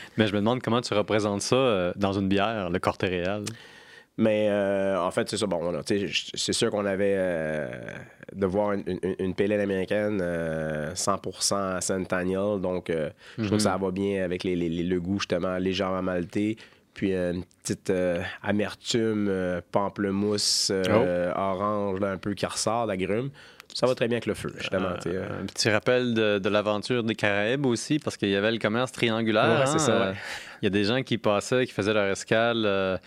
Mais 0.17 0.27
je 0.27 0.33
me 0.33 0.39
demande 0.39 0.61
comment 0.61 0.81
tu 0.81 0.93
représentes 0.93 1.41
ça 1.41 1.93
dans 1.95 2.13
une 2.13 2.27
bière, 2.27 2.69
le 2.69 2.77
Cortéréal. 2.79 3.45
Mais 4.21 4.47
euh, 4.49 4.99
en 4.99 5.11
fait, 5.11 5.29
c'est 5.29 5.37
ça. 5.37 5.45
Bon, 5.47 5.71
c'est 5.85 6.51
sûr 6.53 6.69
qu'on 6.71 6.85
avait 6.85 7.15
euh, 7.17 7.69
de 8.35 8.45
voir 8.45 8.73
une, 8.73 8.83
une, 9.17 9.33
américaine 9.61 10.19
euh, 10.21 10.93
100% 10.93 11.79
Centennial. 11.79 12.59
Donc, 12.59 12.89
euh, 12.89 13.09
je 13.37 13.45
trouve 13.45 13.57
que 13.59 13.63
ça 13.63 13.77
va 13.77 13.91
bien 13.91 14.25
avec 14.25 14.43
les, 14.43 14.57
les- 14.57 14.67
les- 14.67 14.83
le 14.83 14.99
goût, 14.99 15.19
justement, 15.19 15.57
légèrement 15.57 16.01
malté. 16.01 16.57
Puis 16.93 17.13
euh, 17.13 17.31
une 17.31 17.45
petite 17.63 17.91
euh, 17.91 18.21
amertume, 18.43 19.27
euh, 19.29 19.61
pamplemousse, 19.71 20.69
euh, 20.73 21.31
orange, 21.33 22.01
là, 22.01 22.11
un 22.11 22.17
peu 22.17 22.33
qui 22.33 22.45
ressort 22.45 22.87
d'agrumes. 22.87 23.29
Ça 23.73 23.85
va 23.87 23.95
très 23.95 24.07
bien 24.07 24.15
avec 24.17 24.25
le 24.25 24.33
feu, 24.33 24.51
justement. 24.57 24.89
euh. 25.05 25.41
Un 25.41 25.45
petit 25.45 25.69
rappel 25.69 26.13
de, 26.13 26.39
de 26.39 26.49
l'aventure 26.49 27.03
des 27.03 27.15
Caraïbes 27.15 27.65
aussi, 27.67 27.99
parce 27.99 28.17
qu'il 28.17 28.29
y 28.29 28.35
avait 28.35 28.51
le 28.51 28.57
commerce 28.57 28.91
triangulaire. 28.91 29.59
Ouais, 29.59 29.65
c'est 29.65 29.75
hein, 29.75 29.79
ça, 29.79 30.09
ouais. 30.09 30.15
Il 30.61 30.65
y 30.65 30.67
a 30.67 30.69
des 30.69 30.83
gens 30.83 31.01
qui 31.03 31.17
passaient, 31.17 31.65
qui 31.65 31.73
faisaient 31.73 31.93
leur 31.93 32.05
escale 32.11 32.63
euh, 32.65 32.97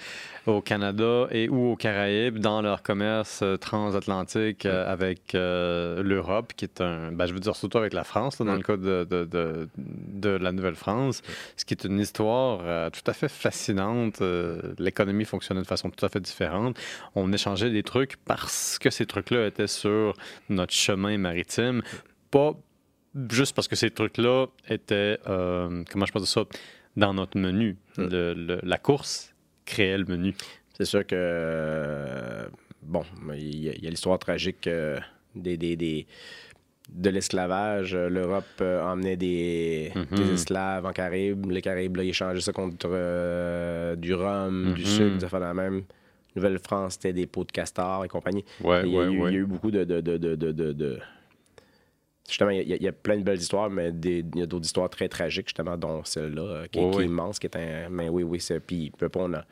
au 0.47 0.61
Canada 0.61 1.27
et 1.31 1.49
ou 1.49 1.73
aux 1.73 1.77
Caraïbes 1.77 2.39
dans 2.39 2.63
leur 2.63 2.83
commerce 2.83 3.41
euh, 3.43 3.57
transatlantique 3.57 4.67
euh, 4.67 4.91
avec 4.91 5.35
euh, 5.35 6.03
l'Europe, 6.03 6.53
qui 6.57 6.65
est 6.65 6.81
un. 6.81 7.13
ben, 7.13 7.27
je 7.27 7.33
veux 7.35 7.41
dire 7.41 7.55
surtout 7.57 7.79
avec 7.79 7.93
la 7.93 8.05
France, 8.05 8.39
là, 8.41 8.47
dans 8.47 8.55
le 8.57 8.63
cas 8.63 8.77
de, 8.77 9.05
de, 9.09 9.25
de- 9.25 9.69
de 9.77 10.29
la 10.31 10.53
Nouvelle-France, 10.53 11.23
ce 11.57 11.65
qui 11.65 11.75
est 11.75 11.85
une 11.85 11.99
histoire 12.01 12.91
tout 12.93 13.03
à 13.07 13.13
fait 13.13 13.29
fascinante. 13.29 14.21
L'économie 14.79 15.25
fonctionnait 15.25 15.63
de 15.63 15.67
façon 15.67 15.91
tout 15.91 16.05
à 16.05 16.09
fait 16.09 16.21
différente. 16.21 16.79
On 17.15 17.33
échangeait 17.33 17.71
des 17.71 17.83
trucs 17.83 18.17
parce 18.25 18.79
que 18.79 18.91
ces 18.91 19.07
trucs-là 19.07 19.47
étaient 19.47 19.67
sur 19.67 20.15
notre 20.49 20.73
chemin 20.73 21.19
maritime, 21.19 21.83
pas 22.31 22.53
juste 23.31 23.55
parce 23.55 23.69
que 23.69 23.77
ces 23.77 23.91
trucs-là 23.91 24.47
étaient, 24.69 25.19
euh, 25.29 25.83
comment 25.91 26.07
je 26.07 26.13
peux 26.13 26.21
dire 26.21 26.29
ça, 26.29 26.43
dans 26.97 27.15
notre 27.15 27.39
menu. 27.39 27.77
Mm. 27.97 28.03
Le- 28.11 28.35
le- 28.35 28.61
la 28.63 28.79
course 28.79 29.35
créait 29.65 29.99
le 29.99 30.05
menu. 30.05 30.35
C'est 30.75 30.85
sûr 30.85 31.07
que, 31.07 31.15
euh, 31.17 32.47
bon, 32.83 33.03
il 33.35 33.59
y 33.65 33.69
a, 33.69 33.73
il 33.75 33.85
y 33.85 33.87
a 33.87 33.91
l'histoire 33.91 34.19
tragique 34.19 34.67
euh, 34.67 34.99
des, 35.35 35.57
des- 35.57 35.77
des- 35.77 36.07
de 36.91 37.11
l'esclavage. 37.11 37.95
L'Europe 37.95 38.45
euh, 38.61 38.83
emmenait 38.83 39.17
des, 39.17 39.93
Mhm. 39.95 40.19
des 40.19 40.33
esclaves 40.35 40.85
en 40.85 40.93
Caraïbes. 40.93 41.51
Les 41.51 41.63
Caraïbes, 41.63 41.97
là, 41.97 42.05
ils 42.05 42.11
échangeaient 42.11 42.41
ça 42.41 42.53
contre 42.53 42.89
du 43.97 44.15
rhum, 44.15 44.75
du 44.75 44.83
Mhm. 44.83 44.87
sucre, 44.87 45.21
ça 45.21 45.29
fait 45.29 45.41
la 45.41 45.55
même. 45.55 45.83
Nouvelle-France, 46.35 46.95
c'était 46.95 47.13
des 47.13 47.27
pots 47.27 47.45
de 47.45 47.53
castor 47.53 48.05
et 48.07 48.09
compagnie. 48.09 48.45
Ouais, 48.63 48.83
il, 48.87 48.93
y 48.93 48.99
a 48.99 49.05
eu, 49.05 49.21
ouais. 49.21 49.31
il 49.31 49.35
y 49.35 49.37
a 49.37 49.41
eu 49.41 49.45
beaucoup 49.47 49.71
de... 49.71 49.85
de, 49.85 50.01
de, 50.01 50.17
de, 50.17 50.35
de- 50.35 50.53
de- 50.53 50.73
de- 50.73 50.99
Justement, 52.29 52.51
il 52.51 52.69
y, 52.69 52.73
a, 52.73 52.77
il 52.77 52.83
y 52.83 52.89
a 52.89 52.93
plein 52.93 53.17
de 53.19 53.23
belles 53.23 53.41
histoires, 53.41 53.69
mais 53.69 53.91
il 53.91 54.25
y 54.37 54.43
a 54.43 54.47
d'autres 54.47 54.65
histoires 54.67 54.89
très 54.89 55.09
tragiques, 55.09 55.49
justement, 55.49 55.77
dont 55.77 56.05
celle-là, 56.05 56.43
euh, 56.43 56.67
qui, 56.71 56.79
est 56.79 57.05
immense, 57.05 57.39
qui 57.39 57.47
est 57.47 57.57
un... 57.57 57.89
Mais 57.91 58.09
oui, 58.09 58.23
oui, 58.23 58.41
c'est... 58.41 58.61
Puis, 58.61 58.93
peu 58.97 59.09
pas, 59.09 59.21
on 59.21 59.33
a... 59.35 59.45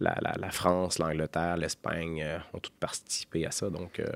la, 0.00 0.16
la- 0.22 0.34
la 0.38 0.50
France, 0.50 0.98
l'Angleterre, 0.98 1.56
l'Espagne 1.56 2.22
euh, 2.22 2.38
ont 2.54 2.58
toutes 2.60 2.74
participé 2.74 3.44
à 3.46 3.50
ça. 3.50 3.70
Donc, 3.70 3.98
euh, 4.00 4.06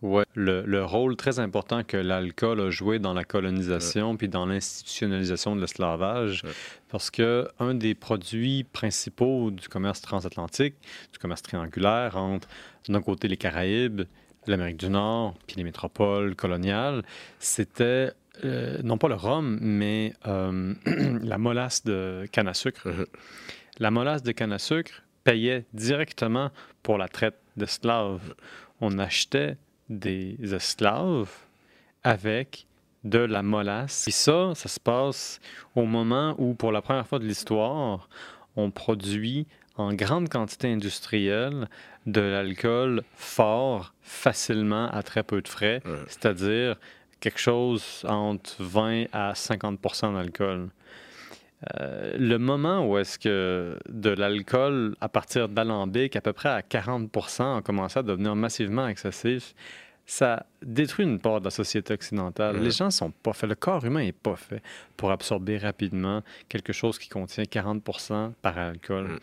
Ouais, 0.00 0.22
le, 0.36 0.62
le 0.64 0.84
rôle 0.84 1.16
très 1.16 1.40
important 1.40 1.82
que 1.82 1.96
l'alcool 1.96 2.60
a 2.60 2.70
joué 2.70 3.00
dans 3.00 3.14
la 3.14 3.24
colonisation 3.24 4.16
puis 4.16 4.28
dans 4.28 4.46
l'institutionnalisation 4.46 5.56
de 5.56 5.60
l'esclavage, 5.60 6.44
Ouais. 6.44 6.50
parce 6.88 7.10
que 7.10 7.48
un 7.58 7.74
des 7.74 7.96
produits 7.96 8.62
principaux 8.62 9.50
du 9.50 9.68
commerce 9.68 10.00
transatlantique, 10.00 10.76
du 11.12 11.18
commerce 11.18 11.42
triangulaire 11.42 12.16
entre 12.16 12.46
d'un 12.88 13.02
côté 13.02 13.26
les 13.26 13.36
Caraïbes, 13.36 14.02
l'Amérique 14.50 14.78
du 14.78 14.90
Nord 14.90 15.34
puis 15.46 15.56
les 15.56 15.64
métropoles 15.64 16.34
coloniales, 16.34 17.02
c'était 17.38 18.12
euh, 18.44 18.78
non 18.82 18.98
pas 18.98 19.08
le 19.08 19.14
rhum, 19.14 19.58
mais 19.60 20.12
euh, 20.26 20.74
la 21.22 21.38
molasse 21.38 21.84
de 21.84 22.26
canne 22.30 22.48
à 22.48 22.54
sucre. 22.54 22.88
Mhm. 22.88 23.06
La 23.78 23.90
molasse 23.90 24.22
de 24.22 24.32
canne 24.32 24.52
à 24.52 24.58
sucre 24.58 25.02
payait 25.24 25.64
directement 25.72 26.50
pour 26.82 26.98
la 26.98 27.08
traite 27.08 27.38
d'esclaves. 27.56 28.34
On 28.80 28.98
achetait 28.98 29.56
des 29.88 30.36
esclaves 30.54 31.30
avec 32.04 32.66
de 33.04 33.18
la 33.18 33.42
molasse. 33.42 34.06
Et 34.08 34.12
ça, 34.12 34.52
ça 34.54 34.68
se 34.68 34.80
passe 34.80 35.40
au 35.74 35.84
moment 35.84 36.34
où, 36.38 36.54
pour 36.54 36.72
la 36.72 36.82
première 36.82 37.06
fois 37.06 37.18
de 37.18 37.24
l'histoire, 37.24 38.08
on 38.56 38.70
produit 38.70 39.46
en 39.78 39.94
grande 39.94 40.28
quantité 40.28 40.70
industrielle 40.72 41.68
de 42.06 42.20
l'alcool 42.20 43.02
fort, 43.14 43.94
facilement, 44.02 44.88
à 44.90 45.02
très 45.02 45.22
peu 45.22 45.40
de 45.40 45.48
frais, 45.48 45.80
Ouais. 45.84 45.92
c'est-à-dire 46.08 46.76
quelque 47.20 47.38
chose 47.40 48.04
entre 48.08 48.56
20 48.62 49.06
à 49.12 49.32
50% 49.34 50.12
d'alcool. 50.14 50.68
Euh, 51.80 52.14
le 52.18 52.38
moment 52.38 52.86
où 52.86 52.98
est-ce 52.98 53.18
que 53.18 53.76
de 53.88 54.10
l'alcool 54.10 54.94
à 55.00 55.08
partir 55.08 55.48
d'alambic, 55.48 56.14
à 56.14 56.20
peu 56.20 56.32
près 56.32 56.48
à 56.50 56.62
40 56.62 57.10
a 57.40 57.62
commencé 57.62 57.98
à 57.98 58.02
devenir 58.02 58.36
massivement 58.36 58.86
excessif, 58.86 59.54
ça 60.06 60.46
détruit 60.62 61.04
une 61.04 61.18
part 61.18 61.40
de 61.40 61.44
la 61.46 61.50
société 61.50 61.92
occidentale. 61.92 62.58
Les 62.62 62.70
gens 62.70 62.90
sont 62.90 63.10
pas 63.10 63.32
faits, 63.34 63.50
le 63.50 63.56
corps 63.56 63.84
humain 63.84 64.04
n'est 64.04 64.12
pas 64.12 64.36
fait 64.36 64.62
pour 64.96 65.10
absorber 65.10 65.58
rapidement 65.58 66.22
quelque 66.48 66.72
chose 66.72 66.98
qui 66.98 67.08
contient 67.08 67.44
40% 67.44 68.32
par 68.40 68.56
alcool. 68.56 69.18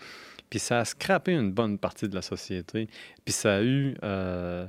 Puis 0.55 0.61
ça 0.61 0.79
a 0.79 0.85
scrappé 0.85 1.33
une 1.33 1.51
bonne 1.51 1.77
partie 1.77 2.07
de 2.07 2.15
la 2.15 2.21
société. 2.21 2.87
Puis 3.25 3.33
ça 3.33 3.55
a 3.57 3.61
eu 3.61 3.93
euh, 4.03 4.65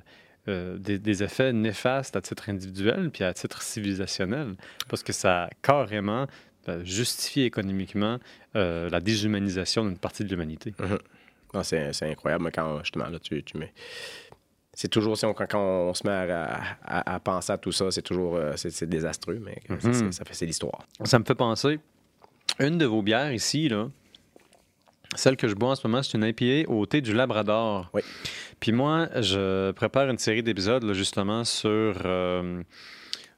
euh, 0.49 0.77
des, 0.79 0.99
des 0.99 1.23
effets 1.23 1.53
néfastes 1.53 2.17
à 2.17 2.21
titre 2.21 2.49
individuel 2.49 3.09
puis 3.13 3.23
à 3.23 3.33
titre 3.33 3.63
civilisationnel, 3.63 4.57
parce 4.89 5.05
que 5.05 5.13
ça 5.13 5.45
a 5.45 5.51
carrément 5.63 6.27
euh, 6.69 6.85
justifié 6.85 7.45
économiquement 7.45 8.19
euh, 8.57 8.91
la 8.91 8.99
déshumanisation 8.99 9.85
d'une 9.85 9.97
partie 9.97 10.25
de 10.25 10.29
l'humanité. 10.29 10.75
non, 11.55 11.63
c'est 11.63 11.93
c'est 11.93 12.11
incroyable 12.11 12.43
mais 12.43 12.51
quand 12.51 12.81
justement 12.83 13.07
là, 13.09 13.21
tu, 13.21 13.41
tu 13.45 13.57
mets. 13.57 13.73
C'est 14.73 14.89
toujours, 14.89 15.17
si 15.17 15.25
on- 15.25 15.35
quand, 15.35 15.55
on 15.55 15.95
se 15.95 16.05
met 16.05 16.13
à, 16.33 16.61
à- 16.83 17.15
à 17.15 17.21
penser 17.21 17.53
à 17.53 17.59
tout 17.59 17.71
ça, 17.71 17.93
c'est 17.93 18.03
toujours 18.03 18.41
c'est 18.57 18.89
désastreux, 18.89 19.39
mais 19.41 19.59
Mhm. 19.69 20.11
ça 20.11 20.25
fait 20.25 20.35
c'est 20.35 20.47
l'histoire. 20.47 20.85
Ça 21.05 21.21
me 21.21 21.25
fait 21.25 21.37
penser, 21.37 21.79
une 22.59 22.77
de 22.77 22.87
vos 22.87 23.03
bières 23.03 23.33
ici, 23.33 23.69
là, 23.69 23.89
celle 25.15 25.37
que 25.37 25.49
je 25.49 25.55
bois 25.55 25.71
en 25.71 25.75
ce 25.75 25.87
moment, 25.87 26.03
c'est 26.03 26.17
une 26.19 26.25
IPA 26.25 26.71
au 26.71 26.85
thé 26.87 27.01
du 27.01 27.13
Labrador. 27.15 27.89
Oui. 27.95 28.03
Puis 28.61 28.73
moi, 28.73 29.09
je 29.21 29.71
prépare 29.73 30.09
une 30.11 30.19
série 30.19 30.43
d'épisodes 30.43 30.93
justement 30.93 31.45
sur 31.45 31.95
euh, 32.05 32.63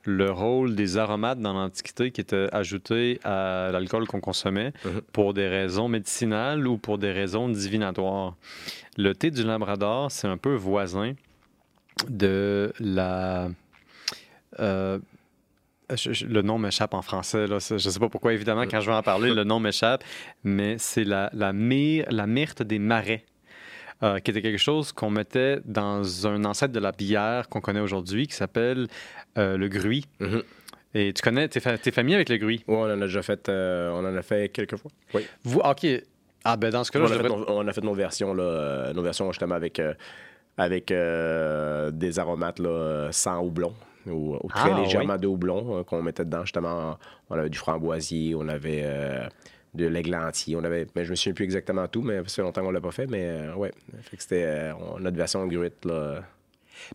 le 0.05 0.31
rôle 0.31 0.75
des 0.75 0.97
aromates 0.97 1.41
dans 1.41 1.53
l'Antiquité 1.53 2.11
qui 2.11 2.21
étaient 2.21 2.49
ajoutés 2.53 3.21
à 3.25 3.71
l'alcool 3.73 4.07
qu'on 4.07 4.21
consommait 4.21 4.73
Mhm. 4.85 5.01
pour 5.13 5.35
des 5.35 5.49
raisons 5.49 5.89
médicinales 5.89 6.67
ou 6.67 6.79
pour 6.79 6.99
des 6.99 7.13
raisons 7.13 7.49
divinatoires. 7.49 8.35
Le 8.97 9.15
thé 9.15 9.31
du 9.31 9.43
Labrador, 9.45 10.11
c'est 10.11 10.29
un 10.29 10.39
peu 10.39 10.55
voisin 10.55 11.13
de 12.09 12.73
la... 12.81 13.49
euh, 14.61 14.99
je- 15.97 16.13
je- 16.13 16.27
le 16.27 16.43
nom 16.43 16.59
m'échappe 16.59 16.95
en 16.95 17.03
français. 17.03 17.47
Là. 17.47 17.59
Je 17.61 17.75
ne 17.75 17.79
sais 17.79 17.99
pas 18.01 18.09
pourquoi, 18.09 18.33
évidemment, 18.33 18.65
quand 18.67 18.81
je 18.81 18.91
vais 18.91 18.97
en 18.97 19.03
parler, 19.03 19.33
le 19.33 19.45
nom 19.45 19.61
m'échappe, 19.61 20.05
mais 20.45 20.77
c'est 20.79 21.05
la, 21.05 21.31
la, 21.33 21.53
myr- 21.53 22.07
la 22.11 22.27
myrte 22.27 22.63
des 22.63 22.79
marais, 22.79 23.25
euh, 24.03 24.19
qui 24.21 24.31
était 24.31 24.43
quelque 24.43 24.59
chose 24.59 24.93
qu'on 24.93 25.11
mettait 25.11 25.59
dans 25.65 26.27
un 26.27 26.45
ancêtre 26.45 26.73
de 26.73 26.79
la 26.81 26.93
bière 26.93 27.49
qu'on 27.49 27.61
connaît 27.61 27.81
aujourd'hui, 27.81 28.27
qui 28.27 28.35
s'appelle 28.35 28.87
euh, 29.39 29.57
le 29.57 29.69
gruy. 29.69 30.05
Mhm. 30.21 30.43
Et 30.95 31.13
tu 31.13 31.21
connais, 31.23 31.49
t'es, 31.49 31.61
fa- 31.61 31.77
familier 31.79 32.15
avec 32.17 32.29
le 32.29 32.37
gruy? 32.39 32.65
Ouais, 32.67 32.77
on 32.77 32.83
en 32.85 32.91
a 33.03 33.07
déjà 33.07 33.23
fait, 33.23 33.49
euh, 33.49 33.91
on 33.93 33.99
en 34.07 34.17
a 34.17 34.23
fait 34.23 34.49
quelques 34.51 34.77
fois. 34.77 34.91
Oui. 35.15 35.27
Vous, 35.45 35.61
OK. 35.61 35.87
Ah, 36.45 36.57
ben 36.57 36.71
dans 36.71 36.85
ce 36.85 36.91
On 36.97 37.01
cas-là, 37.05 37.17
devrais- 37.17 37.29
nos, 37.29 37.45
on 37.51 37.67
a 37.67 37.73
fait 37.73 37.83
nos 37.85 37.93
versions, 37.95 38.33
là, 38.33 38.93
nos 38.95 39.03
versions 39.03 39.31
justement 39.33 39.55
avec, 39.57 39.83
avec 40.57 40.87
des 40.89 42.19
aromates 42.19 42.59
là, 42.59 43.09
sans 43.11 43.41
houblon 43.43 43.75
ou, 44.11 44.37
ou 44.43 44.49
très 44.49 44.71
Ah, 44.73 44.81
légèrement 44.81 45.17
de 45.17 45.27
houblon 45.27 45.79
euh, 45.79 45.83
qu'on 45.85 46.03
mettait 46.03 46.25
dedans. 46.25 46.43
Justement, 46.43 46.99
on 47.31 47.35
avait 47.37 47.51
du 47.51 47.59
framboisier, 47.59 48.35
on 48.35 48.49
avait 48.49 48.83
euh, 48.85 49.29
de 49.75 49.87
l'églantier, 49.87 50.57
on 50.57 50.65
avait, 50.65 50.87
mais 50.97 51.05
je 51.05 51.11
me 51.11 51.15
souviens 51.17 51.35
plus 51.35 51.45
exactement 51.45 51.87
tout, 51.89 52.03
mais 52.03 52.19
ça 52.19 52.37
fait 52.37 52.43
longtemps 52.43 52.63
qu'on 52.63 52.71
l'a 52.71 52.81
pas 52.81 52.91
fait, 52.91 53.07
mais 53.07 53.25
euh, 53.25 53.55
ouais, 53.55 53.73
fait 54.03 54.17
que 54.17 54.23
c'était 54.23 54.45
euh, 54.47 54.73
notre 54.99 55.17
version 55.17 55.47
gruite 55.47 55.85
là. 55.85 56.21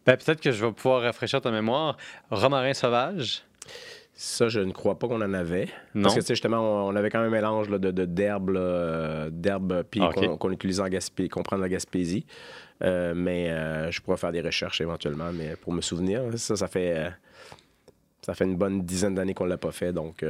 ben, 0.06 0.18
peut-être 0.18 0.42
que 0.42 0.52
je 0.52 0.66
vais 0.66 0.72
pouvoir 0.72 1.02
rafraîchir 1.02 1.40
ta 1.42 1.52
mémoire. 1.52 1.98
Romarin 2.32 2.74
sauvage? 2.74 3.44
Ça, 4.16 4.48
je 4.48 4.60
ne 4.60 4.72
crois 4.72 5.00
pas 5.00 5.08
qu'on 5.08 5.22
en 5.22 5.34
avait. 5.34 5.70
Non. 5.96 6.04
Parce 6.04 6.14
que, 6.16 6.20
tu 6.20 6.28
sais, 6.28 6.36
justement, 6.36 6.60
on, 6.60 6.90
on 6.92 6.96
avait 6.96 7.10
quand 7.10 7.20
même 7.20 7.30
un 7.30 7.36
mélange 7.36 7.68
là, 7.70 7.80
de, 7.80 8.06
d'herbes, 8.06 9.30
d'herbes 9.32 9.84
puis 9.90 10.02
Ah, 10.04 10.12
qu'on, 10.38 10.52
utilise 10.52 10.80
en 10.80 10.88
Gaspésie, 10.88 11.30
qu'on 11.30 11.42
prend 11.42 11.58
de 11.58 11.64
la 11.64 11.70
Gaspésie. 11.70 12.24
Euh, 12.84 13.14
mais 13.16 13.50
euh, 13.50 13.92
je 13.92 14.02
pourrais 14.02 14.18
faire 14.18 14.32
des 14.32 14.42
recherches 14.42 14.82
éventuellement, 14.82 15.32
mais 15.32 15.56
pour 15.56 15.74
me 15.74 15.82
souvenir, 15.82 16.22
ça, 16.36 16.56
ça 16.56 16.68
fait, 16.68 16.98
euh, 16.98 17.10
ça 18.22 18.34
fait 18.34 18.46
une 18.46 18.58
bonne 18.58 18.84
dizaine 18.84 19.16
d'années 19.16 19.34
qu'on 19.34 19.46
l'a 19.46 19.58
pas 19.58 19.72
fait, 19.72 19.94
donc... 19.94 20.26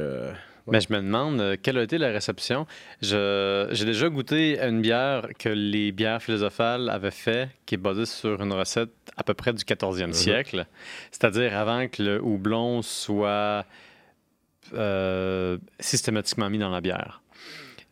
Mais 0.66 0.80
je 0.80 0.90
me 0.90 0.96
demande 0.96 1.58
quelle 1.62 1.76
a 1.76 1.82
été 1.82 1.98
la 1.98 2.08
réception. 2.08 2.66
J'ai 3.02 3.84
déjà 3.84 4.08
goûté 4.08 4.58
une 4.58 4.80
bière 4.80 5.28
que 5.38 5.50
les 5.50 5.92
bières 5.92 6.22
philosophales 6.22 6.88
avaient 6.88 7.10
fait, 7.10 7.50
qui 7.66 7.74
est 7.74 7.78
basée 7.78 8.06
sur 8.06 8.40
une 8.40 8.54
recette 8.54 8.88
à 9.18 9.22
peu 9.24 9.34
près 9.34 9.52
du 9.52 9.62
14e 9.62 10.14
siècle, 10.14 10.64
c'est-à-dire 11.10 11.54
avant 11.54 11.86
que 11.88 12.02
le 12.02 12.22
houblon 12.22 12.80
soit 12.80 13.66
euh, 14.72 15.58
systématiquement 15.78 16.48
mis 16.48 16.58
dans 16.58 16.70
la 16.70 16.80
bière. 16.80 17.20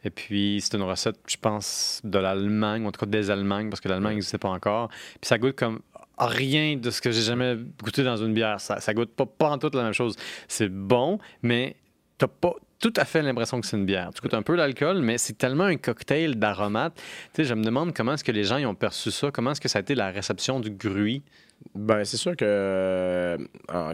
Et 0.04 0.10
puis, 0.10 0.60
c'est 0.62 0.76
une 0.76 0.82
recette, 0.82 1.16
je 1.28 1.36
pense, 1.36 2.00
de 2.04 2.18
l'Allemagne, 2.18 2.84
ou 2.84 2.88
en 2.88 2.92
tout 2.92 3.00
cas 3.00 3.06
des 3.06 3.30
Allemagnes, 3.30 3.70
parce 3.70 3.80
que 3.80 3.88
l'Allemagne 3.88 4.14
n'existait 4.14 4.38
pas 4.38 4.48
encore. 4.48 4.88
Puis 4.88 5.28
ça 5.28 5.38
goûte 5.38 5.56
comme 5.56 5.80
rien 6.18 6.76
de 6.76 6.90
ce 6.90 7.00
que 7.00 7.10
j'ai 7.10 7.22
jamais 7.22 7.56
goûté 7.82 8.04
dans 8.04 8.16
une 8.16 8.34
bière. 8.34 8.60
Ça, 8.60 8.80
ça 8.80 8.94
goûte 8.94 9.14
pas, 9.14 9.26
pas 9.26 9.50
en 9.50 9.58
tout 9.58 9.70
la 9.72 9.84
même 9.84 9.92
chose. 9.92 10.16
C'est 10.48 10.68
bon, 10.68 11.18
mais 11.42 11.76
t'as 12.18 12.28
pas 12.28 12.54
tout 12.82 12.92
à 12.96 13.04
fait 13.04 13.22
l'impression 13.22 13.60
que 13.60 13.66
c'est 13.66 13.76
une 13.76 13.86
bière. 13.86 14.10
Tu 14.12 14.20
goûtes 14.20 14.34
un 14.34 14.42
peu 14.42 14.56
l'alcool, 14.56 15.02
mais 15.02 15.16
c'est 15.16 15.38
tellement 15.38 15.64
un 15.64 15.76
cocktail 15.76 16.34
d'aromates. 16.34 16.96
Tu 16.96 17.02
sais, 17.36 17.44
je 17.44 17.54
me 17.54 17.62
demande 17.62 17.94
comment 17.94 18.14
est-ce 18.14 18.24
que 18.24 18.32
les 18.32 18.42
gens 18.42 18.58
y 18.58 18.66
ont 18.66 18.74
perçu 18.74 19.12
ça, 19.12 19.30
comment 19.30 19.52
est-ce 19.52 19.60
que 19.60 19.68
ça 19.68 19.78
a 19.78 19.82
été 19.82 19.94
la 19.94 20.10
réception 20.10 20.58
du 20.58 20.70
gruy. 20.70 21.22
Ben, 21.76 22.04
c'est 22.04 22.16
sûr 22.16 22.36
que 22.36 22.44
euh, 22.44 23.38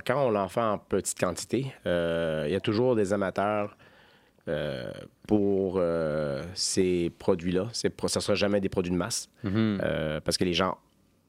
quand 0.06 0.26
on 0.26 0.30
l'en 0.30 0.48
fait 0.48 0.62
en 0.62 0.78
petite 0.78 1.20
quantité, 1.20 1.66
euh, 1.84 2.44
il 2.46 2.52
y 2.52 2.56
a 2.56 2.60
toujours 2.60 2.96
des 2.96 3.12
amateurs 3.12 3.76
euh, 4.48 4.90
pour 5.26 5.74
euh, 5.76 6.42
ces 6.54 7.12
produits-là. 7.18 7.68
Ça 7.72 7.88
ne 7.88 8.08
sera 8.20 8.34
jamais 8.34 8.60
des 8.60 8.68
produits 8.68 8.90
de 8.92 8.96
masse. 8.96 9.28
Mhm. 9.44 9.78
Euh, 9.82 10.20
parce 10.24 10.36
que 10.36 10.44
les 10.44 10.54
gens 10.54 10.76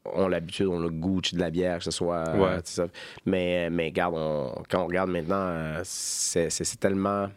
ont 0.05 0.27
l'habitude, 0.27 0.67
ont 0.67 0.79
le 0.79 0.89
goût 0.89 1.21
de 1.21 1.37
la 1.39 1.49
bière, 1.51 1.79
que 1.79 1.83
ce 1.83 1.91
soit. 1.91 2.23
Ouais. 2.35 2.59
ça. 2.63 2.87
Mais, 3.25 3.69
mais 3.69 3.85
regarde, 3.87 4.15
on- 4.17 4.63
quand 4.69 4.83
on 4.83 4.87
regarde 4.87 5.09
maintenant, 5.09 5.73
c'est 5.83 6.49
tellement. 6.79 7.27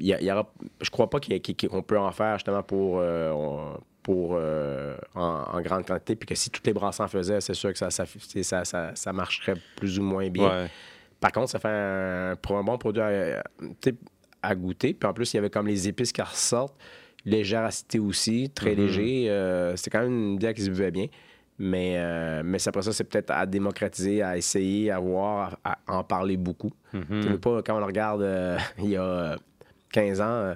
Il 0.00 0.06
y 0.06 0.24
y 0.24 0.32
aura, 0.32 0.50
je 0.80 0.90
crois 0.90 1.08
pas 1.08 1.18
qu'on 1.20 1.82
peut 1.82 1.98
en 1.98 2.10
faire 2.10 2.36
justement 2.38 2.62
pour, 2.64 3.00
pour 4.02 4.32
en, 4.32 4.38
en 5.14 5.60
grande 5.60 5.86
quantité. 5.86 6.16
Puis 6.16 6.26
que 6.26 6.34
si 6.34 6.50
toutes 6.50 6.66
les 6.66 6.72
brassants 6.72 7.04
en 7.04 7.08
faisaient, 7.08 7.40
c'est 7.40 7.54
sûr 7.54 7.72
que 7.72 7.78
ça, 7.78 7.90
ça, 7.90 8.04
c'est- 8.18 8.42
ça, 8.42 8.64
ça, 8.64 8.90
ça 8.94 9.12
marcherait 9.12 9.54
plus 9.76 9.98
ou 9.98 10.02
moins 10.02 10.28
bien. 10.30 10.48
Ouais. 10.64 10.70
Par 11.20 11.32
contre, 11.32 11.50
ça 11.50 11.58
fait 11.58 11.68
un, 11.68 12.36
pour 12.40 12.56
un 12.58 12.62
bon 12.64 12.76
produit 12.78 13.02
à, 13.02 14.54
goûter. 14.54 14.94
Puis 14.94 15.08
en 15.08 15.12
plus, 15.14 15.32
il 15.32 15.36
y 15.36 15.38
avait 15.38 15.50
comme 15.50 15.66
les 15.66 15.88
épices 15.88 16.12
qui 16.12 16.20
ressortent. 16.22 16.76
Légère 17.24 17.64
acidité 17.64 17.98
aussi, 17.98 18.50
très 18.54 18.72
Mhm. 18.74 18.76
léger. 18.76 19.26
Euh, 19.30 19.74
c'est 19.76 19.88
quand 19.90 20.00
même 20.00 20.12
une 20.32 20.36
bière 20.38 20.52
qui 20.52 20.62
se 20.62 20.68
buvait 20.70 20.90
bien. 20.90 21.06
Mais, 21.58 21.94
euh, 21.96 22.42
mais 22.44 22.58
après 22.66 22.82
ça, 22.82 22.92
c'est 22.92 23.04
peut-être 23.04 23.30
à 23.30 23.46
démocratiser, 23.46 24.22
à 24.22 24.36
essayer, 24.36 24.90
à 24.90 24.98
voir, 24.98 25.56
à, 25.64 25.78
à 25.86 25.96
en 25.98 26.04
parler 26.04 26.36
beaucoup. 26.36 26.72
Mhm. 26.92 27.04
Tu 27.22 27.28
veux 27.28 27.38
pas, 27.38 27.62
quand 27.62 27.76
on 27.76 27.78
le 27.78 27.84
regarde 27.86 28.22
euh, 28.22 28.58
il 28.78 28.90
y 28.90 28.96
a 28.96 29.02
euh, 29.02 29.36
15 29.92 30.20
ans, 30.20 30.54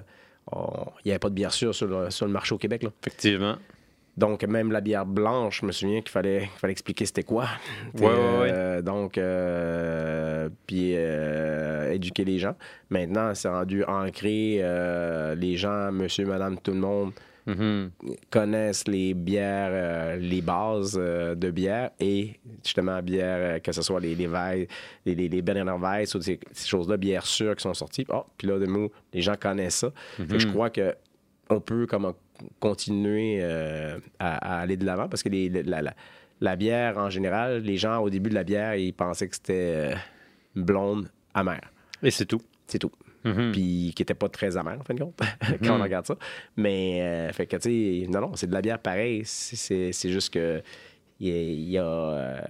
il 0.53 0.57
n'y 1.05 1.11
avait 1.11 1.19
pas 1.19 1.29
de 1.29 1.35
bière 1.35 1.53
sûre 1.53 1.73
sur 1.73 1.87
le, 1.87 2.09
sur 2.11 2.25
le 2.27 2.31
marché 2.33 2.53
au 2.53 2.57
Québec. 2.57 2.83
là. 2.83 2.89
Effectivement. 3.01 3.55
Donc, 4.19 4.43
même 4.43 4.71
la 4.71 4.81
bière 4.81 5.05
blanche, 5.05 5.61
je 5.61 5.65
me 5.65 5.71
souviens 5.71 6.01
qu'il 6.01 6.09
fallait, 6.11 6.41
qu'il 6.41 6.59
fallait 6.59 6.73
expliquer 6.73 7.05
c'était 7.05 7.23
quoi. 7.23 7.45
Ouais. 7.97 8.07
Euh, 8.09 8.81
donc, 8.81 9.17
euh, 9.17 10.49
puis 10.67 10.91
euh, 10.95 11.93
éduquer 11.93 12.25
les 12.25 12.37
gens. 12.37 12.55
Maintenant, 12.89 13.33
c'est 13.33 13.47
rendu 13.47 13.83
ancré. 13.85 14.61
les 15.37 15.55
gens, 15.57 15.91
monsieur, 15.93 16.25
madame, 16.25 16.57
tout 16.59 16.71
le 16.71 16.79
monde 16.79 17.11
Mhm. 17.47 17.89
connaissent 18.29 18.87
les 18.87 19.15
bières, 19.15 20.17
les 20.19 20.41
bases 20.41 20.93
de 20.93 21.49
bière 21.49 21.89
et 21.99 22.35
justement 22.63 23.01
bière, 23.01 23.59
que 23.63 23.71
ce 23.71 23.81
soit 23.81 23.99
les, 23.99 24.13
les 24.13 24.27
Weiss, 24.27 24.67
les, 25.03 25.15
les, 25.15 25.29
les 25.29 25.41
Berliner 25.41 25.77
Weiss 25.81 26.13
ou 26.13 26.21
ces, 26.21 26.39
ces 26.51 26.67
choses-là, 26.67 26.97
bières 26.97 27.25
sûres 27.25 27.55
qui 27.55 27.63
sont 27.63 27.73
sorties. 27.73 28.05
Oh, 28.09 28.25
puis 28.37 28.47
là, 28.47 28.59
de 28.59 28.67
nous, 28.67 28.91
les 29.13 29.21
gens 29.21 29.33
connaissent 29.39 29.77
ça. 29.77 29.91
Je 30.19 30.45
crois 30.47 30.69
que 30.69 30.93
on 31.49 31.59
peut 31.59 31.87
comme 31.87 32.13
continuer 32.59 33.39
euh, 33.41 33.99
à, 34.19 34.57
à 34.57 34.59
aller 34.61 34.77
de 34.77 34.85
l'avant 34.85 35.07
parce 35.09 35.23
que 35.23 35.29
les- 35.29 35.49
la, 35.49 35.81
la- 35.81 35.93
la 36.41 36.55
bière, 36.55 36.97
en 36.97 37.09
général, 37.09 37.61
les 37.61 37.75
gens, 37.77 37.97
au 37.99 38.09
début 38.09 38.29
de 38.29 38.35
la 38.35 38.43
bière, 38.45 38.75
ils 38.75 38.93
pensaient 38.93 39.27
que 39.27 39.35
c'était 39.35 39.93
euh, 39.93 39.95
blonde, 40.55 41.09
amère. 41.33 41.71
Et 42.01 42.11
c'est 42.11 42.25
tout. 42.25 42.41
C'est 42.65 42.79
tout. 42.79 42.91
Mhm. 43.25 43.51
Puis 43.51 43.91
qui 43.93 44.01
était 44.03 44.13
pas 44.13 44.29
très 44.29 44.55
amère, 44.55 44.77
en 44.79 44.83
fin 44.83 44.93
de 44.93 44.99
compte, 45.03 45.19
quand 45.63 45.77
on 45.77 45.83
regarde 45.83 46.05
ça. 46.05 46.15
Mais, 46.55 47.01
euh, 47.01 47.33
fait 47.33 47.45
que, 47.45 47.57
tu 47.57 48.03
sais, 48.03 48.07
non, 48.09 48.21
non, 48.21 48.35
c'est 48.35 48.47
de 48.47 48.53
la 48.53 48.61
bière 48.61 48.79
pareil. 48.79 49.23
C'est- 49.25 49.91
juste 50.09 50.33
que 50.33 50.61
il 51.19 51.27
y 51.27 51.31
a. 51.31 51.35
il 51.41 51.69
y 51.71 51.77
a, 51.77 52.47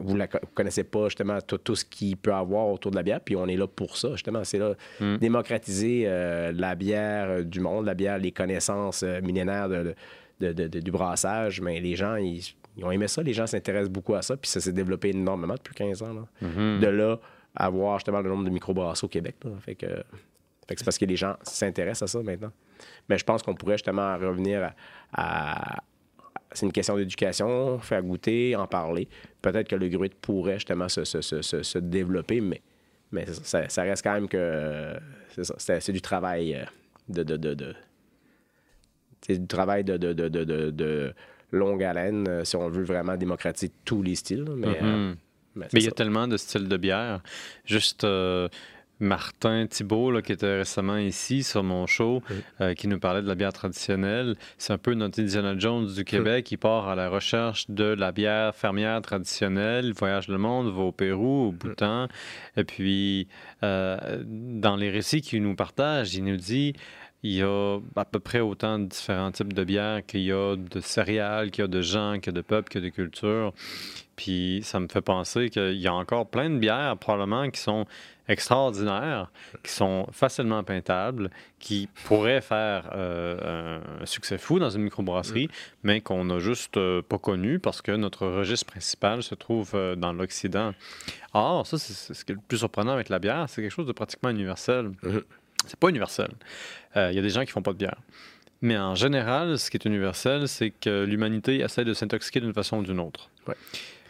vous 0.00 0.16
ne 0.16 0.24
connaissez 0.54 0.84
pas 0.84 1.04
justement 1.04 1.38
tout, 1.40 1.58
tout 1.58 1.74
ce 1.76 1.84
qu'il 1.84 2.16
peut 2.16 2.32
avoir 2.32 2.68
autour 2.68 2.90
de 2.90 2.96
la 2.96 3.02
bière, 3.02 3.20
puis 3.20 3.36
on 3.36 3.46
est 3.46 3.56
là 3.56 3.66
pour 3.66 3.96
ça, 3.96 4.12
justement. 4.12 4.42
C'est 4.44 4.58
là, 4.58 4.74
démocratiser 5.18 6.04
euh, 6.06 6.52
la 6.54 6.74
bière 6.74 7.28
euh, 7.30 7.42
du 7.42 7.60
monde, 7.60 7.86
la 7.86 7.94
bière, 7.94 8.18
les 8.18 8.32
connaissances 8.32 9.02
euh, 9.02 9.20
millénaires 9.20 9.68
de, 9.68 9.94
de- 10.40 10.52
de- 10.52 10.68
de- 10.68 10.80
du 10.80 10.90
brassage. 10.90 11.60
Mais 11.60 11.80
les 11.80 11.94
gens, 11.96 12.16
ils, 12.16 12.42
ils 12.76 12.84
ont 12.84 12.90
aimé 12.90 13.08
ça, 13.08 13.22
les 13.22 13.32
gens 13.32 13.46
s'intéressent 13.46 13.90
beaucoup 13.90 14.14
à 14.14 14.22
ça, 14.22 14.36
puis 14.36 14.50
ça 14.50 14.60
s'est 14.60 14.72
développé 14.72 15.10
énormément 15.10 15.54
depuis 15.54 15.74
15 15.74 16.02
ans. 16.02 16.12
là. 16.14 16.24
Mhm. 16.48 16.80
De 16.80 16.86
là 16.86 17.18
à 17.56 17.68
voir 17.70 17.98
justement 17.98 18.20
le 18.20 18.28
nombre 18.28 18.44
de 18.44 18.50
microbrasseaux 18.50 19.06
au 19.06 19.10
Québec. 19.10 19.34
là. 19.44 19.50
Fait 19.60 19.74
que, 19.74 19.86
fait 19.86 20.74
que 20.74 20.78
c'est 20.78 20.84
parce 20.84 20.98
que 20.98 21.06
les 21.06 21.16
gens 21.16 21.34
s'intéressent 21.42 22.14
à 22.14 22.18
ça 22.18 22.22
maintenant. 22.22 22.52
Mais 23.08 23.18
je 23.18 23.24
pense 23.24 23.42
qu'on 23.42 23.54
pourrait 23.54 23.78
justement 23.78 24.16
revenir 24.16 24.62
à. 24.62 24.74
à- 25.76 25.82
c'est 26.52 26.66
une 26.66 26.72
question 26.72 26.96
d'éducation, 26.96 27.78
faire 27.78 28.02
goûter, 28.02 28.56
en 28.56 28.66
parler. 28.66 29.08
Peut-être 29.42 29.68
que 29.68 29.76
le 29.76 29.88
gruit 29.88 30.10
pourrait 30.20 30.54
justement 30.54 30.88
se, 30.88 31.04
se- 31.04 31.20
se- 31.20 31.62
se- 31.62 31.78
développer, 31.78 32.40
mais, 32.40 32.62
mais 33.12 33.26
ça, 33.26 33.82
reste 33.82 34.02
quand 34.02 34.14
même 34.14 34.28
que. 34.28 34.36
euh, 34.38 34.98
c'est 35.58 35.92
du 35.92 36.00
travail 36.00 36.54
euh, 36.54 36.64
de. 37.08 37.22
de, 37.22 37.36
de, 37.36 37.54
de- 37.54 37.74
c'est 39.20 39.38
du 39.38 39.46
travail 39.46 39.84
de, 39.84 39.96
de, 39.96 40.12
de, 40.12 40.28
de, 40.28 40.44
de- 40.44 40.70
de 40.70 41.12
longue 41.52 41.82
haleine 41.82 42.26
euh, 42.28 42.44
si 42.44 42.56
on 42.56 42.68
veut 42.68 42.84
vraiment 42.84 43.16
démocratiser 43.16 43.72
tous 43.84 44.02
les 44.02 44.14
styles. 44.14 44.44
là, 44.44 44.52
Mais, 44.56 44.78
euh, 44.82 45.14
mais 45.54 45.64
c'est 45.66 45.74
Mais 45.74 45.80
il 45.80 45.84
y 45.84 45.88
a 45.88 45.92
tellement 45.92 46.28
de 46.28 46.36
styles 46.36 46.68
de 46.68 46.76
bière. 46.76 47.22
Juste 47.64 48.04
euh, 48.04 48.48
Martin 49.00 49.66
Thibault, 49.66 50.10
là, 50.10 50.22
qui 50.22 50.32
était 50.32 50.58
récemment 50.58 50.96
ici 50.96 51.42
sur 51.42 51.62
mon 51.62 51.86
show, 51.86 52.22
euh, 52.60 52.74
qui 52.74 52.88
nous 52.88 52.98
parlait 52.98 53.22
de 53.22 53.28
la 53.28 53.34
bière 53.34 53.52
traditionnelle. 53.52 54.36
C'est 54.56 54.72
un 54.72 54.78
peu 54.78 54.94
notre 54.94 55.20
Indiana 55.20 55.54
Jones 55.56 55.86
du 55.86 56.04
Québec. 56.04 56.50
Il 56.50 56.58
part 56.58 56.88
à 56.88 56.94
la 56.94 57.08
recherche 57.08 57.66
de 57.68 57.84
la 57.84 58.12
bière 58.12 58.54
fermière 58.54 59.00
traditionnelle. 59.02 59.86
Il 59.86 59.94
voyage 59.94 60.28
le 60.28 60.38
monde, 60.38 60.72
va 60.74 60.82
au 60.82 60.92
Pérou, 60.92 61.48
au 61.48 61.52
Bhoutan. 61.52 62.08
Et 62.56 62.64
puis, 62.64 63.28
euh, 63.62 64.22
dans 64.24 64.76
les 64.76 64.90
récits 64.90 65.20
qu'il 65.20 65.42
nous 65.42 65.54
partage, 65.54 66.14
il 66.14 66.24
nous 66.24 66.36
dit 66.36 66.74
il 67.22 67.32
y 67.32 67.42
a 67.42 67.78
à 67.96 68.04
peu 68.04 68.20
près 68.20 68.40
autant 68.40 68.78
de 68.78 68.86
différents 68.86 69.32
types 69.32 69.52
de 69.52 69.64
bières 69.64 70.06
qu'il 70.06 70.20
y 70.20 70.32
a 70.32 70.54
de 70.56 70.80
céréales, 70.80 71.50
qu'il 71.50 71.62
y 71.62 71.64
a 71.64 71.68
de 71.68 71.82
gens, 71.82 72.14
qu'il 72.20 72.32
y 72.32 72.36
a 72.36 72.40
de 72.40 72.42
peuples, 72.42 72.68
qu'il 72.68 72.80
y 72.80 72.86
a 72.86 72.90
de 72.90 72.94
cultures. 72.94 73.52
Puis 74.14 74.60
ça 74.62 74.78
me 74.78 74.88
fait 74.88 75.00
penser 75.00 75.50
qu'il 75.50 75.76
y 75.76 75.88
a 75.88 75.94
encore 75.94 76.28
plein 76.28 76.50
de 76.50 76.58
bières, 76.58 76.96
probablement, 76.96 77.50
qui 77.50 77.60
sont 77.60 77.86
extraordinaires, 78.28 79.30
qui 79.62 79.72
sont 79.72 80.06
facilement 80.12 80.62
pintables, 80.62 81.30
qui 81.58 81.88
pourraient 82.04 82.40
faire 82.40 82.90
euh, 82.94 83.80
un 84.00 84.06
succès 84.06 84.38
fou 84.38 84.58
dans 84.58 84.70
une 84.70 84.82
microbrasserie, 84.82 85.48
mais 85.82 86.00
qu'on 86.00 86.24
n'a 86.26 86.38
juste 86.38 86.76
euh, 86.76 87.02
pas 87.02 87.18
connu 87.18 87.58
parce 87.58 87.82
que 87.82 87.92
notre 87.92 88.26
registre 88.26 88.66
principal 88.66 89.22
se 89.22 89.34
trouve 89.34 89.72
euh, 89.74 89.96
dans 89.96 90.12
l'Occident. 90.12 90.72
Or, 91.32 91.66
ça, 91.66 91.78
c'est 91.78 92.14
ce 92.14 92.24
qui 92.24 92.32
est 92.32 92.34
le 92.34 92.40
plus 92.46 92.58
surprenant 92.58 92.92
avec 92.92 93.08
la 93.08 93.18
bière, 93.18 93.46
c'est 93.48 93.62
quelque 93.62 93.72
chose 93.72 93.86
de 93.86 93.92
pratiquement 93.92 94.30
universel. 94.30 94.92
Mhm. 95.02 95.22
C'est 95.66 95.78
pas 95.78 95.88
universel. 95.88 96.30
Il 96.94 97.12
y 97.12 97.18
a 97.18 97.22
des 97.22 97.30
gens 97.30 97.44
qui 97.44 97.50
font 97.50 97.62
pas 97.62 97.72
de 97.72 97.78
bière. 97.78 97.96
Mais 98.62 98.78
en 98.78 98.94
général, 98.94 99.58
ce 99.58 99.70
qui 99.70 99.76
est 99.76 99.84
universel, 99.84 100.48
c'est 100.48 100.70
que 100.70 101.04
l'humanité 101.04 101.60
essaie 101.60 101.84
de 101.84 101.94
s'intoxiquer 101.94 102.40
d'une 102.40 102.54
façon 102.54 102.78
ou 102.78 102.82
d'une 102.82 103.00
autre. 103.00 103.28
Ouais. 103.46 103.54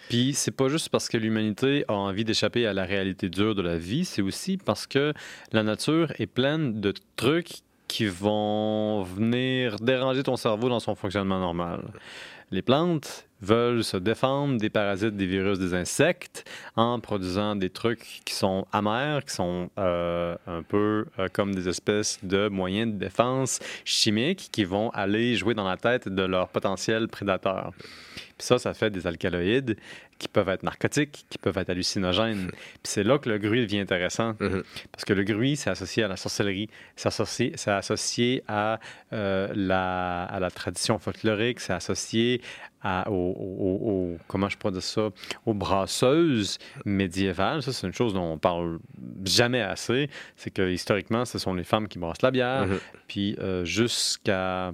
Puis 0.08 0.32
c'est 0.32 0.52
pas 0.52 0.68
juste 0.68 0.88
parce 0.88 1.08
que 1.08 1.18
l'humanité 1.18 1.84
a 1.88 1.92
envie 1.92 2.24
d'échapper 2.24 2.66
à 2.66 2.72
la 2.72 2.84
réalité 2.84 3.28
dure 3.28 3.54
de 3.54 3.60
la 3.60 3.76
vie, 3.76 4.06
c'est 4.06 4.22
aussi 4.22 4.56
parce 4.56 4.86
que 4.86 5.12
la 5.52 5.62
nature 5.62 6.12
est 6.18 6.26
pleine 6.26 6.80
de 6.80 6.94
trucs 7.16 7.60
qui 7.88 8.06
vont 8.06 9.02
venir 9.02 9.76
déranger 9.76 10.22
ton 10.22 10.36
cerveau 10.36 10.68
dans 10.68 10.80
son 10.80 10.94
fonctionnement 10.94 11.38
normal. 11.38 11.82
Les 12.50 12.62
plantes 12.62 13.26
veulent 13.42 13.84
se 13.84 13.98
défendre 13.98 14.58
des 14.58 14.70
parasites, 14.70 15.14
des 15.14 15.26
virus, 15.26 15.58
des 15.58 15.74
insectes 15.74 16.48
en 16.76 16.98
produisant 16.98 17.54
des 17.54 17.68
trucs 17.68 18.22
qui 18.24 18.34
sont 18.34 18.66
amers, 18.72 19.24
qui 19.26 19.34
sont 19.34 19.68
euh, 19.78 20.36
un 20.46 20.62
peu 20.62 21.04
euh, 21.18 21.28
comme 21.32 21.54
des 21.54 21.68
espèces 21.68 22.18
de 22.22 22.48
moyens 22.48 22.92
de 22.92 22.98
défense 22.98 23.60
chimiques 23.84 24.48
qui 24.50 24.64
vont 24.64 24.88
aller 24.90 25.36
jouer 25.36 25.52
dans 25.52 25.68
la 25.68 25.76
tête 25.76 26.08
de 26.08 26.22
leurs 26.22 26.48
potentiels 26.48 27.08
prédateurs. 27.08 27.72
Puis 28.38 28.46
ça, 28.46 28.58
ça 28.58 28.72
fait 28.72 28.90
des 28.90 29.06
alcaloïdes 29.06 29.76
qui 30.18 30.28
peuvent 30.28 30.48
être 30.48 30.62
narcotiques, 30.62 31.26
qui 31.28 31.38
peuvent 31.38 31.58
être 31.58 31.70
hallucinogènes. 31.70 32.48
Puis 32.50 32.80
c'est 32.84 33.02
là 33.04 33.18
que 33.18 33.28
le 33.28 33.38
gruit 33.38 33.60
devient 33.60 33.80
intéressant. 33.80 34.34
Mhm. 34.40 34.62
Parce 34.92 35.04
que 35.04 35.12
le 35.12 35.22
gruit, 35.24 35.56
c'est 35.56 35.70
associé 35.70 36.02
à 36.04 36.08
la 36.08 36.16
sorcellerie, 36.16 36.68
c'est 36.96 37.08
associé, 37.08 37.52
c'est 37.56 37.70
associé 37.70 38.42
à, 38.48 38.80
euh, 39.12 39.48
la, 39.54 40.24
à 40.24 40.40
la 40.40 40.50
tradition 40.50 40.98
folklorique, 40.98 41.60
c'est 41.60 41.72
associé 41.72 42.40
à, 42.80 43.10
au, 43.10 43.14
au- 43.14 43.90
au- 43.90 44.18
comment 44.28 44.48
je 44.48 44.56
pourrais 44.56 44.72
dire 44.72 44.82
ça, 44.82 45.08
aux 45.46 45.54
brasseuses 45.54 46.58
médiévales. 46.84 47.62
Ça, 47.62 47.72
c'est 47.72 47.86
une 47.86 47.92
chose 47.92 48.14
dont 48.14 48.32
on 48.32 48.38
parle 48.38 48.78
jamais 49.24 49.60
assez. 49.62 50.08
C'est 50.36 50.50
que 50.50 50.68
historiquement, 50.70 51.24
ce 51.24 51.38
sont 51.38 51.54
les 51.54 51.64
femmes 51.64 51.88
qui 51.88 51.98
brassent 51.98 52.22
la 52.22 52.30
bière. 52.30 52.66
Mhm. 52.66 52.78
Puis 53.08 53.36
euh, 53.40 53.64
jusqu'à 53.64 54.72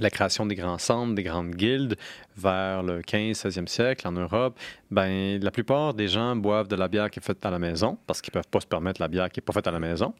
la 0.00 0.10
création 0.10 0.46
des 0.46 0.54
grands 0.54 0.78
centres, 0.78 1.14
des 1.14 1.22
grandes 1.22 1.54
guildes 1.54 1.96
vers 2.36 2.82
le 2.82 3.00
15-16e 3.00 3.66
siècle 3.66 4.06
en 4.08 4.12
Europe, 4.12 4.58
ben, 4.90 5.40
la 5.42 5.50
plupart 5.50 5.94
des 5.94 6.08
gens 6.08 6.36
boivent 6.36 6.68
de 6.68 6.76
la 6.76 6.88
bière 6.88 7.10
qui 7.10 7.20
est 7.20 7.22
faite 7.22 7.44
à 7.46 7.50
la 7.50 7.58
maison 7.58 7.98
parce 8.06 8.20
qu'ils 8.20 8.32
ne 8.32 8.40
peuvent 8.40 8.50
pas 8.50 8.60
se 8.60 8.66
permettre 8.66 9.00
la 9.00 9.08
bière 9.08 9.30
qui 9.30 9.38
n'est 9.38 9.44
pas 9.44 9.52
faite 9.52 9.66
à 9.66 9.70
la 9.70 9.80
maison. 9.80 10.14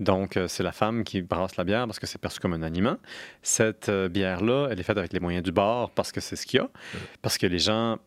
Donc, 0.00 0.36
euh, 0.36 0.48
c'est 0.48 0.62
la 0.62 0.72
femme 0.72 1.04
qui 1.04 1.22
brasse 1.22 1.56
la 1.56 1.64
bière 1.64 1.86
parce 1.86 1.98
que 1.98 2.06
c'est 2.06 2.18
perçu 2.18 2.40
comme 2.40 2.52
un 2.54 2.62
aliment. 2.62 2.96
Cette 3.42 3.88
euh, 3.88 4.08
bière-là, 4.08 4.68
elle 4.70 4.80
est 4.80 4.84
faite 4.84 4.98
avec 4.98 5.12
les 5.12 5.20
moyens 5.20 5.44
du 5.44 5.52
bord 5.52 5.90
parce 5.90 6.12
que 6.12 6.20
c'est 6.20 6.36
ce 6.36 6.46
qu'il 6.46 6.58
y 6.58 6.62
a. 6.62 6.68
Parce 7.20 7.38
que 7.38 7.46
les 7.46 7.58
gens, 7.58 7.98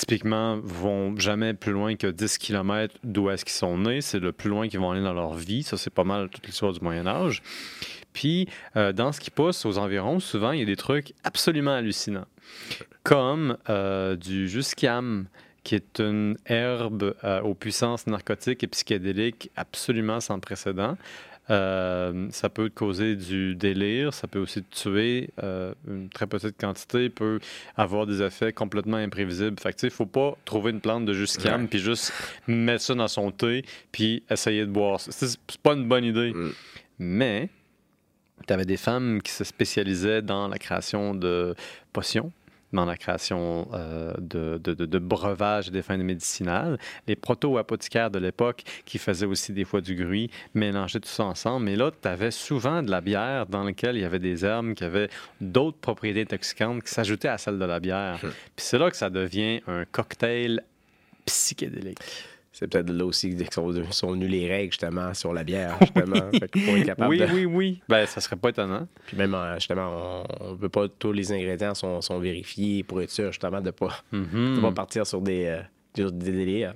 typiquement, 0.00 0.58
vont 0.62 1.16
jamais 1.18 1.54
plus 1.54 1.72
loin 1.72 1.94
que 1.94 2.06
10 2.06 2.38
km 2.38 2.94
d'où 3.04 3.30
est-ce 3.30 3.44
qu'ils 3.44 3.54
sont 3.54 3.78
nés. 3.78 4.00
C'est 4.00 4.18
le 4.18 4.32
plus 4.32 4.48
loin 4.48 4.68
qu'ils 4.68 4.80
vont 4.80 4.90
aller 4.90 5.02
dans 5.02 5.12
leur 5.12 5.34
vie. 5.34 5.62
Ça, 5.62 5.76
c'est 5.76 5.92
pas 5.92 6.04
mal 6.04 6.28
toute 6.30 6.46
l'histoire 6.46 6.72
du 6.72 6.80
Moyen 6.80 7.06
Âge. 7.06 7.42
Puis, 8.12 8.48
euh, 8.76 8.92
dans 8.92 9.12
ce 9.12 9.20
qui 9.20 9.30
pousse 9.30 9.64
aux 9.66 9.78
environs, 9.78 10.18
souvent, 10.18 10.52
il 10.52 10.60
y 10.60 10.62
a 10.62 10.66
des 10.66 10.76
trucs 10.76 11.12
absolument 11.22 11.72
hallucinants. 11.72 12.26
Comme 13.02 13.56
euh, 13.68 14.16
du 14.16 14.48
jusquiam, 14.48 15.26
qui 15.62 15.74
est 15.74 16.00
une 16.00 16.36
herbe 16.46 17.14
euh, 17.22 17.42
aux 17.42 17.54
puissances 17.54 18.06
narcotiques 18.06 18.64
et 18.64 18.66
psychédéliques 18.66 19.50
absolument 19.56 20.20
sans 20.20 20.40
précédent. 20.40 20.96
Euh, 21.50 22.28
ça 22.30 22.48
peut 22.48 22.68
te 22.70 22.74
causer 22.74 23.16
du 23.16 23.54
délire, 23.56 24.14
ça 24.14 24.28
peut 24.28 24.38
aussi 24.38 24.62
te 24.62 24.74
tuer. 24.74 25.30
euh, 25.42 25.74
une 25.88 26.08
très 26.08 26.26
petite 26.26 26.56
quantité 26.60 27.08
peut 27.10 27.40
avoir 27.76 28.06
des 28.06 28.22
effets 28.22 28.52
complètement 28.52 28.96
imprévisibles. 28.98 29.58
Fait 29.60 29.72
que, 29.72 29.90
faut 29.90 30.06
pas 30.06 30.36
trouver 30.44 30.70
une 30.70 30.80
plante 30.80 31.04
de 31.06 31.12
jusquiam 31.12 31.62
Ouais. 31.62 31.66
puis 31.68 31.78
juste 31.80 32.12
mettre 32.46 32.84
ça 32.84 32.94
dans 32.94 33.08
son 33.08 33.30
thé 33.32 33.64
puis 33.92 34.22
essayer 34.30 34.60
de 34.64 34.70
boire. 34.70 35.00
c'est 35.00 35.38
pas 35.62 35.72
une 35.74 35.88
bonne 35.88 36.04
idée. 36.04 36.32
Mm. 36.32 36.52
Mais 37.00 37.48
tu 38.46 38.52
avais 38.52 38.64
des 38.64 38.76
femmes 38.76 39.20
qui 39.22 39.32
se 39.32 39.44
spécialisaient 39.44 40.22
dans 40.22 40.48
la 40.48 40.58
création 40.58 41.14
de 41.14 41.54
potions, 41.92 42.32
dans 42.72 42.84
la 42.84 42.96
création 42.96 43.68
euh, 43.74 44.14
de, 44.18 44.58
de, 44.62 44.74
de- 44.74 44.86
de 44.86 44.98
breuvages 44.98 45.68
et 45.68 45.70
des 45.70 45.82
fins 45.82 45.96
médicinales. 45.96 46.78
Les 47.06 47.16
proto-apothicaires 47.16 48.10
de 48.10 48.18
l'époque 48.18 48.62
qui 48.84 48.98
faisaient 48.98 49.26
aussi 49.26 49.52
des 49.52 49.64
fois 49.64 49.80
du 49.80 49.94
gruit, 49.94 50.30
mélangeaient 50.54 51.00
tout 51.00 51.08
ça 51.08 51.24
ensemble. 51.24 51.64
Mais 51.66 51.76
là, 51.76 51.90
tu 51.90 52.06
avais 52.08 52.30
souvent 52.30 52.82
de 52.82 52.90
la 52.90 53.00
bière 53.00 53.46
dans 53.46 53.64
laquelle 53.64 53.96
il 53.96 54.02
y 54.02 54.04
avait 54.04 54.18
des 54.18 54.44
herbes 54.44 54.74
qui 54.74 54.84
avaient 54.84 55.08
d'autres 55.40 55.78
propriétés 55.78 56.22
intoxicantes 56.22 56.82
qui 56.84 56.92
s'ajoutaient 56.94 57.28
à 57.28 57.38
celles 57.38 57.58
de 57.58 57.64
la 57.64 57.80
bière. 57.80 58.18
Puis 58.20 58.30
c'est 58.56 58.78
là 58.78 58.90
que 58.90 58.96
ça 58.96 59.10
devient 59.10 59.60
un 59.66 59.84
cocktail 59.84 60.62
psychédélique. 61.26 61.98
C'est 62.52 62.66
peut-être 62.66 62.90
là 62.90 63.04
aussi 63.04 63.34
que 63.34 63.54
sont, 63.54 63.72
sont 63.92 64.10
venues 64.10 64.26
les 64.26 64.48
règles, 64.48 64.72
justement, 64.72 65.14
sur 65.14 65.32
la 65.32 65.44
bière, 65.44 65.76
justement. 65.80 66.30
Fait 66.32 66.50
qu'on 66.50 66.76
est 66.76 66.82
capable 66.84 67.08
Oui, 67.10 67.18
de- 67.18 67.26
oui, 67.32 67.44
oui. 67.44 67.80
Ben, 67.88 68.04
ça 68.06 68.20
serait 68.20 68.34
pas 68.36 68.48
étonnant. 68.48 68.88
Puis 69.06 69.16
même, 69.16 69.34
euh, 69.34 69.54
justement, 69.54 70.24
on 70.40 70.50
ne 70.52 70.56
veut 70.56 70.68
pas 70.68 70.88
tous 70.88 71.12
les 71.12 71.30
ingrédients 71.32 71.74
sont, 71.74 72.00
sont 72.00 72.18
vérifiés 72.18 72.82
pour 72.82 73.00
être 73.02 73.10
sûr, 73.10 73.28
justement, 73.30 73.60
de 73.60 73.66
ne 73.66 73.70
pas, 73.70 74.02
Mhm. 74.12 74.56
de 74.56 74.60
pas 74.60 74.72
partir 74.72 75.06
sur 75.06 75.20
des, 75.20 75.46
euh, 75.46 76.10
des 76.10 76.32
délires. 76.32 76.74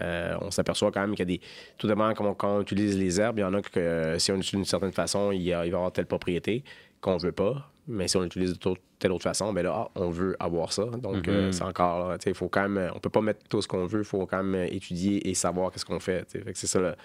Euh, 0.00 0.36
on 0.42 0.50
s'aperçoit 0.50 0.90
quand 0.92 1.00
même 1.00 1.10
qu'il 1.14 1.20
y 1.20 1.34
a 1.34 1.36
des. 1.36 1.40
Tout 1.78 1.88
comment 1.88 2.12
quand 2.34 2.56
on 2.58 2.60
utilise 2.60 2.98
les 2.98 3.20
herbes, 3.20 3.38
il 3.38 3.42
y 3.42 3.44
en 3.44 3.54
a 3.54 3.62
que 3.62 3.78
euh, 3.80 4.18
si 4.18 4.32
on 4.32 4.36
utilise 4.36 4.52
d'une 4.52 4.64
certaine 4.64 4.92
façon, 4.92 5.30
il, 5.32 5.42
y 5.42 5.52
a, 5.52 5.64
il 5.64 5.70
va 5.70 5.76
y 5.76 5.78
avoir 5.78 5.92
telle 5.92 6.06
propriété 6.06 6.62
qu'on 7.00 7.16
veut 7.16 7.32
pas. 7.32 7.70
Mais 7.88 8.08
si 8.08 8.16
on 8.16 8.22
l'utilise 8.22 8.58
de 8.58 8.74
telle 8.98 9.12
autre 9.12 9.22
façon, 9.22 9.52
ben 9.52 9.62
là, 9.62 9.72
ah, 9.76 9.90
on 9.94 10.10
veut 10.10 10.36
avoir 10.40 10.72
ça. 10.72 10.84
Donc, 10.84 11.28
euh, 11.28 11.46
Mhm. 11.46 11.52
c'est 11.52 11.62
encore 11.62 12.08
là. 12.10 12.18
Il 12.26 12.34
faut 12.34 12.48
quand 12.48 12.68
même. 12.68 12.90
On 12.94 12.98
peut 12.98 13.10
pas 13.10 13.20
mettre 13.20 13.46
tout 13.48 13.62
ce 13.62 13.68
qu'on 13.68 13.86
veut, 13.86 14.00
il 14.00 14.04
faut 14.04 14.26
quand 14.26 14.42
même 14.42 14.68
étudier 14.72 15.28
et 15.28 15.34
savoir 15.34 15.70
qu'est-ce 15.70 15.84
qu'on 15.84 16.00
fait. 16.00 16.26
c'est 16.54 16.66
ça, 16.66 16.96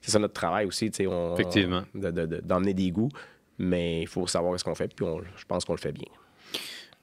ça 0.00 0.18
notre 0.18 0.34
travail 0.34 0.66
aussi. 0.66 0.90
tu 0.90 0.96
sais, 0.98 1.06
On, 1.06 1.34
Effectivement. 1.34 1.82
de- 1.94 2.10
de- 2.10 2.26
de- 2.26 2.40
D'emmener 2.40 2.72
des 2.74 2.90
goûts. 2.90 3.10
Mais 3.58 4.00
il 4.02 4.08
faut 4.08 4.26
savoir 4.26 4.58
ce 4.58 4.64
qu'on 4.64 4.74
fait, 4.74 4.92
puis 4.94 5.04
on- 5.06 5.20
je 5.36 5.44
pense 5.46 5.64
qu'on 5.64 5.74
le 5.74 5.78
fait 5.78 5.92
bien. 5.92 6.08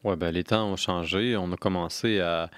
Ouais, 0.03 0.15
ben, 0.15 0.31
les 0.31 0.43
temps 0.43 0.67
ont 0.71 0.75
changé. 0.75 1.37
On 1.37 1.51
a 1.51 1.55
commencé 1.57 2.19
à 2.19 2.49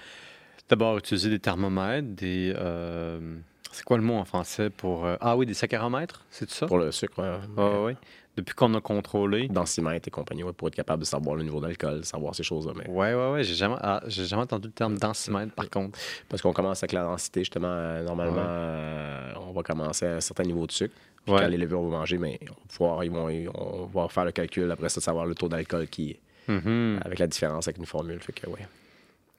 d'abord 0.68 0.96
utiliser 0.98 1.28
des 1.30 1.38
thermomètres, 1.38 2.08
des. 2.08 2.54
euh, 2.56 3.36
c'est 3.70 3.84
quoi 3.84 3.96
le 3.98 4.02
mot 4.02 4.14
en 4.14 4.24
français 4.24 4.70
pour. 4.70 5.04
euh, 5.06 5.16
Ah 5.20 5.36
oui, 5.36 5.44
des 5.46 5.54
saccharomètres, 5.54 6.24
c'est 6.30 6.50
ça? 6.50 6.66
Pour 6.66 6.78
le 6.78 6.90
sucre. 6.90 7.22
Ah 7.56 7.80
oui. 7.82 7.92
Depuis 8.36 8.54
qu'on 8.54 8.74
a 8.74 8.80
contrôlé. 8.80 9.46
densimètre 9.48 10.08
et 10.08 10.10
compagnie, 10.10 10.42
ouais, 10.42 10.52
pour 10.52 10.66
être 10.68 10.74
capable 10.74 11.00
de 11.00 11.06
savoir 11.06 11.36
le 11.36 11.44
niveau 11.44 11.60
d'alcool, 11.60 12.04
savoir 12.04 12.34
ces 12.34 12.42
choses-là. 12.42 12.72
Mais... 12.76 12.88
Ouais, 12.88 13.14
ouais, 13.14 13.30
ouais. 13.32 13.44
J'ai 13.44 13.54
jamais, 13.54 13.76
ah, 13.80 14.02
j'ai 14.08 14.24
jamais 14.24 14.42
entendu 14.42 14.66
le 14.68 14.72
terme 14.72 14.98
densimètre, 14.98 15.52
par 15.54 15.70
contre. 15.70 15.98
Parce 16.28 16.42
qu'on 16.42 16.52
commence 16.52 16.82
avec 16.82 16.92
la 16.92 17.02
densité, 17.04 17.40
justement, 17.40 17.68
euh, 17.68 18.02
normalement, 18.02 18.34
Ouais. 18.36 18.42
euh, 18.44 19.32
on 19.48 19.52
va 19.52 19.62
commencer 19.62 20.06
à 20.06 20.16
un 20.16 20.20
certain 20.20 20.42
niveau 20.42 20.66
de 20.66 20.72
sucre. 20.72 20.94
Puis 21.24 21.32
Ouais. 21.32 21.40
quand 21.40 21.48
les 21.48 21.56
levures 21.56 21.80
vont 21.80 21.90
manger, 21.90 22.18
mais 22.18 22.38
on 22.42 22.46
va, 22.46 22.52
pouvoir- 22.68 23.04
ils 23.04 23.10
vont, 23.10 23.28
ils- 23.28 23.48
on 23.54 23.86
va 23.86 24.08
faire 24.08 24.24
le 24.24 24.32
calcul 24.32 24.70
après 24.70 24.88
ça, 24.88 25.00
savoir 25.00 25.26
le 25.26 25.34
taux 25.34 25.48
d'alcool 25.48 25.86
qui 25.88 26.16
Mhm. 26.48 27.00
avec 27.04 27.18
la 27.20 27.26
différence 27.26 27.66
avec 27.68 27.78
une 27.78 27.86
formule. 27.86 28.20
Fait 28.20 28.32
que, 28.32 28.46
ouais. 28.50 28.66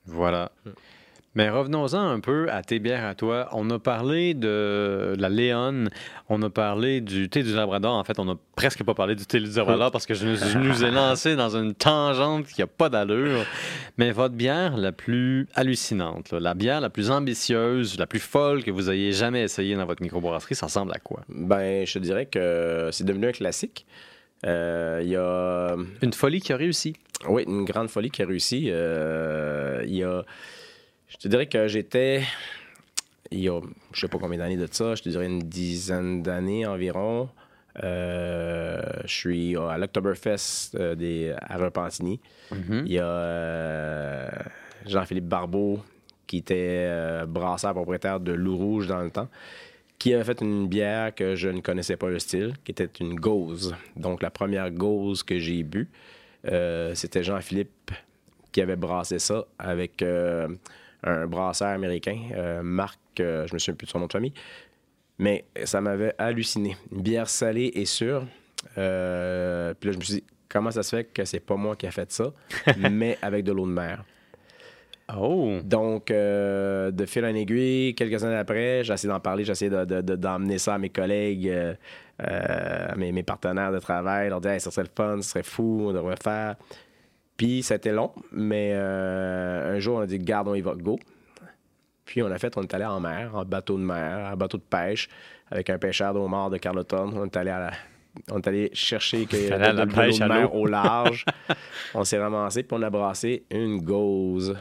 Voilà. 0.08 0.52
Mm. 0.66 0.70
Mais 1.36 1.50
revenons-en 1.50 2.00
un 2.00 2.20
peu 2.22 2.50
à 2.50 2.64
tes 2.64 2.80
bières 2.80 3.06
à 3.06 3.14
toi. 3.14 3.50
On 3.52 3.70
a 3.70 3.78
parlé 3.78 4.34
de 4.34 5.14
la 5.20 5.28
Léon, 5.28 5.86
on 6.30 6.42
a 6.42 6.50
parlé 6.50 7.02
du 7.02 7.30
thé 7.30 7.44
du 7.44 7.54
Labrador. 7.54 7.94
En 7.94 8.04
fait, 8.06 8.20
on 8.20 8.26
n'a 8.26 8.36
presque 8.56 8.84
pas 8.84 8.94
parlé 8.94 9.16
du 9.16 9.26
thé 9.26 9.42
du 9.42 9.50
Labrador 9.52 9.92
parce 9.92 10.06
que 10.06 10.14
je 10.14 10.26
nous, 10.26 10.36
je 10.38 10.58
nous 10.58 10.84
ai 10.86 10.92
lancé 10.92 11.36
dans 11.36 11.56
une 11.58 11.74
tangente 11.74 12.48
qui 12.48 12.62
n'a 12.62 12.68
pas 12.68 12.88
d'allure. 12.88 13.46
Mais 13.98 14.12
votre 14.12 14.34
bière 14.34 14.78
la 14.78 14.94
plus 14.94 15.48
hallucinante, 15.56 16.32
là, 16.32 16.40
la 16.40 16.54
bière 16.54 16.80
la 16.80 16.90
plus 16.90 17.12
ambitieuse, 17.12 18.00
la 18.00 18.08
plus 18.08 18.20
folle 18.20 18.64
que 18.64 18.72
vous 18.72 18.90
ayez 18.90 19.12
jamais 19.12 19.44
essayée 19.44 19.76
dans 19.76 19.86
votre 19.86 20.02
microbrasserie, 20.02 20.56
ça 20.56 20.68
ressemble 20.68 20.94
à 20.94 21.00
quoi? 21.00 21.22
Ben, 21.28 21.86
je 21.86 21.94
te 21.94 22.00
dirais 22.00 22.26
que 22.28 22.90
c'est 22.94 23.04
devenu 23.04 23.28
un 23.28 23.32
classique. 23.34 23.86
Euh, 24.46 25.02
Il 25.04 25.10
y 25.10 25.16
a 25.16 25.76
Une 26.02 26.14
folie 26.14 26.40
qui 26.40 26.54
a 26.54 26.58
réussi. 26.58 26.94
Oui, 27.28 27.44
une 27.48 27.66
grande 27.66 27.90
folie 27.90 28.10
qui 28.12 28.22
a 28.22 28.26
réussi. 28.26 28.68
Euh, 28.70 29.84
il 29.86 29.96
y 29.96 30.04
a. 30.04 30.24
Je 31.08 31.18
te 31.18 31.28
dirais 31.28 31.47
que 31.47 31.68
j'étais. 31.68 32.24
Il 33.32 33.39
y 33.39 33.49
a, 33.49 33.60
je 33.93 33.99
sais 33.99 34.08
pas 34.08 34.18
combien 34.18 34.38
d'années 34.38 34.58
de 34.58 34.68
ça, 34.72 34.95
je 34.95 35.03
te 35.03 35.10
dirais 35.10 35.26
une 35.26 35.39
dizaine 35.39 36.22
d'années 36.22 36.66
environ. 36.66 37.30
Euh, 37.84 38.82
je 39.03 39.14
suis 39.14 39.58
à 39.58 39.78
l'Octoberfest 39.78 40.76
euh, 40.76 40.95
des, 40.95 41.34
à 41.41 41.58
Repentigny. 41.58 42.20
Mhm. 42.51 42.84
Il 42.86 42.93
y 42.93 42.99
a 42.99 43.06
euh, 43.06 44.30
Jean-Philippe 44.86 45.26
Barbeau, 45.26 45.80
qui 46.28 46.38
était 46.38 47.26
brasseur 47.28 47.74
propriétaire 47.74 48.20
de 48.20 48.32
Loup 48.32 48.58
Rouge 48.58 48.88
dans 48.88 49.01
le 49.01 49.10
temps, 49.10 49.28
qui 49.99 50.14
avait 50.14 50.24
fait 50.24 50.41
une 50.41 50.68
bière 50.68 51.14
que 51.14 51.36
je 51.36 51.49
ne 51.49 51.62
connaissais 51.62 51.97
pas 51.97 52.10
le 52.10 52.20
style, 52.20 52.53
qui 52.64 52.72
était 52.72 52.89
une 52.99 53.16
gauze. 53.16 53.76
Donc, 53.95 54.22
la 54.22 54.32
première 54.32 54.72
gauze 54.72 55.24
que 55.24 55.38
j'ai 55.38 55.64
bu, 55.64 55.88
c'était 56.93 57.24
Jean-Philippe 57.24 57.91
qui 58.51 58.62
avait 58.62 58.76
brassé 58.76 59.20
ça 59.20 59.45
avec 59.60 60.03
un 61.06 61.28
brasseur 61.28 61.70
américain, 61.70 62.18
euh, 62.34 62.62
Marc, 62.64 62.99
euh, 63.20 63.47
je 63.47 63.53
me 63.53 63.60
souviens 63.60 63.76
plus 63.76 63.86
de 63.86 63.91
son 63.91 63.99
nom 63.99 64.08
de 64.08 64.12
famille, 64.12 64.34
mais 65.20 65.45
ça 65.64 65.80
m'avait 65.82 66.14
halluciné. 66.18 66.76
Une 66.91 67.01
bière 67.01 67.30
salée 67.30 67.72
et 67.76 67.86
sûre. 67.86 68.26
Euh, 68.78 69.74
puis 69.80 69.88
là, 69.89 69.93
je 69.93 69.97
me 69.99 70.03
suis 70.03 70.14
dit, 70.16 70.24
comment 70.49 70.72
ça 70.72 70.84
se 70.84 70.95
fait 70.95 71.03
que 71.06 71.24
c'est 71.26 71.39
pas 71.39 71.56
moi 71.56 71.76
qui 71.76 71.88
a 71.88 71.91
fait 71.91 72.12
ça, 72.12 72.34
mais 72.91 73.18
avec 73.22 73.43
de 73.45 73.51
l'eau 73.51 73.66
de 73.66 73.72
mer. 73.72 74.03
Oh! 75.16 75.60
Donc, 75.64 76.10
euh, 76.10 76.89
de 76.89 77.06
fil 77.06 77.24
en 77.26 77.36
aiguille, 77.36 77.93
quelques 77.93 78.24
années 78.24 78.38
après, 78.38 78.84
j'ai 78.84 78.91
essayé 78.93 79.08
d'en 79.14 79.20
parler, 79.20 79.43
j'ai 79.45 79.51
essayé 79.51 79.70
de- 79.70 79.86
de- 79.86 80.01
de- 80.01 80.16
d'emmener 80.16 80.58
ça 80.58 80.74
à 80.74 80.78
mes 80.80 80.89
collègues, 80.89 81.47
euh, 81.47 81.76
euh, 82.28 82.88
à 82.91 82.95
mes, 82.95 83.12
mes 83.12 83.22
partenaires 83.22 83.72
de 83.72 83.78
travail, 83.78 84.30
leur 84.30 84.41
dire 84.41 84.51
hey, 84.51 84.60
ça 84.60 84.72
serait 84.72 84.88
le 84.88 84.91
fun, 84.95 85.22
ce 85.22 85.30
serait 85.30 85.43
fou, 85.43 85.86
on 85.89 85.93
devrait 85.93 86.16
faire. 86.22 86.56
Puis, 87.38 87.60
été 87.72 87.92
long, 87.92 88.12
mais 88.32 88.72
euh, 88.74 89.76
un 89.76 89.80
jour, 89.80 89.98
on 89.98 90.02
a 90.02 90.06
dit 90.08 90.20
garde, 90.20 90.48
on 90.48 90.56
y 90.56 90.62
va, 90.62 90.74
go. 90.76 90.98
Puis, 92.06 92.22
on 92.22 92.28
a 92.32 92.38
fait, 92.38 92.56
on 92.58 92.62
est 92.64 92.74
allé 92.74 92.86
en 92.86 93.00
mer, 93.00 93.36
en 93.36 93.44
bateau 93.44 93.78
de 93.78 93.84
mer, 93.84 94.32
en 94.32 94.38
bateau 94.38 94.58
de 94.58 94.64
pêche, 94.64 95.10
avec 95.52 95.70
un 95.70 95.78
pêcheur 95.78 96.14
de 96.14 96.20
homard 96.20 96.50
de 96.50 96.58
Carleton. 96.58 97.12
On 97.16 97.26
est 97.26 97.38
allé 97.38 97.50
à 97.52 97.60
la- 97.60 97.72
On 98.32 98.38
est 98.38 98.48
allé 98.48 98.70
chercher 98.74 99.26
que, 99.26 99.36
la 99.50 99.74
de- 99.74 99.78
de 99.80 99.84
l'eau 99.86 99.94
pêche 99.94 100.20
de 100.20 100.24
à 100.24 100.28
mer 100.30 100.56
au 100.56 100.66
large. 100.66 101.26
on 101.94 102.04
s'est 102.06 102.20
ramassé, 102.20 102.64
puis 102.64 102.78
on 102.80 102.82
a 102.84 102.90
brassé 102.90 103.44
une 103.52 103.82
gauze 103.82 104.56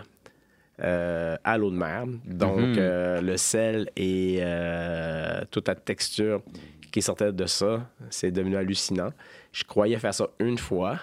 euh, 0.82 1.36
à 1.44 1.56
l'eau 1.56 1.70
de 1.70 1.76
mer. 1.76 2.04
Donc, 2.26 2.58
Mhm. 2.58 2.74
euh, 2.78 3.20
le 3.20 3.36
sel 3.36 3.88
et 3.96 4.38
euh, 4.40 5.42
toute 5.52 5.68
la 5.68 5.76
texture 5.76 6.42
qui 6.90 7.00
sortait 7.02 7.32
de 7.32 7.46
ça, 7.46 7.88
c'est 8.10 8.32
devenu 8.32 8.56
hallucinant. 8.56 9.10
Je 9.52 9.62
croyais 9.62 9.98
faire 9.98 10.14
ça 10.14 10.26
une 10.40 10.58
fois 10.58 10.98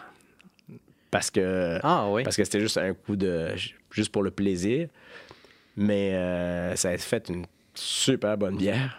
parce 1.11 1.29
que 1.29 1.77
Ah 1.83 2.07
oui. 2.09 2.23
parce 2.23 2.35
que 2.37 2.43
c'était 2.43 2.59
juste 2.61 2.77
un 2.77 2.93
coup 2.93 3.15
de 3.15 3.49
juste 3.91 4.11
pour 4.11 4.23
le 4.23 4.31
plaisir. 4.31 4.87
Mais 5.77 6.13
euh, 6.15 6.75
ça 6.75 6.89
a 6.89 6.97
fait 6.97 7.29
une 7.29 7.45
super 7.73 8.37
bonne 8.37 8.57
bière. 8.57 8.97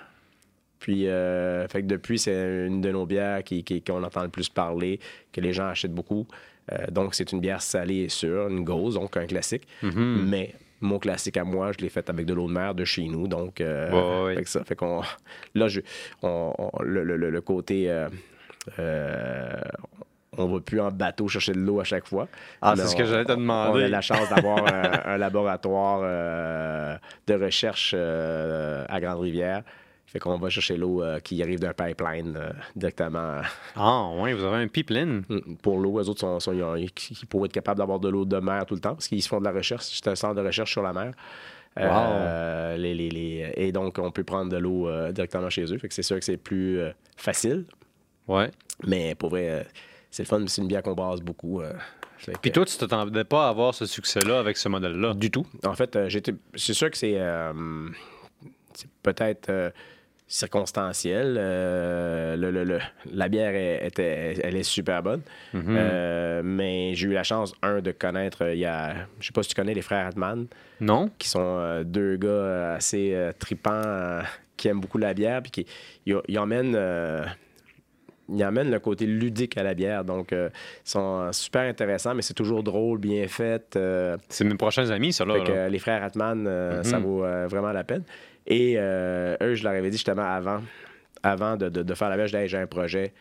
Puis, 0.79 1.07
euh, 1.07 1.69
fait 1.69 1.83
que 1.83 1.87
depuis, 1.87 2.19
c'est 2.19 2.67
une 2.67 2.81
de 2.81 2.91
nos 2.91 3.07
bières 3.07 3.45
qui, 3.45 3.63
qui- 3.63 3.83
qu'on 3.83 4.03
entend 4.03 4.23
le 4.23 4.29
plus 4.31 4.49
parler, 4.49 4.99
que 5.33 5.41
les 5.41 5.53
gens 5.53 5.67
achètent 5.69 5.95
beaucoup. 5.95 6.27
Euh, 6.73 6.87
donc, 6.91 7.15
c'est 7.15 7.31
une 7.33 7.41
bière 7.41 7.63
salée 7.63 7.99
et 8.05 8.09
sûre, 8.09 8.49
une 8.49 8.65
gauze, 8.65 8.95
donc 8.95 9.17
un 9.17 9.27
classique. 9.27 9.69
Mhm. 9.83 10.27
Mais 10.29 10.55
mon 10.81 10.99
classique 10.99 11.37
à 11.37 11.45
moi, 11.45 11.71
je 11.73 11.79
l'ai 11.85 11.89
fait 11.91 12.09
avec 12.11 12.27
de 12.27 12.35
l'eau 12.35 12.49
de 12.49 12.53
mer 12.53 12.75
de 12.75 12.85
chez 12.85 13.05
nous. 13.05 13.29
Donc, 13.29 13.61
euh, 13.61 14.35
fait 14.35 14.43
que 14.43 14.49
ça 14.49 14.65
fait 14.65 14.75
qu'on. 14.75 15.03
Là, 15.55 15.69
je, 15.69 15.81
on- 16.23 16.53
on- 16.59 16.83
le, 16.83 17.05
le- 17.05 17.17
le- 17.17 17.31
le 17.31 17.41
côté. 17.43 17.89
euh, 17.89 18.09
on 20.43 20.53
va 20.55 20.61
plus 20.61 20.81
en 20.81 20.91
bateau 20.91 21.29
chercher 21.29 21.53
de 21.53 21.59
l'eau 21.61 21.81
à 21.81 21.85
chaque 21.85 22.07
fois. 22.07 22.29
Ah, 22.61 22.75
c'est 22.77 22.87
ce 22.89 22.97
que 22.97 23.03
on- 23.03 23.07
j'allais 23.07 23.25
te 23.25 23.33
On 23.33 23.37
demander. 23.37 23.85
a 23.85 23.89
la 23.89 24.01
chance 24.01 24.29
d'avoir 24.29 24.59
un, 25.07 25.13
un 25.13 25.17
laboratoire 25.19 26.01
euh, 26.03 26.97
de 27.27 27.35
recherche 27.35 27.95
euh, 27.97 28.85
à 28.89 29.01
Grande-Rivière. 29.01 29.63
Fait 30.07 30.19
qu'on 30.19 30.37
va 30.37 30.51
chercher 30.51 30.77
l'eau 30.77 31.03
euh, 31.03 31.21
qui 31.21 31.43
arrive 31.43 31.59
d'un 31.59 31.73
pipeline 31.73 32.37
euh, 32.37 32.51
directement 32.77 33.41
Ah 33.75 34.11
oui, 34.17 34.35
vous 34.35 34.45
avez 34.45 34.63
un 34.63 34.69
pipeline. 34.69 35.23
Mm, 35.29 35.55
pour 35.63 35.79
l'eau. 35.79 35.99
Les 35.99 36.09
autres 36.11 36.21
sont, 36.21 36.39
sont- 36.39 36.53
ils, 36.53 36.63
ont- 36.63 36.77
ils- 36.77 36.93
pourraient 37.31 37.47
être 37.47 37.53
capables 37.55 37.79
d'avoir 37.79 37.99
de 37.99 38.11
l'eau 38.11 38.27
de 38.27 38.37
mer 38.39 38.67
tout 38.67 38.75
le 38.75 38.81
temps 38.81 38.93
parce 38.95 39.09
qu'ils 39.09 39.23
se 39.23 39.29
font 39.29 39.39
de 39.41 39.45
la 39.45 39.53
recherche. 39.53 39.85
C'est 39.85 40.09
un 40.09 40.15
centre 40.15 40.35
de 40.35 40.47
recherche 40.47 40.71
sur 40.71 40.83
la 40.83 40.93
mer. 40.93 41.13
Euh, 41.79 42.77
les- 42.77 42.95
les- 42.95 43.09
les- 43.09 43.53
et 43.57 43.73
donc, 43.73 43.99
on 43.99 44.11
peut 44.11 44.25
prendre 44.25 44.51
de 44.51 44.59
l'eau 44.59 44.89
euh, 44.89 45.13
directement 45.13 45.49
chez 45.49 45.65
eux. 45.73 45.79
Fait 45.79 45.89
que 45.89 45.95
c'est 45.95 46.03
sûr 46.03 46.19
que 46.19 46.25
c'est 46.25 46.37
plus 46.37 46.79
euh, 46.79 46.91
facile. 47.17 47.65
Ouais. 48.29 48.51
Mais 48.87 49.15
pour 49.15 49.31
vrai, 49.31 49.49
euh, 49.49 49.63
c'est 50.13 50.23
le 50.23 50.29
fun. 50.29 50.45
C'est 50.47 50.63
une 50.63 50.69
bière 50.69 50.85
qu'on 50.85 50.95
brasse 50.95 51.21
beaucoup. 51.21 51.61
euh, 51.61 51.73
fait 52.19 52.37
Puis 52.41 52.53
toi, 52.53 52.65
tu 52.65 52.77
t'attendais 52.79 53.25
pas 53.25 53.47
à 53.47 53.49
avoir 53.49 53.75
ce 53.75 53.85
succès-là 53.87 54.39
avec 54.39 54.57
ce 54.57 54.69
modèle-là? 54.69 55.15
Du 55.15 55.33
tout. 55.33 55.45
En 55.65 55.75
fait, 55.75 55.97
euh, 55.97 56.09
j'étais. 56.09 56.33
C'est 56.55 56.75
sûr 56.75 56.89
que 56.89 56.97
c'est. 56.97 57.17
euh, 57.19 57.53
c'est 58.75 58.89
peut-être 59.03 59.73
circonstanciel. 60.29 61.37
Euh, 61.39 62.37
le- 62.37 62.51
le- 62.51 62.65
le- 62.65 62.79
la 63.13 63.29
bière 63.29 63.55
est, 63.55 63.87
était- 63.87 64.39
elle 64.43 64.57
est 64.57 64.63
super 64.63 65.03
bonne. 65.03 65.21
Mhm. 65.53 65.65
Euh, 65.69 66.43
mais 66.45 66.95
j'ai 66.95 67.09
eu 67.09 67.13
la 67.13 67.23
chance, 67.23 67.53
un, 67.63 67.81
de 67.81 67.91
connaître. 67.93 68.49
Il 68.53 68.59
y 68.59 68.65
a. 68.67 68.95
Je 69.21 69.27
sais 69.27 69.33
pas 69.33 69.43
si 69.43 69.51
tu 69.51 69.55
connais 69.55 69.75
les 69.75 69.83
frères 69.83 70.07
Hatman, 70.07 70.47
Non? 70.81 71.11
qui 71.19 71.29
sont 71.29 71.41
euh, 71.59 71.85
deux 71.85 72.17
gars 72.17 72.75
assez 72.75 73.15
tripants, 73.39 74.21
qui 74.57 74.69
aiment 74.69 74.81
beaucoup 74.81 74.99
la 74.99 75.13
bière, 75.15 75.43
puis 75.43 75.51
qui 75.51 75.67
ils, 76.07 76.17
ils 76.29 76.39
emmènent. 76.39 76.77
Ils 78.29 78.43
amènent 78.43 78.71
le 78.71 78.79
côté 78.79 79.07
ludique 79.07 79.57
à 79.59 79.63
la 79.63 79.75
bière. 79.75 80.05
Donc, 80.05 80.33
euh, 80.33 80.49
ils 80.87 80.91
sont 80.91 81.21
euh, 81.21 81.33
super 81.33 81.63
intéressants, 81.63 82.15
mais 82.15 82.23
c'est 82.23 82.35
toujours 82.35 82.63
drôle, 82.63 82.99
bien 82.99 83.27
fait. 83.29 83.77
euh, 83.77 84.17
C'est 84.29 84.45
mes 84.45 84.55
prochains 84.55 84.89
amis, 84.91 85.13
ça, 85.13 85.25
là. 85.25 85.35
fait 85.35 85.45
que, 85.45 85.53
là. 85.53 85.69
les 85.69 85.79
frères 85.79 86.03
Atman, 86.03 86.45
euh, 86.47 86.79
Mhm. 86.79 86.85
ça 86.85 86.99
vaut 86.99 87.25
vraiment 87.49 87.73
la 87.73 87.85
peine. 87.85 88.05
Et 88.47 88.77
eux, 88.77 89.55
je 89.55 89.63
leur 89.65 89.73
avais 89.73 89.91
dit 89.91 89.97
justement 89.97 90.23
avant, 90.23 90.61
avant 91.23 91.57
de, 91.57 91.69
de- 91.69 91.83
de 91.83 91.95
faire 91.95 92.09
la 92.09 92.17
Hey, 92.27 92.49
j'ai 92.49 92.59
un 92.59 92.67
projet. 92.67 93.13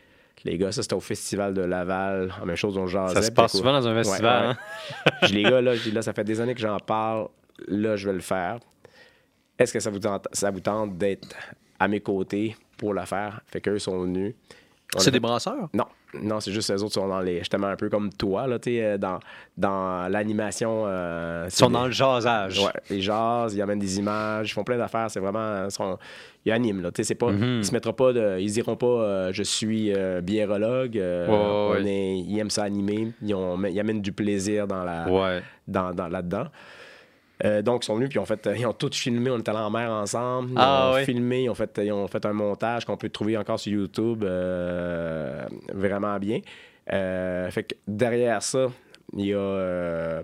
Les 0.44 0.58
gars, 0.58 0.72
ça 0.72 0.82
c'était 0.82 0.96
au 0.96 1.00
festival 1.00 1.54
de 1.54 1.62
Laval, 1.62 2.34
la 2.40 2.46
même 2.46 2.56
chose 2.56 2.74
dont 2.74 2.88
jasait. 2.88 3.14
Ça 3.14 3.22
se 3.22 3.32
passe 3.32 3.52
souvent 3.56 3.74
dans 3.74 3.88
un 3.88 3.94
festival. 3.96 4.48
ouais. 4.48 4.54
hein? 5.22 5.28
Les 5.32 5.44
gars, 5.44 5.62
là, 5.62 5.76
je 5.76 5.84
dis, 5.84 5.92
là, 5.92 6.02
ça 6.02 6.14
fait 6.14 6.24
des 6.24 6.42
années 6.42 6.56
que 6.56 6.62
j'en 6.62 6.80
parle. 6.80 7.28
Là, 7.68 7.96
je 7.96 8.08
vais 8.08 8.16
le 8.16 8.22
faire. 8.22 8.58
Est-ce 9.60 9.72
que 9.72 9.80
ça 9.80 9.92
vous 9.92 10.00
tente, 10.00 10.28
ça 10.32 10.50
vous 10.50 10.60
tente 10.62 10.98
d'être 10.98 11.28
à 11.80 11.88
mes 11.88 12.00
côtés 12.00 12.56
pour 12.78 12.96
la 12.96 13.06
faire? 13.06 13.42
Fait 13.46 13.62
qu'eux 13.62 13.78
sont 13.78 14.02
venus. 14.02 14.34
C'est 14.98 15.12
des 15.12 15.20
brasseurs? 15.22 15.70
Non, 15.74 15.86
non, 16.22 16.40
c'est 16.42 16.52
juste 16.52 16.70
les 16.70 16.84
autres 16.84 16.94
sont 16.96 17.08
dans 17.08 17.22
les. 17.22 17.40
Justement, 17.40 17.68
un 17.68 17.76
peu 17.78 17.90
comme 17.90 18.10
toi, 18.12 18.46
là, 18.46 18.60
tu 18.60 18.78
euh, 18.82 18.98
dans, 18.98 19.20
dans 19.58 20.10
l'animation. 20.12 20.84
euh, 20.86 21.46
Ils 21.48 21.52
sont 21.52 21.70
dans 21.70 21.86
le 21.86 21.92
jasage. 21.92 22.60
Ouais, 22.60 22.72
ils 22.90 23.02
jasent, 23.02 23.54
ils 23.56 23.62
amènent 23.62 23.80
des 23.80 24.00
images, 24.00 24.50
ils 24.50 24.54
font 24.54 24.66
plein 24.66 24.78
d'affaires. 24.78 25.10
C'est 25.10 25.22
vraiment. 25.22 25.66
Ils, 25.66 25.72
sont- 25.72 25.98
ils 26.46 26.52
animent, 26.52 26.82
là. 26.82 26.92
Tu 26.92 27.04
sais, 27.06 27.16
pas. 27.16 27.32
Mhm. 27.32 27.60
Ils 27.60 27.66
se 27.66 27.72
mettront 27.72 27.94
pas 27.94 28.12
de. 28.12 28.38
Ils 28.40 28.52
diront 28.52 28.76
pas 28.76 28.86
euh, 28.86 29.30
je 29.32 29.44
suis 29.44 29.94
euh, 29.96 30.20
biérologue. 30.20 30.96
ouais. 30.96 31.84
est- 31.86 32.18
ils 32.20 32.38
aiment 32.40 32.50
ça 32.50 32.64
animer. 32.64 33.14
Ils, 33.22 33.34
ont- 33.34 33.64
ils 33.64 33.80
amènent 33.80 34.02
du 34.02 34.12
plaisir 34.12 34.68
dans 34.68 34.84
la, 34.84 35.08
Ouais. 35.10 35.42
dans, 35.68 35.94
dans- 35.94 36.10
là-dedans. 36.10 36.48
Euh, 37.44 37.62
donc, 37.62 37.84
ils 37.84 37.88
sont 37.88 37.96
venus, 37.96 38.10
puis 38.10 38.18
ils 38.18 38.22
ont, 38.22 38.26
fait, 38.26 38.48
ils 38.56 38.66
ont 38.68 38.74
tous 38.74 38.96
filmé. 38.96 39.32
On 39.32 39.40
était 39.40 39.50
allés 39.50 39.60
en 39.60 39.72
mer 39.72 39.90
ensemble. 39.92 40.52
Ils 40.52 40.58
Ah, 40.60 40.92
ont 40.92 41.06
filmé, 41.06 41.44
ils 41.44 41.50
ont, 41.50 41.56
fait, 41.56 41.80
ils 41.84 41.92
ont 41.92 42.08
fait 42.08 42.24
un 42.26 42.34
montage 42.34 42.86
qu'on 42.86 42.98
peut 42.98 43.10
trouver 43.10 43.36
encore 43.38 43.60
sur 43.60 43.72
YouTube 43.74 44.24
euh, 44.24 45.44
vraiment 45.74 46.18
bien. 46.20 46.42
Euh, 46.92 47.50
fait 47.52 47.64
que 47.64 47.76
derrière 47.88 48.42
ça, 48.44 48.68
il 49.18 49.26
y 49.28 49.34
a. 49.34 49.38
euh, 49.38 50.22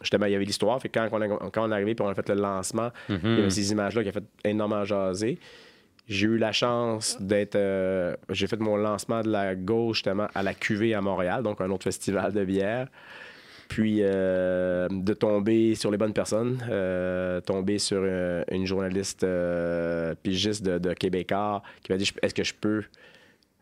justement, 0.00 0.26
il 0.26 0.32
y 0.32 0.34
avait 0.34 0.44
l'histoire. 0.44 0.80
Fait 0.80 0.88
que 0.88 0.98
quand 0.98 1.08
on, 1.12 1.20
a- 1.20 1.50
quand 1.50 1.66
on 1.66 1.70
est 1.70 1.74
arrivé, 1.74 1.94
puis 1.94 2.04
on 2.04 2.08
a 2.08 2.14
fait 2.14 2.28
le 2.28 2.34
lancement, 2.40 2.90
il 3.08 3.14
y 3.14 3.18
Mhm. 3.18 3.38
avait 3.38 3.50
ces 3.50 3.72
images-là 3.72 4.02
qui 4.02 4.08
ont 4.08 4.12
fait 4.12 4.24
énormément 4.44 4.84
jaser. 4.84 5.38
J'ai 6.08 6.26
eu 6.26 6.38
la 6.38 6.50
chance 6.52 7.16
d'être. 7.20 7.54
euh, 7.54 8.16
j'ai 8.30 8.48
fait 8.48 8.58
mon 8.58 8.76
lancement 8.76 9.20
de 9.22 9.30
la 9.30 9.54
gauche 9.54 9.98
justement 9.98 10.26
à 10.34 10.42
la 10.42 10.54
QV 10.54 10.92
à 10.94 11.00
Montréal, 11.00 11.42
donc 11.42 11.60
un 11.60 11.70
autre 11.70 11.84
festival 11.84 12.32
de 12.32 12.44
bière. 12.44 12.88
Puis 13.70 13.98
euh, 14.00 14.88
de 14.90 15.14
tomber 15.14 15.76
sur 15.76 15.92
les 15.92 15.96
bonnes 15.96 16.12
personnes, 16.12 16.58
euh, 16.68 17.40
tomber 17.40 17.78
sur 17.78 18.00
euh, 18.02 18.42
une 18.50 18.66
journaliste 18.66 19.24
pigiste 20.24 20.64
de, 20.64 20.78
de 20.78 20.92
Québécois 20.92 21.62
qui 21.82 21.92
m'a 21.92 21.96
dit 21.98 22.10
Est-ce 22.20 22.34
que 22.34 22.42
je 22.42 22.52
peux 22.52 22.82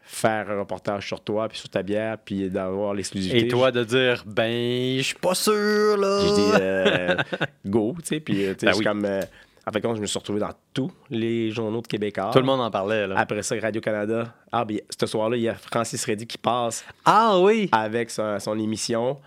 faire 0.01 0.51
un 0.51 0.61
reportage 0.61 1.07
sur 1.07 1.21
toi, 1.21 1.47
puis 1.51 1.59
sur 1.59 1.69
ta 1.69 1.83
bière, 1.83 2.17
puis 2.25 2.49
d'avoir 2.49 2.95
l'exclusivité? 2.95 3.45
Et 3.45 3.49
toi 3.49 3.71
de 3.71 3.85
dire, 3.85 4.25
ben, 4.27 4.97
je 4.97 5.03
suis 5.03 5.15
pas 5.15 5.35
sûr, 5.35 5.99
là. 5.99 6.21
dit 6.23 6.63
euh, 6.63 7.15
go, 7.67 7.95
tu 7.99 8.07
sais, 8.07 8.21
puis 8.21 8.35
tu 8.37 8.43
sais, 8.61 8.67
Ben 8.67 8.73
je 8.73 8.79
oui. 8.79 8.85
comme. 8.85 9.05
euh, 9.05 9.21
en 9.67 9.71
fait, 9.71 9.83
je 9.83 10.01
me 10.01 10.07
suis 10.07 10.19
retrouvé 10.19 10.41
dans 10.41 10.53
tous 10.73 10.91
les 11.11 11.51
journaux 11.51 11.83
de 11.83 11.87
Québécois. 11.87 12.31
Tout 12.33 12.39
le 12.39 12.47
monde 12.47 12.63
en 12.63 12.71
parlait, 12.71 13.07
là. 13.07 13.17
Après 13.19 13.43
ça, 13.43 13.55
Radio-Canada. 13.61 14.33
Ah, 14.51 14.65
bien, 14.65 14.79
ce 14.99 15.07
soir-là, 15.07 15.37
il 15.37 15.43
y 15.43 15.49
a 15.51 15.55
Francis 15.55 16.03
Reddy 16.07 16.27
qui 16.27 16.39
passe 16.39 16.83
Ah 17.05 17.39
oui! 17.39 17.69
avec 17.73 18.09
son, 18.09 18.39
son 18.39 18.59
émission, 18.59 19.19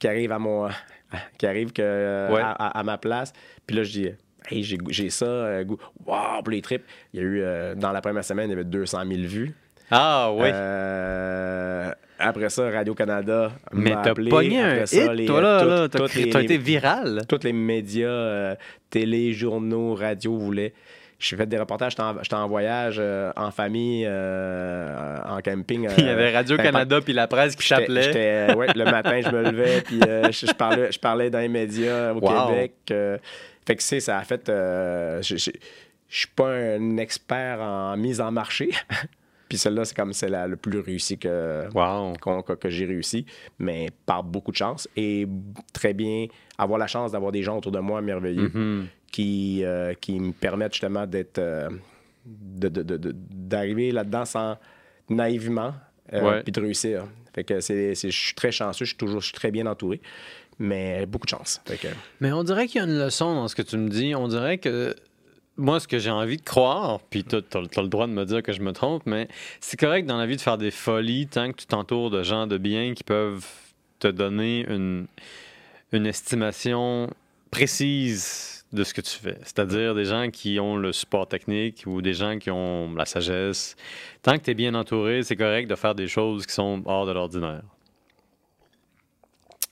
qui 0.00 0.08
arrive 0.08 0.32
à 0.32 0.38
mon. 0.40 0.68
qui 1.38 1.46
arrive 1.46 1.72
que, 1.72 1.82
euh, 1.82 2.30
Ouais. 2.32 2.40
à, 2.40 2.50
à- 2.50 2.78
à 2.80 2.82
ma 2.82 2.98
place. 2.98 3.32
Puis 3.66 3.76
là, 3.76 3.84
je 3.84 3.90
dis. 3.92 4.08
Hey, 4.48 4.64
j'ai, 4.64 5.10
ça, 5.10 5.26
euh, 5.26 5.64
goût. 5.64 5.76
Wow, 6.06 6.42
pour 6.42 6.50
les 6.50 6.62
trips. 6.62 6.82
Il 7.12 7.20
y 7.20 7.22
a 7.22 7.26
eu, 7.26 7.40
euh, 7.42 7.74
dans 7.76 7.92
la 7.92 8.00
première 8.00 8.24
semaine, 8.24 8.46
il 8.48 8.50
y 8.50 8.54
avait 8.54 8.64
200 8.64 9.02
000 9.06 9.20
vues. 9.28 9.54
Ah 9.92 10.30
oui! 10.32 10.48
Euh, 10.52 11.92
après 12.18 12.48
ça, 12.48 12.70
Radio-Canada. 12.70 13.52
Mais 13.72 13.90
m'a 13.90 14.02
t'as 14.02 14.10
appelé. 14.10 14.30
pogné 14.30 14.60
un 14.60 14.68
Après 14.70 14.86
ça, 14.86 15.04
hit, 15.04 15.10
les- 15.12 15.26
toi, 15.26 15.40
là. 15.40 15.64
là. 15.64 15.88
T'as 15.88 16.42
été 16.42 16.56
viral. 16.58 17.22
tous 17.28 17.40
les 17.44 17.52
médias, 17.52 18.08
euh, 18.08 18.54
télé, 18.88 19.32
journaux, 19.32 19.94
radio 19.94 20.36
voulaient. 20.36 20.72
J'ai 21.22 21.36
fait 21.36 21.46
des 21.46 21.58
reportages, 21.58 21.92
j'étais 22.22 22.34
en, 22.34 22.48
voyage, 22.48 22.96
euh, 22.98 23.30
en 23.36 23.50
famille, 23.50 24.04
euh, 24.08 25.18
en 25.28 25.40
camping. 25.42 25.86
Il 25.98 26.04
y 26.04 26.08
euh, 26.08 26.12
avait 26.12 26.34
Radio-Canada 26.34 27.00
puis 27.02 27.12
la 27.12 27.26
presse 27.26 27.54
qui 27.56 27.66
s'appelait. 27.68 28.54
ouais, 28.54 28.68
le 28.74 28.84
matin, 28.84 29.20
je 29.22 29.28
me 29.30 29.42
levais, 29.50 29.82
puis 29.82 30.00
euh, 30.02 30.32
je, 30.32 30.46
je 30.46 30.52
parlais, 30.54 30.90
je 30.90 30.98
parlais 30.98 31.28
dans 31.28 31.40
les 31.40 31.48
médias 31.48 32.12
au 32.14 32.20
Wow. 32.20 32.48
Québec. 32.48 32.72
euh, 32.90 33.18
fait 33.66 33.76
que, 33.76 33.82
c'est, 33.82 34.00
ça 34.00 34.16
a 34.18 34.22
fait. 34.22 34.48
euh, 34.48 35.20
je 35.22 35.36
suis 35.36 36.26
pas 36.34 36.48
un 36.48 36.96
expert 36.96 37.60
en 37.60 37.96
mise 37.98 38.20
en 38.20 38.32
marché. 38.32 38.70
puis 39.48 39.58
celle-là, 39.58 39.84
c'est 39.84 39.96
comme 39.96 40.12
c'est 40.12 40.28
la, 40.28 40.46
le 40.46 40.56
plus 40.56 40.80
réussi 40.80 41.18
que, 41.18 41.66
Wow! 41.74 42.14
que, 42.42 42.54
que 42.54 42.70
j'ai 42.70 42.86
réussi, 42.86 43.26
mais 43.58 43.88
par 44.06 44.22
beaucoup 44.24 44.52
de 44.52 44.56
chance 44.56 44.88
et 44.96 45.26
très 45.72 45.92
bien 45.92 46.26
avoir 46.56 46.78
la 46.78 46.86
chance 46.86 47.12
d'avoir 47.12 47.30
des 47.32 47.42
gens 47.42 47.58
autour 47.58 47.72
de 47.72 47.78
moi 47.80 48.00
merveilleux 48.00 48.50
Mhm. 48.54 48.86
Qui, 49.10 49.64
euh, 49.64 49.94
qui 50.00 50.18
me 50.18 50.32
permettent 50.32 50.74
justement 50.74 51.06
d'être 51.06 51.38
euh, 51.38 51.68
d'arriver 52.24 53.92
là-dedans 53.92 54.24
sans 54.24 54.56
naïvement 55.08 55.74
euh, 56.12 56.22
Ouais. 56.22 56.42
puis 56.42 56.52
de 56.52 56.60
réussir. 56.60 57.04
Fait 57.34 57.44
que 57.44 57.60
c'est, 57.60 57.94
je 57.94 58.08
suis 58.08 58.34
très 58.34 58.52
chanceux, 58.52 58.84
je 58.84 58.90
suis 58.90 58.98
toujours 58.98 59.20
je 59.20 59.26
suis 59.26 59.34
très 59.34 59.50
bien 59.50 59.66
entouré, 59.66 60.00
mais 60.58 61.06
beaucoup 61.06 61.26
de 61.26 61.30
chance. 61.30 61.60
Fait 61.64 61.76
que, 61.76 61.88
Mais 62.20 62.32
on 62.32 62.42
dirait 62.42 62.66
qu'il 62.66 62.80
y 62.80 62.84
a 62.84 62.86
une 62.86 62.98
leçon 62.98 63.34
dans 63.34 63.48
ce 63.48 63.54
que 63.54 63.62
tu 63.62 63.76
me 63.76 63.88
dis. 63.88 64.14
On 64.14 64.26
dirait 64.28 64.58
que 64.58 64.94
moi, 65.56 65.78
ce 65.78 65.86
que 65.86 65.98
j'ai 65.98 66.10
envie 66.10 66.38
de 66.38 66.42
croire, 66.42 67.00
puis 67.10 67.22
tu 67.22 67.36
as, 67.36 67.40
le 67.82 67.88
droit 67.88 68.06
de 68.06 68.12
me 68.12 68.24
dire 68.24 68.42
que 68.42 68.52
je 68.52 68.60
me 68.60 68.72
trompe, 68.72 69.02
mais 69.06 69.28
c'est 69.60 69.78
correct 69.78 70.06
dans 70.06 70.16
la 70.16 70.26
vie 70.26 70.36
de 70.36 70.40
faire 70.40 70.58
des 70.58 70.70
folies 70.70 71.26
tant 71.28 71.52
que 71.52 71.56
tu 71.56 71.66
t'entoures 71.66 72.10
de 72.10 72.22
gens 72.22 72.46
de 72.46 72.58
bien 72.58 72.94
qui 72.94 73.04
peuvent 73.04 73.46
te 73.98 74.08
donner 74.08 74.64
une, 74.68 75.06
une 75.92 76.06
estimation 76.06 77.10
précise 77.50 78.59
de 78.72 78.84
ce 78.84 78.94
que 78.94 79.00
tu 79.00 79.18
fais. 79.18 79.36
C'est-à-dire 79.42 79.94
des 79.94 80.04
gens 80.04 80.30
qui 80.30 80.60
ont 80.60 80.76
le 80.76 80.92
support 80.92 81.26
technique 81.26 81.82
ou 81.86 82.00
des 82.02 82.14
gens 82.14 82.38
qui 82.38 82.50
ont 82.50 82.94
la 82.94 83.04
sagesse. 83.04 83.74
Tant 84.22 84.38
que 84.38 84.44
tu 84.44 84.50
es 84.52 84.54
bien 84.54 84.74
entouré, 84.74 85.22
c'est 85.24 85.36
correct 85.36 85.68
de 85.68 85.74
faire 85.74 85.94
des 85.94 86.06
choses 86.06 86.46
qui 86.46 86.54
sont 86.54 86.82
hors 86.84 87.04
de 87.06 87.12
l'ordinaire. 87.12 87.62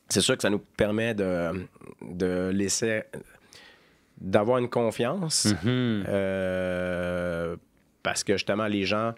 c'est 0.09 0.21
sûr 0.23 0.37
que 0.37 0.43
ça 0.43 0.51
nous 0.51 0.59
permet 0.59 1.15
de, 1.15 1.67
de 2.03 2.51
laisser 2.53 3.03
d'avoir 4.21 4.59
une 4.59 4.69
confiance 4.69 5.47
Mhm. 5.63 6.05
Euh, 6.09 7.57
parce 8.03 8.25
que 8.25 8.33
justement, 8.35 8.67
les 8.67 8.85
gens 8.85 9.13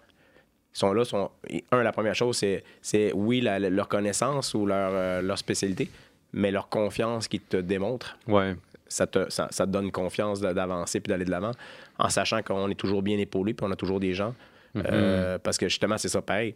sont 0.73 0.93
là. 0.93 1.05
Sont, 1.05 1.31
un, 1.71 1.81
la 1.83 1.91
première 1.91 2.13
chose, 2.15 2.37
c'est, 2.37 2.63
c'est 2.81 3.11
oui, 3.13 3.41
la- 3.41 3.57
leur 3.59 3.87
connaissance 3.87 4.53
ou 4.53 4.65
leur, 4.65 4.91
euh, 4.93 5.21
leur 5.21 5.37
spécialité, 5.37 5.89
mais 6.33 6.51
leur 6.51 6.67
confiance 6.69 7.27
qu'ils 7.27 7.41
te 7.41 7.57
démontrent. 7.57 8.17
Ouais. 8.27 8.55
Ça 8.91 9.07
te, 9.07 9.29
ça, 9.29 9.47
ça 9.51 9.65
te 9.65 9.71
donne 9.71 9.91
confiance 9.91 10.41
d'avancer 10.41 10.99
puis 10.99 11.09
d'aller 11.09 11.25
de 11.25 11.31
l'avant 11.31 11.51
en 11.97 12.09
sachant 12.09 12.41
qu'on 12.41 12.69
est 12.69 12.75
toujours 12.75 13.01
bien 13.01 13.17
épaulé 13.17 13.53
puis 13.53 13.65
on 13.67 13.71
a 13.71 13.75
toujours 13.75 13.99
des 13.99 14.13
gens. 14.13 14.33
Euh, 14.75 15.37
parce 15.39 15.57
que 15.57 15.67
justement, 15.67 15.97
c'est 15.97 16.07
ça 16.09 16.21
pareil. 16.21 16.55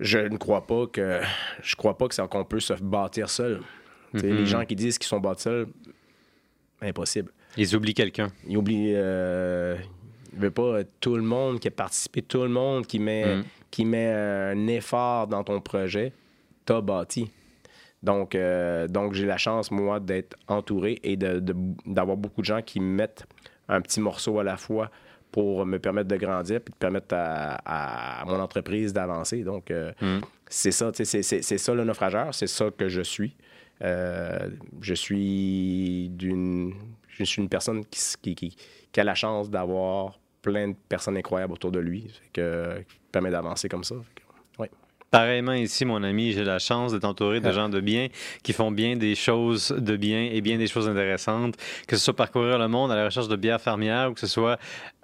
Je 0.00 0.18
ne 0.18 0.36
crois 0.36 0.66
pas 0.66 0.86
que 0.86 1.20
je 1.62 1.76
crois 1.76 1.96
pas 1.96 2.08
que 2.08 2.14
c'est 2.14 2.26
qu'on 2.28 2.44
peut 2.44 2.60
se 2.60 2.74
bâtir 2.74 3.28
seul. 3.30 3.60
Les 4.14 4.46
gens 4.46 4.64
qui 4.64 4.74
disent 4.76 4.98
qu'ils 4.98 5.08
sont 5.08 5.20
bâtis 5.20 5.42
seuls, 5.42 5.66
impossible. 6.80 7.30
Ils 7.56 7.74
oublient 7.76 7.94
quelqu'un. 7.94 8.28
Il 8.46 8.56
oublie. 8.58 8.92
Euh, 8.94 9.76
il 10.32 10.38
veut 10.38 10.50
pas 10.50 10.62
euh, 10.62 10.84
tout 11.00 11.16
le 11.16 11.22
monde 11.22 11.60
qui 11.60 11.68
a 11.68 11.70
participé, 11.70 12.22
tout 12.22 12.42
le 12.42 12.48
monde 12.48 12.86
qui 12.86 12.98
met, 12.98 13.36
Mm. 13.36 13.44
qui 13.70 13.84
met 13.84 14.10
un 14.12 14.66
effort 14.66 15.26
dans 15.26 15.44
ton 15.44 15.60
projet, 15.60 16.12
t'as 16.64 16.80
bâti. 16.80 17.30
Donc, 18.02 18.34
euh, 18.34 18.88
donc 18.88 19.12
j'ai 19.14 19.26
la 19.26 19.36
chance, 19.36 19.70
moi, 19.70 20.00
d'être 20.00 20.36
entouré 20.48 20.98
et 21.04 21.16
d'avoir 21.16 22.16
beaucoup 22.16 22.40
de 22.40 22.46
gens 22.46 22.62
qui 22.62 22.80
mettent 22.80 23.24
un 23.68 23.80
petit 23.80 24.00
morceau 24.00 24.38
à 24.40 24.44
la 24.44 24.56
fois 24.56 24.90
pour 25.30 25.64
me 25.64 25.78
permettre 25.78 26.08
de 26.08 26.16
grandir 26.16 26.60
puis 26.60 26.72
de 26.72 26.76
permettre 26.78 27.14
à, 27.14 28.20
à 28.20 28.24
mon 28.26 28.38
entreprise 28.40 28.92
d'avancer. 28.92 29.42
Donc, 29.44 29.70
euh, 29.70 29.92
Mm. 30.02 30.18
c'est 30.48 30.72
ça, 30.72 30.90
tu 30.92 31.04
sais, 31.04 31.22
c'est- 31.22 31.58
ça 31.58 31.74
le 31.74 31.84
naufrageur, 31.84 32.34
c'est 32.34 32.46
ça 32.48 32.70
que 32.76 32.88
je 32.88 33.00
suis. 33.02 33.36
Euh, 33.82 34.48
je 34.80 34.94
suis 34.94 36.08
d'une 36.10 36.74
je 37.08 37.24
suis 37.24 37.42
une 37.42 37.48
personne 37.48 37.84
qui, 37.86 38.00
qui, 38.22 38.34
qui- 38.34 38.56
qui 38.90 39.00
a 39.00 39.04
la 39.04 39.14
chance 39.14 39.50
d'avoir 39.50 40.18
plein 40.40 40.68
de 40.68 40.74
personnes 40.88 41.16
incroyables 41.16 41.52
autour 41.52 41.70
de 41.70 41.78
lui, 41.78 42.08
fait 42.08 42.30
que, 42.32 42.78
qui 42.80 42.96
permet 43.12 43.30
d'avancer 43.30 43.68
comme 43.68 43.84
ça. 43.84 43.94
Fait 43.96 44.21
que, 44.21 44.21
ouais. 44.21 44.21
Pareillement 45.16 45.52
ici, 45.52 45.84
mon 45.84 46.02
ami, 46.04 46.32
j'ai 46.32 46.42
la 46.42 46.58
chance 46.58 46.92
d'être 46.92 47.04
entouré 47.04 47.38
de 47.40 47.48
Ah. 47.48 47.52
gens 47.52 47.68
de 47.68 47.80
bien 47.80 48.08
qui 48.42 48.54
font 48.54 48.70
bien 48.70 48.96
des 48.96 49.14
choses 49.14 49.68
de 49.78 49.94
bien 49.96 50.22
et 50.32 50.40
bien 50.40 50.56
des 50.56 50.66
choses 50.66 50.88
intéressantes, 50.88 51.54
que 51.86 51.96
ce 51.96 52.02
soit 52.02 52.16
parcourir 52.16 52.58
le 52.58 52.66
monde 52.66 52.90
à 52.90 52.96
la 52.96 53.04
recherche 53.04 53.28
de 53.28 53.36
bières 53.36 53.60
fermières 53.60 54.10
ou 54.10 54.14
que 54.14 54.20
ce 54.20 54.26
soit 54.26 54.58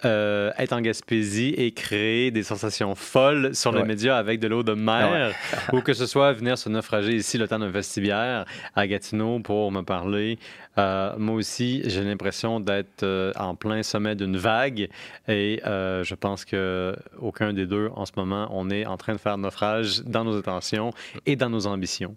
euh, 0.05 0.49
être 0.57 0.73
en 0.73 0.81
Gaspésie 0.81 1.53
et 1.55 1.73
créer 1.73 2.31
des 2.31 2.41
sensations 2.41 2.95
folles 2.95 3.53
sur 3.53 3.71
les 3.71 3.81
Ouais. 3.81 3.87
médias 3.87 4.17
avec 4.17 4.39
de 4.39 4.47
l'eau 4.47 4.63
de 4.63 4.73
mer 4.73 5.31
ou 5.73 5.81
que 5.81 5.93
ce 5.93 6.07
soit 6.07 6.33
venir 6.33 6.57
se 6.57 6.69
naufrager 6.69 7.13
ici 7.13 7.37
le 7.37 7.47
temps 7.47 7.59
d'un 7.59 7.69
vestibiaire 7.69 8.45
à 8.75 8.87
Gatineau 8.87 9.39
pour 9.41 9.71
me 9.71 9.81
parler. 9.83 10.39
Euh, 10.79 11.13
moi 11.17 11.35
aussi, 11.35 11.81
j'ai 11.85 12.03
l'impression 12.03 12.59
d'être 12.59 13.03
euh, 13.03 13.33
en 13.35 13.55
plein 13.55 13.83
sommet 13.83 14.15
d'une 14.15 14.37
vague 14.37 14.89
et 15.27 15.61
euh, 15.65 16.03
je 16.03 16.15
pense 16.15 16.45
que 16.45 16.95
aucun 17.19 17.53
des 17.53 17.65
deux 17.65 17.89
en 17.95 18.05
ce 18.05 18.13
moment, 18.15 18.47
on 18.51 18.69
est 18.69 18.85
en 18.85 18.95
train 18.95 19.13
de 19.13 19.19
faire 19.19 19.37
naufrage 19.37 20.01
dans 20.05 20.23
nos 20.23 20.37
intentions 20.37 20.91
et 21.25 21.35
dans 21.35 21.49
nos 21.49 21.67
ambitions. 21.67 22.15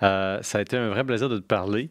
Ça 0.00 0.40
a 0.54 0.60
été 0.60 0.76
un 0.76 0.90
vrai 0.90 1.02
plaisir 1.02 1.28
de 1.28 1.38
te 1.38 1.44
parler. 1.44 1.90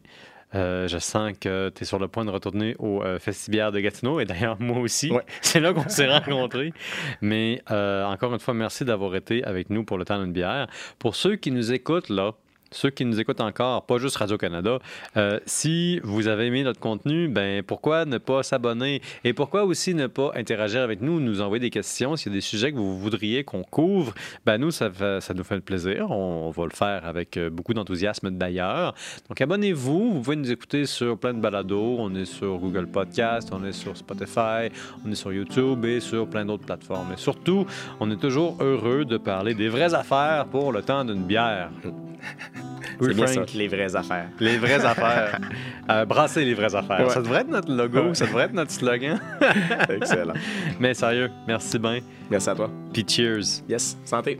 Euh, 0.54 0.88
je 0.88 0.96
sens 0.98 1.32
que 1.38 1.70
tu 1.74 1.82
es 1.82 1.86
sur 1.86 1.98
le 1.98 2.08
point 2.08 2.24
de 2.24 2.30
retourner 2.30 2.74
au 2.78 3.02
euh, 3.02 3.18
de 3.18 3.80
Gatineau 3.80 4.20
et 4.20 4.24
d'ailleurs 4.24 4.56
moi 4.60 4.78
aussi. 4.78 5.10
Ouais. 5.10 5.22
C'est 5.42 5.60
là 5.60 5.72
qu'on 5.72 5.88
s'est 5.88 6.08
rencontrés. 6.08 6.72
Mais 7.20 7.62
euh, 7.70 8.04
encore 8.04 8.32
une 8.32 8.40
fois, 8.40 8.54
merci 8.54 8.84
d'avoir 8.84 9.14
été 9.14 9.44
avec 9.44 9.70
nous 9.70 9.84
pour 9.84 9.98
le 9.98 10.04
temps 10.04 10.20
d'une 10.22 10.32
bière. 10.32 10.68
Pour 10.98 11.16
ceux 11.16 11.36
qui 11.36 11.50
nous 11.50 11.72
écoutent 11.72 12.08
là, 12.08 12.32
ceux 12.70 12.90
qui 12.90 13.04
nous 13.04 13.18
écoutent 13.20 13.40
encore, 13.40 13.86
pas 13.86 13.98
juste 13.98 14.16
Radio-Canada, 14.16 14.78
euh, 15.16 15.40
si 15.46 16.00
vous 16.00 16.28
avez 16.28 16.46
aimé 16.46 16.62
notre 16.62 16.80
contenu, 16.80 17.28
ben 17.28 17.62
pourquoi 17.62 18.04
ne 18.04 18.18
pas 18.18 18.42
s'abonner? 18.42 19.00
Et 19.24 19.32
pourquoi 19.32 19.64
aussi 19.64 19.94
ne 19.94 20.06
pas 20.06 20.32
interagir 20.34 20.82
avec 20.82 21.00
nous, 21.00 21.20
nous 21.20 21.40
envoyer 21.40 21.60
des 21.60 21.70
questions? 21.70 22.16
S'il 22.16 22.32
y 22.32 22.34
a 22.34 22.36
des 22.36 22.40
sujets 22.40 22.72
que 22.72 22.76
vous 22.76 22.98
voudriez 22.98 23.44
qu'on 23.44 23.62
couvre. 23.62 24.14
Ben 24.44 24.58
nous, 24.58 24.70
ça, 24.70 24.90
nous 25.34 25.44
fait 25.44 25.60
plaisir. 25.60 26.10
On, 26.10 26.50
va 26.50 26.64
le 26.64 26.70
faire 26.70 27.06
avec 27.06 27.36
euh, 27.36 27.50
beaucoup 27.50 27.74
d'enthousiasme 27.74 28.30
d'ailleurs. 28.30 28.94
Donc 29.28 29.40
abonnez-vous. 29.40 30.12
Vous 30.14 30.20
pouvez 30.20 30.36
nous 30.36 30.50
écouter 30.50 30.86
sur 30.86 31.18
plein 31.18 31.34
de 31.34 31.40
balados. 31.40 31.96
On 31.98 32.14
est 32.14 32.24
sur 32.24 32.58
Google 32.58 32.86
Podcast, 32.86 33.50
on 33.52 33.64
est 33.64 33.72
sur 33.72 33.96
Spotify, 33.96 34.70
on 35.04 35.10
est 35.10 35.14
sur 35.14 35.32
YouTube 35.32 35.84
et 35.84 36.00
sur 36.00 36.28
plein 36.28 36.44
d'autres 36.44 36.64
plateformes. 36.64 37.12
Et 37.12 37.16
surtout, 37.16 37.66
on 38.00 38.10
est 38.10 38.20
toujours 38.20 38.56
heureux 38.60 39.04
de 39.04 39.16
parler 39.16 39.54
des 39.54 39.68
vraies 39.68 39.94
affaires 39.94 40.46
pour 40.46 40.72
le 40.72 40.82
temps 40.82 41.04
d'une 41.04 41.24
bière. 41.24 41.70
C'est 43.00 43.14
bien 43.14 43.26
ça, 43.26 43.42
les 43.54 43.68
vraies 43.68 43.94
affaires. 43.94 44.28
Les 44.40 44.58
vraies 44.58 44.84
affaires. 44.84 45.38
Euh, 45.90 46.04
brasser 46.04 46.44
les 46.44 46.52
vraies 46.52 46.74
affaires. 46.74 47.10
Ça 47.10 47.22
devrait 47.22 47.40
être 47.40 47.48
notre 47.48 47.72
logo, 47.72 48.12
ça 48.12 48.26
devrait 48.26 48.44
être 48.44 48.52
notre 48.52 48.70
slogan. 48.70 49.18
Excellent. 49.88 50.34
Mais 50.78 50.92
sérieux, 50.92 51.30
merci 51.46 51.78
bien. 51.78 52.00
Merci 52.30 52.50
à 52.50 52.54
toi. 52.54 52.70
Puis 52.92 53.06
cheers. 53.08 53.62
Yes, 53.66 53.96
santé. 54.04 54.38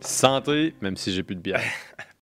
Santé, 0.00 0.74
même 0.80 0.96
si 0.96 1.12
j'ai 1.12 1.22
plus 1.22 1.36
de 1.36 1.42
bière. 1.42 1.60